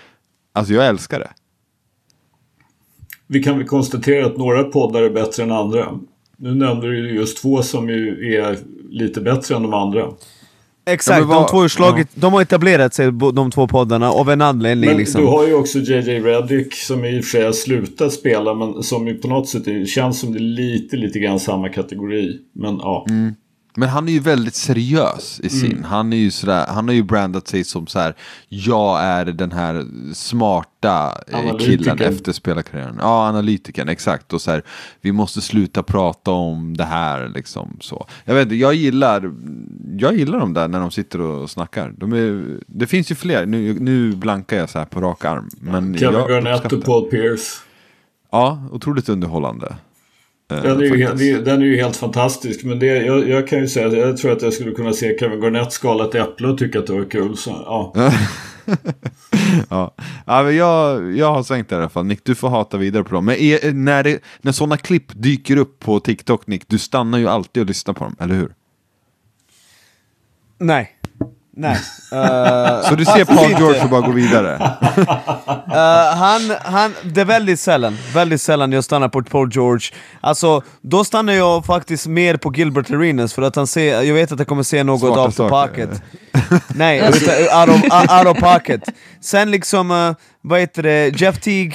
Alltså 0.54 0.74
jag 0.74 0.88
älskar 0.88 1.20
det. 1.20 1.30
Vi 3.28 3.44
kan 3.44 3.58
väl 3.58 3.68
konstatera 3.68 4.26
att 4.26 4.38
några 4.38 4.64
poddar 4.64 5.02
är 5.02 5.10
bättre 5.10 5.44
än 5.44 5.52
andra. 5.52 6.00
Nu 6.38 6.56
nämnde 6.56 6.88
du 6.88 7.16
just 7.16 7.42
två 7.42 7.62
som 7.62 7.90
ju 7.90 8.36
är 8.36 8.58
lite 8.90 9.22
bättre 9.22 9.56
än 9.56 9.62
de 9.62 9.74
andra. 9.74 10.12
Exakt, 10.88 11.20
Ja, 11.20 11.26
vad- 11.26 11.38
de 11.38 11.50
två 11.50 11.58
har 11.58 11.68
slagit, 11.68 12.08
de 12.16 12.34
har 12.34 12.42
etablerat 12.42 12.94
sig, 12.94 13.12
de 13.34 13.52
två 13.52 13.68
poddarna, 13.68 14.12
av 14.12 14.30
en 14.30 14.42
anledning 14.42 14.90
Men 14.90 14.98
liksom. 14.98 15.22
du 15.22 15.28
har 15.28 15.48
ju 15.48 15.54
också 15.54 15.80
JJ 15.80 16.20
Redick 16.20 16.74
som 16.74 17.06
i 17.06 17.20
och 17.20 17.24
för 17.24 17.30
sig 17.30 17.46
har 17.46 17.52
slutat 17.52 18.14
spela 18.14 18.54
men 18.54 18.84
som 18.84 19.08
ju 19.08 19.14
på 19.18 19.28
något 19.28 19.50
sätt 19.50 19.68
är- 19.68 19.86
känns 19.86 20.20
som 20.20 20.32
det 20.34 20.38
är 20.40 20.42
lite, 20.42 20.96
lite 20.96 21.20
grann 21.20 21.40
samma 21.40 21.70
kategori. 21.70 22.38
Men 22.56 22.76
ja. 22.78 23.06
Men 23.80 23.90
han 23.90 24.08
är 24.08 24.12
ju 24.12 24.20
väldigt 24.20 24.56
seriös 24.56 25.40
i 25.44 25.50
sin. 25.50 25.84
Han 25.84 26.14
är 26.14 26.18
ju 26.18 26.32
sådär, 26.32 26.66
han 26.68 26.88
har 26.88 26.96
ju 26.96 27.04
brandat 27.04 27.48
sig 27.48 27.64
som 27.64 27.88
så 27.88 28.00
här. 28.00 28.16
Jag 28.50 29.04
är 29.04 29.26
den 29.26 29.52
här 29.52 29.86
smarta 30.14 31.22
eh, 31.28 31.58
killen 31.58 32.00
efter 32.00 32.32
spelarkarriären. 32.32 32.98
Ja, 33.02 33.28
analytikern, 33.28 33.90
exakt. 33.90 34.34
Och 34.34 34.42
så 34.42 34.52
här, 34.52 34.64
vi 35.02 35.12
måste 35.12 35.42
sluta 35.42 35.84
prata 35.84 36.32
om 36.32 36.78
det 36.78 36.84
här 36.84 37.32
liksom 37.36 37.78
så. 37.80 38.08
Jag 38.26 38.36
vet 38.36 38.52
jag 38.52 38.74
gillar, 38.74 39.32
jag 39.98 40.18
gillar 40.18 40.40
dem 40.40 40.54
där 40.54 40.68
när 40.68 40.80
de 40.80 40.92
sitter 40.92 41.22
och 41.22 41.50
snackar. 41.50 41.94
De 41.98 42.14
är, 42.14 42.58
det 42.68 42.88
finns 42.88 43.12
ju 43.12 43.16
fler, 43.16 43.46
nu, 43.46 43.80
nu 43.80 44.16
blankar 44.16 44.58
jag 44.58 44.70
så 44.70 44.80
här 44.80 44.86
på 44.86 45.02
rak 45.02 45.26
arm. 45.26 45.50
Men 45.60 45.98
Kevin 45.98 46.20
Garnett 46.20 46.74
och 46.74 46.84
Paul 46.84 47.10
Pierce. 47.10 47.62
Ja, 48.32 48.64
otroligt 48.72 49.10
underhållande. 49.10 49.76
Eh, 50.52 50.64
Den 50.64 50.80
är, 50.80 50.84
ju, 50.84 51.08
det- 51.14 51.42
den 51.42 51.62
är 51.62 51.66
ju 51.66 51.76
helt 51.78 51.96
fantastisk. 51.96 52.64
Men 52.64 52.80
det, 52.80 52.86
jag, 52.86 53.30
jag 53.30 53.48
kan 53.48 53.60
ju 53.60 53.68
säga 53.68 53.88
att 53.88 53.94
jag 53.98 54.18
tror 54.18 54.32
att 54.32 54.42
jag 54.42 54.54
skulle 54.54 54.72
kunna 54.72 54.94
se 54.94 55.18
Kevin 55.20 55.40
Garnett 55.42 55.72
skala 55.72 56.06
ett 56.06 56.16
äpple 56.16 56.48
och 56.48 56.58
tycka 56.58 56.80
att 56.80 56.88
det 56.88 56.94
var 56.94 57.10
kul. 57.10 57.38
Så, 57.38 57.50
ja. 57.50 57.94
Ja, 59.70 59.96
ja 60.26 60.44
men 60.44 60.56
jag, 60.56 61.12
jag 61.18 61.34
har 61.34 61.44
svängt 61.44 61.70
där 61.70 61.78
i 61.78 61.80
alla 61.80 61.90
fall. 61.90 62.06
Nick, 62.06 62.20
du 62.24 62.36
får 62.36 62.50
hata 62.50 62.78
vidare 62.78 63.04
på 63.04 63.16
dem. 63.16 63.26
Men 63.26 63.36
är, 63.36 63.72
när, 63.74 64.04
det, 64.04 64.20
när 64.42 64.52
sådana 64.52 64.78
klipp 64.78 65.12
dyker 65.16 65.58
upp 65.58 65.80
på 65.80 66.00
TikTok, 66.00 66.48
Nick, 66.48 66.64
du 66.68 66.78
stannar 66.78 67.18
ju 67.18 67.28
alltid 67.28 67.62
och 67.62 67.68
lyssnar 67.68 67.94
på 67.94 68.04
dem, 68.04 68.16
eller 68.20 68.36
hur? 68.36 68.54
Nej. 70.60 70.97
Nej. 71.58 71.78
Eh, 72.12 72.82
Så 72.90 72.96
du 72.96 73.06
ser 73.06 73.26
Paul 73.26 73.50
George 73.50 73.84
och 73.84 73.90
bara 73.90 74.02
går 74.02 74.14
vidare? 74.14 74.72
Eh, 75.68 76.16
han, 76.18 76.54
han, 76.62 76.94
det 77.04 77.22
är 77.22 77.26
väldigt 77.26 77.60
sällan, 77.60 77.98
väldigt 78.14 78.42
sällan 78.42 78.72
jag 78.72 78.84
stannar 78.84 79.10
på 79.10 79.24
Paul 79.24 79.50
George. 79.52 79.90
Alltså, 80.22 80.62
då 80.82 81.04
stannar 81.04 81.34
jag 81.34 81.66
faktiskt 81.66 82.08
mer 82.08 82.38
på 82.38 82.54
Gilbert 82.54 82.92
Arenas 82.92 83.34
för 83.34 83.42
att 83.42 83.56
han 83.56 83.68
ser, 83.68 84.02
jag 84.02 84.14
vet 84.14 84.32
att 84.32 84.40
jag 84.40 84.48
kommer 84.48 84.64
se 84.64 84.84
något 84.84 85.36
saker. 85.36 85.50
pocket. 85.50 86.02
Nej, 86.76 87.02
out, 87.02 87.70
of, 87.70 87.84
out 88.12 88.28
of 88.28 88.40
pocket. 88.40 88.82
Sen 89.22 89.52
liksom, 89.52 89.92
uh, 89.92 90.16
vad 90.42 90.60
heter 90.60 90.84
det, 90.84 91.22
Jeff 91.22 91.40
Teague, 91.40 91.74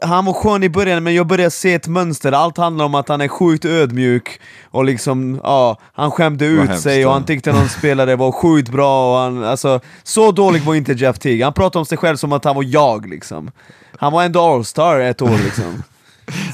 han 0.00 0.24
var 0.24 0.32
skön 0.32 0.62
i 0.62 0.68
början 0.68 1.02
men 1.02 1.14
jag 1.14 1.26
börjar 1.26 1.50
se 1.50 1.74
ett 1.74 1.88
mönster, 1.88 2.32
allt 2.32 2.56
handlar 2.56 2.84
om 2.84 2.94
att 2.94 3.08
han 3.08 3.20
är 3.20 3.28
sjukt 3.28 3.64
ödmjuk 3.64 4.40
och 4.64 4.84
liksom, 4.84 5.40
ja, 5.42 5.78
han 5.92 6.10
skämde 6.10 6.46
ut 6.46 6.68
hemskt, 6.68 6.82
sig 6.82 7.06
och 7.06 7.12
han 7.12 7.24
tyckte 7.24 7.52
någon 7.52 7.68
spelare 7.68 8.16
var 8.16 8.32
sjukt 8.32 8.68
bra 8.70 9.12
och 9.12 9.18
han, 9.18 9.44
alltså, 9.44 9.80
så 10.02 10.32
dålig 10.32 10.62
var 10.62 10.74
inte 10.74 10.92
Jeff 10.92 11.18
Teague, 11.18 11.44
han 11.44 11.52
pratade 11.52 11.78
om 11.80 11.86
sig 11.86 11.98
själv 11.98 12.16
som 12.16 12.32
att 12.32 12.44
han 12.44 12.56
var 12.56 12.64
jag 12.68 13.08
liksom. 13.10 13.50
Han 13.98 14.12
var 14.12 14.24
ändå 14.24 14.40
all-star 14.40 15.00
ett 15.00 15.22
år 15.22 15.44
liksom. 15.44 15.82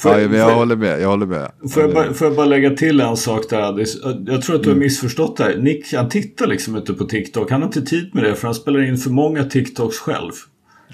Ja, 0.04 0.16
men 0.16 0.34
jag 0.38 0.54
håller 0.54 0.76
med, 0.76 1.00
jag 1.00 1.08
håller 1.08 1.26
med. 1.26 1.50
Får 1.74 1.82
jag, 1.82 1.94
bara, 1.94 2.12
får 2.14 2.26
jag 2.26 2.36
bara 2.36 2.46
lägga 2.46 2.70
till 2.70 3.00
en 3.00 3.16
sak 3.16 3.42
där 3.50 3.60
Addis? 3.60 3.96
Jag 4.26 4.42
tror 4.42 4.56
att 4.56 4.62
du 4.62 4.68
Mm. 4.70 4.78
har 4.80 4.84
missförstått 4.84 5.36
det 5.36 5.44
här. 5.44 5.56
Nick 5.56 5.92
han 5.94 6.08
tittar 6.08 6.46
liksom 6.46 6.76
inte 6.76 6.92
på 6.94 7.04
TikTok. 7.04 7.50
Han 7.50 7.60
har 7.60 7.66
inte 7.66 7.82
tid 7.82 8.10
med 8.14 8.24
det 8.24 8.34
för 8.34 8.48
han 8.48 8.54
spelar 8.54 8.88
in 8.88 8.96
för 8.98 9.10
många 9.10 9.44
TikToks 9.44 9.96
själv. 9.98 10.32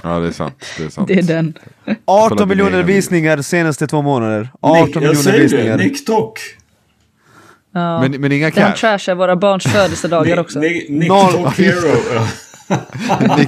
Ja, 0.02 0.18
det 0.18 0.26
är 0.28 0.32
sant. 0.32 0.64
Det 0.78 0.84
är 0.84 0.88
sant. 0.88 1.08
Det 1.08 1.14
är 1.18 1.22
den. 1.22 1.54
18 2.04 2.36
din 2.36 2.48
miljoner 2.48 2.82
visningar 2.82 3.42
senaste 3.42 3.86
två 3.86 4.02
månader. 4.02 4.48
18 4.60 4.84
Nick, 4.86 4.96
jag 4.96 5.00
miljoner 5.00 5.22
säger 5.22 5.36
det, 5.38 5.42
visningar. 5.42 5.76
NickTok. 5.78 6.40
Ja. 7.74 8.00
Men, 8.00 8.20
men 8.20 8.32
inga 8.32 8.50
cash. 8.50 8.72
trashar 8.76 9.14
våra 9.14 9.36
barns 9.36 9.64
födelsedagar 9.64 10.38
också. 10.38 10.60
Noll. 10.88 11.32
Talk 11.32 11.58
Hero. 11.58 11.96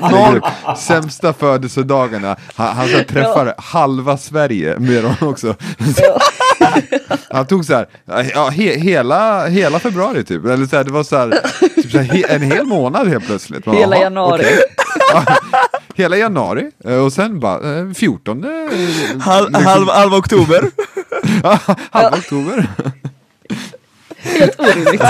Ja. 0.01 0.35
Upp 0.37 0.79
sämsta 0.79 1.33
födelsedagarna. 1.33 2.37
Han, 2.55 2.77
han 2.77 2.89
så 2.89 3.05
träffar 3.05 3.55
halva 3.59 4.17
Sverige 4.17 4.79
med 4.79 5.05
dem 5.05 5.15
också. 5.21 5.55
Han 7.31 7.47
tog 7.47 7.65
så 7.65 7.75
här, 7.75 7.87
ja, 8.35 8.49
he, 8.49 8.79
hela, 8.79 9.47
hela 9.47 9.79
februari 9.79 10.25
typ. 10.25 10.45
Eller 10.45 10.67
så 10.67 10.77
här, 10.77 10.85
det 10.85 10.93
var 10.93 11.03
så 11.03 11.17
här, 11.17 11.31
typ 11.75 11.91
så 11.91 11.99
här, 11.99 12.05
he, 12.05 12.35
en 12.35 12.43
hel 12.43 12.67
månad 12.67 13.09
helt 13.09 13.27
plötsligt. 13.27 13.67
Man, 13.67 13.77
Hela 13.77 13.97
januari. 13.97 14.43
okej. 14.43 14.59
Ja, 15.13 15.25
hela 16.01 16.17
januari. 16.17 16.71
Eh, 16.85 16.95
Och 16.95 17.13
sen 17.13 17.41
bara 17.41 17.79
eh, 17.79 17.91
14. 17.95 18.45
eh, 18.45 18.51
Halv, 19.21 19.47
liksom- 19.49 19.65
halv, 19.67 19.89
halv 19.89 20.15
oktober. 20.15 20.65
Ja, 21.43 21.59
halva 21.91 22.17
oktober. 22.19 22.67
Helt 24.19 24.61
orimligt. 24.61 25.03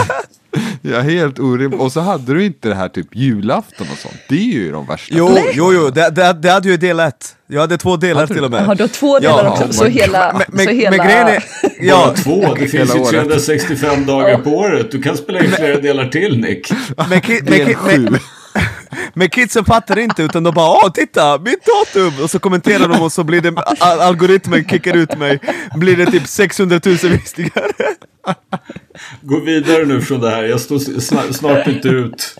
Ja, 0.82 1.00
helt 1.00 1.38
orimligt. 1.38 1.80
Och 1.80 1.92
så 1.92 2.00
hade 2.00 2.34
du 2.34 2.44
inte 2.44 2.68
det 2.68 2.74
här 2.74 2.88
typ 2.88 3.06
julafton 3.16 3.86
och 3.92 3.98
sånt. 3.98 4.14
Det 4.28 4.34
är 4.34 4.52
ju 4.52 4.72
de 4.72 4.86
värsta. 4.86 5.14
Jo, 5.18 5.38
jo, 5.54 5.72
jo, 5.74 5.90
det, 5.90 6.10
det, 6.10 6.32
det 6.32 6.50
hade 6.50 6.68
ju 6.68 6.76
del 6.76 7.00
ett. 7.00 7.36
Jag 7.46 7.60
hade 7.60 7.78
två 7.78 7.96
delar 7.96 8.20
Hade 8.20 8.34
till 8.34 8.44
och 8.44 8.50
med. 8.50 8.62
Jaha, 8.64 8.74
du 8.74 8.82
har 8.82 8.88
två 8.88 9.18
delar 9.18 9.44
Ja, 9.44 9.50
också. 9.50 9.64
oh 9.64 9.70
så 9.70 9.84
hela... 9.84 10.32
Men, 10.32 10.42
men, 10.48 10.64
så 10.66 10.70
hela... 10.72 10.90
men 10.96 11.06
grejen 11.06 11.26
är... 11.28 11.44
Ja, 11.62 11.70
Ja, 11.80 12.14
två. 12.16 12.54
Det 12.54 12.68
finns 12.68 12.94
ju 12.94 12.98
året. 13.00 13.10
365 13.10 14.06
dagar 14.06 14.38
på 14.38 14.50
året. 14.50 14.90
Du 14.90 15.02
kan 15.02 15.16
spela 15.16 15.44
in 15.44 15.50
flera 15.50 15.80
delar 15.80 16.08
till 16.08 16.40
Nick. 16.40 16.72
men, 17.10 17.20
ki, 17.22 17.40
men, 17.42 17.52
Del 17.52 17.74
sju. 17.74 18.08
Men, 19.14 19.30
kidsen 19.30 19.64
fattar 19.64 19.98
inte 19.98 20.22
utan 20.22 20.42
de 20.42 20.54
bara 20.54 20.70
åh 20.70 20.92
titta, 20.92 21.38
mitt 21.38 21.64
datum! 21.66 22.24
Och 22.24 22.30
så 22.30 22.38
kommenterar 22.38 22.88
de 22.88 23.02
och 23.02 23.12
så 23.12 23.24
blir 23.24 23.40
det, 23.40 23.62
al 23.80 24.00
algoritmen 24.00 24.64
kickar 24.64 24.96
ut 24.96 25.18
mig, 25.18 25.38
blir 25.74 25.96
det 25.96 26.06
typ 26.06 26.26
600 26.26 26.80
000 26.86 26.96
visningar. 26.96 27.70
Gå 29.20 29.40
vidare 29.40 29.84
nu 29.84 30.00
från 30.00 30.20
det 30.20 30.30
här. 30.30 30.42
Jag 30.42 30.60
står 30.60 30.78
sna- 30.78 31.32
snart 31.32 31.66
inte 31.66 31.88
ut. 31.88 32.36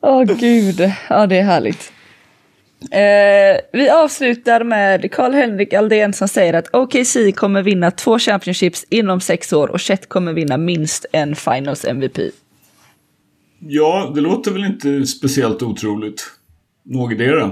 Åh 0.00 0.22
gud, 0.24 0.92
ja 1.08 1.26
det 1.26 1.36
är 1.38 1.42
härligt. 1.42 1.92
Eh, 2.90 3.60
vi 3.72 3.90
avslutar 3.90 4.64
med 4.64 5.12
Karl-Henrik 5.12 5.72
Aldén 5.72 6.12
som 6.12 6.28
säger 6.28 6.54
att 6.54 6.74
OKC 6.74 7.16
kommer 7.34 7.62
vinna 7.62 7.90
två 7.90 8.18
championships 8.18 8.84
inom 8.88 9.20
sex 9.20 9.52
år 9.52 9.68
och 9.68 9.80
Chet 9.80 10.08
kommer 10.08 10.32
vinna 10.32 10.56
minst 10.56 11.06
en 11.12 11.36
finals 11.36 11.84
MVP. 11.84 12.18
Ja, 13.68 14.12
det 14.14 14.20
låter 14.20 14.50
väl 14.50 14.64
inte 14.64 15.06
speciellt 15.06 15.62
otroligt. 15.62 16.24
Någotdera. 16.84 17.50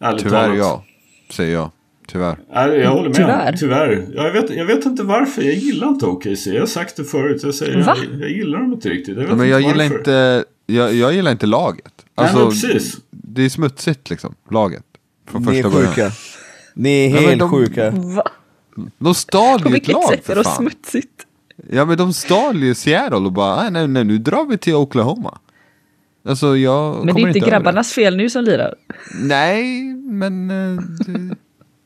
Ärligt 0.00 0.22
Tyvärr 0.22 0.42
talat. 0.44 0.58
ja, 0.58 0.84
säger 1.30 1.52
jag. 1.52 1.70
Tyvärr. 2.08 2.38
Nej, 2.52 2.78
jag 2.78 2.90
håller 2.90 3.08
med. 3.08 3.16
Tyvärr. 3.16 3.56
Tyvärr. 3.56 4.06
Jag, 4.14 4.32
vet, 4.32 4.50
jag 4.50 4.64
vet 4.64 4.84
inte 4.86 5.02
varför. 5.02 5.42
Jag 5.42 5.54
gillar 5.54 5.88
inte 5.88 6.06
OKC. 6.06 6.46
Jag 6.46 6.60
har 6.60 6.66
sagt 6.66 6.96
det 6.96 7.04
förut. 7.04 7.42
Jag, 7.44 7.54
säger, 7.54 7.82
Va? 7.82 7.96
jag, 8.12 8.20
jag 8.20 8.30
gillar 8.30 8.58
dem 8.58 8.72
inte 8.72 8.88
riktigt. 8.88 9.16
Jag 9.16 9.22
vet 9.22 9.30
Ja, 9.30 9.36
men 9.36 9.48
jag 9.48 9.60
inte 9.60 9.70
gillar 9.82 9.98
inte, 9.98 10.44
jag, 10.66 10.94
jag 10.94 11.12
gillar 11.14 11.30
inte 11.32 11.46
laget. 11.46 11.92
Nej, 11.96 12.26
Alltså, 12.26 12.38
men 12.38 12.48
precis. 12.50 12.96
det 13.10 13.42
är 13.42 13.48
smutsigt 13.48 14.10
liksom, 14.10 14.34
laget. 14.50 14.84
Från 15.30 15.42
Ni 15.42 15.58
är 15.58 15.62
första 15.62 15.76
början. 15.78 15.92
sjuka. 15.94 16.10
Ni 16.74 17.06
är 17.06 17.10
men 17.14 17.24
helt 17.24 17.38
de- 17.38 17.50
sjuka. 17.50 17.90
Va? 17.90 18.22
De 18.98 19.14
stal 19.14 19.60
På 19.60 19.68
ju 19.68 19.70
ett 19.70 19.74
vilket 19.74 19.92
lag 19.94 20.04
sätt 20.08 20.20
är 20.20 20.24
för 20.24 20.34
det 20.34 20.44
fan. 20.44 20.56
smutsigt? 20.56 21.25
Ja 21.70 21.84
men 21.84 21.96
de 21.96 22.12
stal 22.12 22.62
ju 22.62 22.74
Seattle 22.74 23.16
och 23.16 23.32
bara, 23.32 23.56
"Nej, 23.56 23.70
nej, 23.70 23.88
nej 23.88 24.04
nu 24.04 24.18
drar 24.18 24.44
vi 24.46 24.58
till 24.58 24.74
Oklahoma. 24.74 25.38
Alltså 26.28 26.56
jag 26.56 27.04
Men 27.04 27.14
det 27.14 27.22
är 27.22 27.26
inte 27.26 27.38
grabbarnas 27.40 27.92
fel 27.92 28.16
nu 28.16 28.30
som 28.30 28.44
lirar. 28.44 28.74
Nej, 29.14 29.84
men 29.94 30.50
eh, 30.50 30.82
det, 31.06 31.36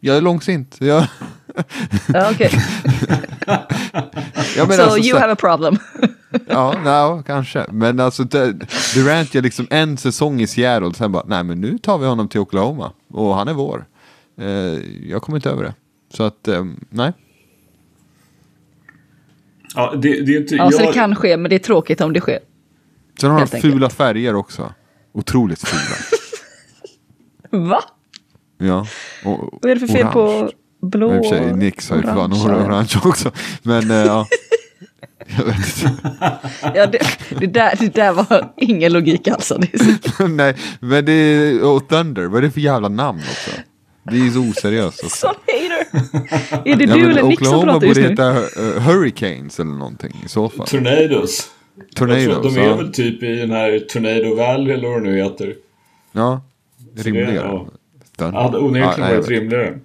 jag 0.01 0.17
är 0.17 0.21
långsint. 0.21 0.77
Jag, 0.81 1.07
Ja, 2.13 2.31
okej. 2.31 2.51
menar 4.57 4.77
So 4.77 4.83
alltså, 4.83 4.99
you 4.99 5.19
have 5.19 5.33
a 5.33 5.37
problem. 5.37 5.77
Ja, 6.49 6.75
no, 6.85 7.23
kanske. 7.23 7.67
Men 7.73 8.01
alltså 8.01 8.25
Durant 8.95 9.35
gör 9.35 9.43
liksom 9.43 9.67
en 9.71 9.97
säsong 9.97 10.41
i 10.41 10.47
Seattle 10.47 10.95
sen 10.95 11.13
bara, 11.13 11.25
nej 11.27 11.45
men 11.45 11.61
nu 11.61 11.79
tar 11.79 11.99
vi 11.99 12.07
honom 12.07 12.29
till 12.29 12.41
Oklahoma. 12.41 12.93
Och 13.13 13.35
han 13.35 13.49
är 13.49 13.53
vår. 13.53 13.85
Eh, 14.41 14.47
jag 15.11 15.23
kommer 15.23 15.39
inte 15.39 15.51
över 15.51 15.65
det. 15.65 15.75
Så 16.15 16.23
att, 16.23 16.49
eh, 16.49 16.65
nej. 16.91 17.13
Ja, 19.75 19.95
det, 19.97 20.21
det 20.21 20.35
är 20.35 20.41
inte... 20.41 20.55
Ja, 20.55 20.71
så 20.71 20.83
jag, 20.83 20.89
det 20.89 20.93
kan 20.95 21.17
ske, 21.17 21.37
men 21.37 21.49
det 21.51 21.55
är 21.55 21.59
tråkigt 21.59 22.01
om 22.01 22.13
det 22.13 22.21
sker. 22.21 22.39
Sen 23.21 23.31
har 23.31 23.41
enkelt. 23.41 23.63
fula 23.63 23.91
färger 23.91 24.35
också. 24.35 24.73
Otroligt 25.13 25.69
fula. 25.69 25.97
Va? 27.69 27.83
Ja. 28.59 28.87
Och, 29.25 29.59
Vad 29.63 29.71
är 29.71 29.75
det 29.75 29.81
för 29.81 29.87
fel 29.87 30.07
orange. 30.07 30.13
på 30.13 30.51
blå 30.87 31.09
Men 31.09 31.17
i 31.17 31.21
och 31.21 31.29
för 31.29 31.37
sig, 31.37 31.57
Nix 31.57 31.91
har 31.91 31.97
ju 31.97 32.03
fan 32.03 32.33
orange? 32.33 33.01
också. 33.05 33.31
Men 33.63 33.91
eh, 33.91 33.97
ja. 33.97 34.27
Jag 35.39 35.45
vet 35.45 35.57
inte. 35.85 35.93
Ja, 36.75 36.87
det, 36.87 36.99
det, 37.39 37.47
där, 37.47 37.77
det 37.79 37.95
där 37.95 38.13
var 38.13 38.53
ingen 38.57 38.93
logik 38.93 39.29
så, 39.39 39.59
Nej, 40.29 40.57
men 40.81 41.05
det 41.05 41.13
är, 41.13 41.65
och 41.65 41.89
Thunder, 41.89 42.27
vad 42.27 42.39
är 42.39 42.43
det 42.43 42.51
för 42.51 42.61
jävla 42.61 42.89
namn 42.89 43.19
också? 43.19 43.51
Det 44.11 44.17
är 44.17 44.25
ju 44.25 44.31
så 44.31 44.41
oseriöst 44.41 45.01
också. 45.05 45.17
sån 45.17 45.35
hater! 45.47 45.87
Är 46.73 46.77
det 46.77 46.85
Ja, 46.85 46.95
du 46.97 47.11
eller 47.11 47.23
Nick 47.23 47.39
som 47.39 47.49
Oklahoma 47.49 47.73
pratar 47.73 47.87
just 47.87 48.01
borde 48.01 48.09
nu? 48.09 48.41
heta 48.41 48.63
uh, 48.63 48.79
Hurricanes 48.81 49.61
eller 49.61 49.71
någonting 49.71 50.13
i 50.25 50.29
så 50.29 50.49
fall. 50.49 50.67
Tornadoes. 50.67 51.51
Tror, 51.97 52.09
Tornadoes, 52.09 52.55
de 52.55 52.61
är 52.61 52.67
ja. 52.69 52.77
väl 52.77 52.93
typ 52.93 53.23
i 53.23 53.37
den 53.37 53.51
här 53.51 53.79
Tornado 53.89 54.35
Valley 54.35 54.73
eller 54.75 54.89
vad 54.89 55.03
det 55.05 55.11
nu 55.11 55.17
heter. 55.23 55.55
Ja, 56.13 56.43
det- 56.95 57.03
rimligare. 57.03 57.35
ja. 57.35 57.67
Thunder. 58.17 58.41
hade 58.41 58.59
onekligen 58.59 59.11
varit 59.17 59.29
rimligare. 59.29 59.79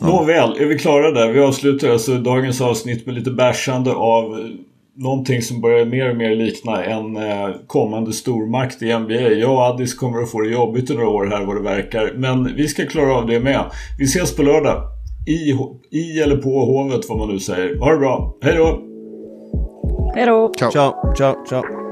Nåväl, 0.00 0.56
är 0.60 0.66
vi 0.66 0.78
klara 0.78 1.10
där? 1.10 1.32
Vi 1.32 1.40
avslutar 1.40 1.90
alltså 1.90 2.14
dagens 2.18 2.60
avsnitt 2.60 3.06
med 3.06 3.14
lite 3.14 3.30
bärsande 3.30 3.92
av 3.92 4.38
eh, 4.38 4.46
någonting 4.96 5.42
som 5.42 5.60
börjar 5.60 5.84
mer 5.84 6.10
och 6.10 6.16
mer 6.16 6.36
likna 6.36 6.84
en 6.84 7.16
eh, 7.16 7.48
kommande 7.66 8.12
stormakt 8.12 8.82
i 8.82 8.98
NBA. 8.98 9.14
Jag 9.14 9.52
och 9.52 9.62
Addis 9.62 9.94
kommer 9.94 10.22
att 10.22 10.30
få 10.30 10.40
det 10.40 10.50
jobbigt 10.50 10.90
i 10.90 10.94
några 10.94 11.08
år 11.08 11.26
här 11.26 11.44
vad 11.44 11.56
det 11.56 11.62
verkar. 11.62 12.12
Men 12.16 12.56
vi 12.56 12.68
ska 12.68 12.86
klara 12.86 13.14
av 13.14 13.26
det 13.26 13.40
med. 13.40 13.64
Vi 13.98 14.04
ses 14.04 14.36
på 14.36 14.42
lördag. 14.42 14.82
I, 15.26 15.56
i 15.98 16.20
eller 16.20 16.36
på 16.36 16.48
Hovet 16.48 17.08
vad 17.08 17.18
man 17.18 17.28
nu 17.28 17.38
säger. 17.38 17.78
Ha 17.78 17.92
det 17.92 17.98
bra. 17.98 18.36
Hej 18.42 18.56
då! 18.56 18.82
Hej 20.14 20.26
då! 20.26 20.52
Ciao. 20.58 20.70
Ciao, 20.70 21.14
ciao, 21.16 21.46
ciao. 21.48 21.85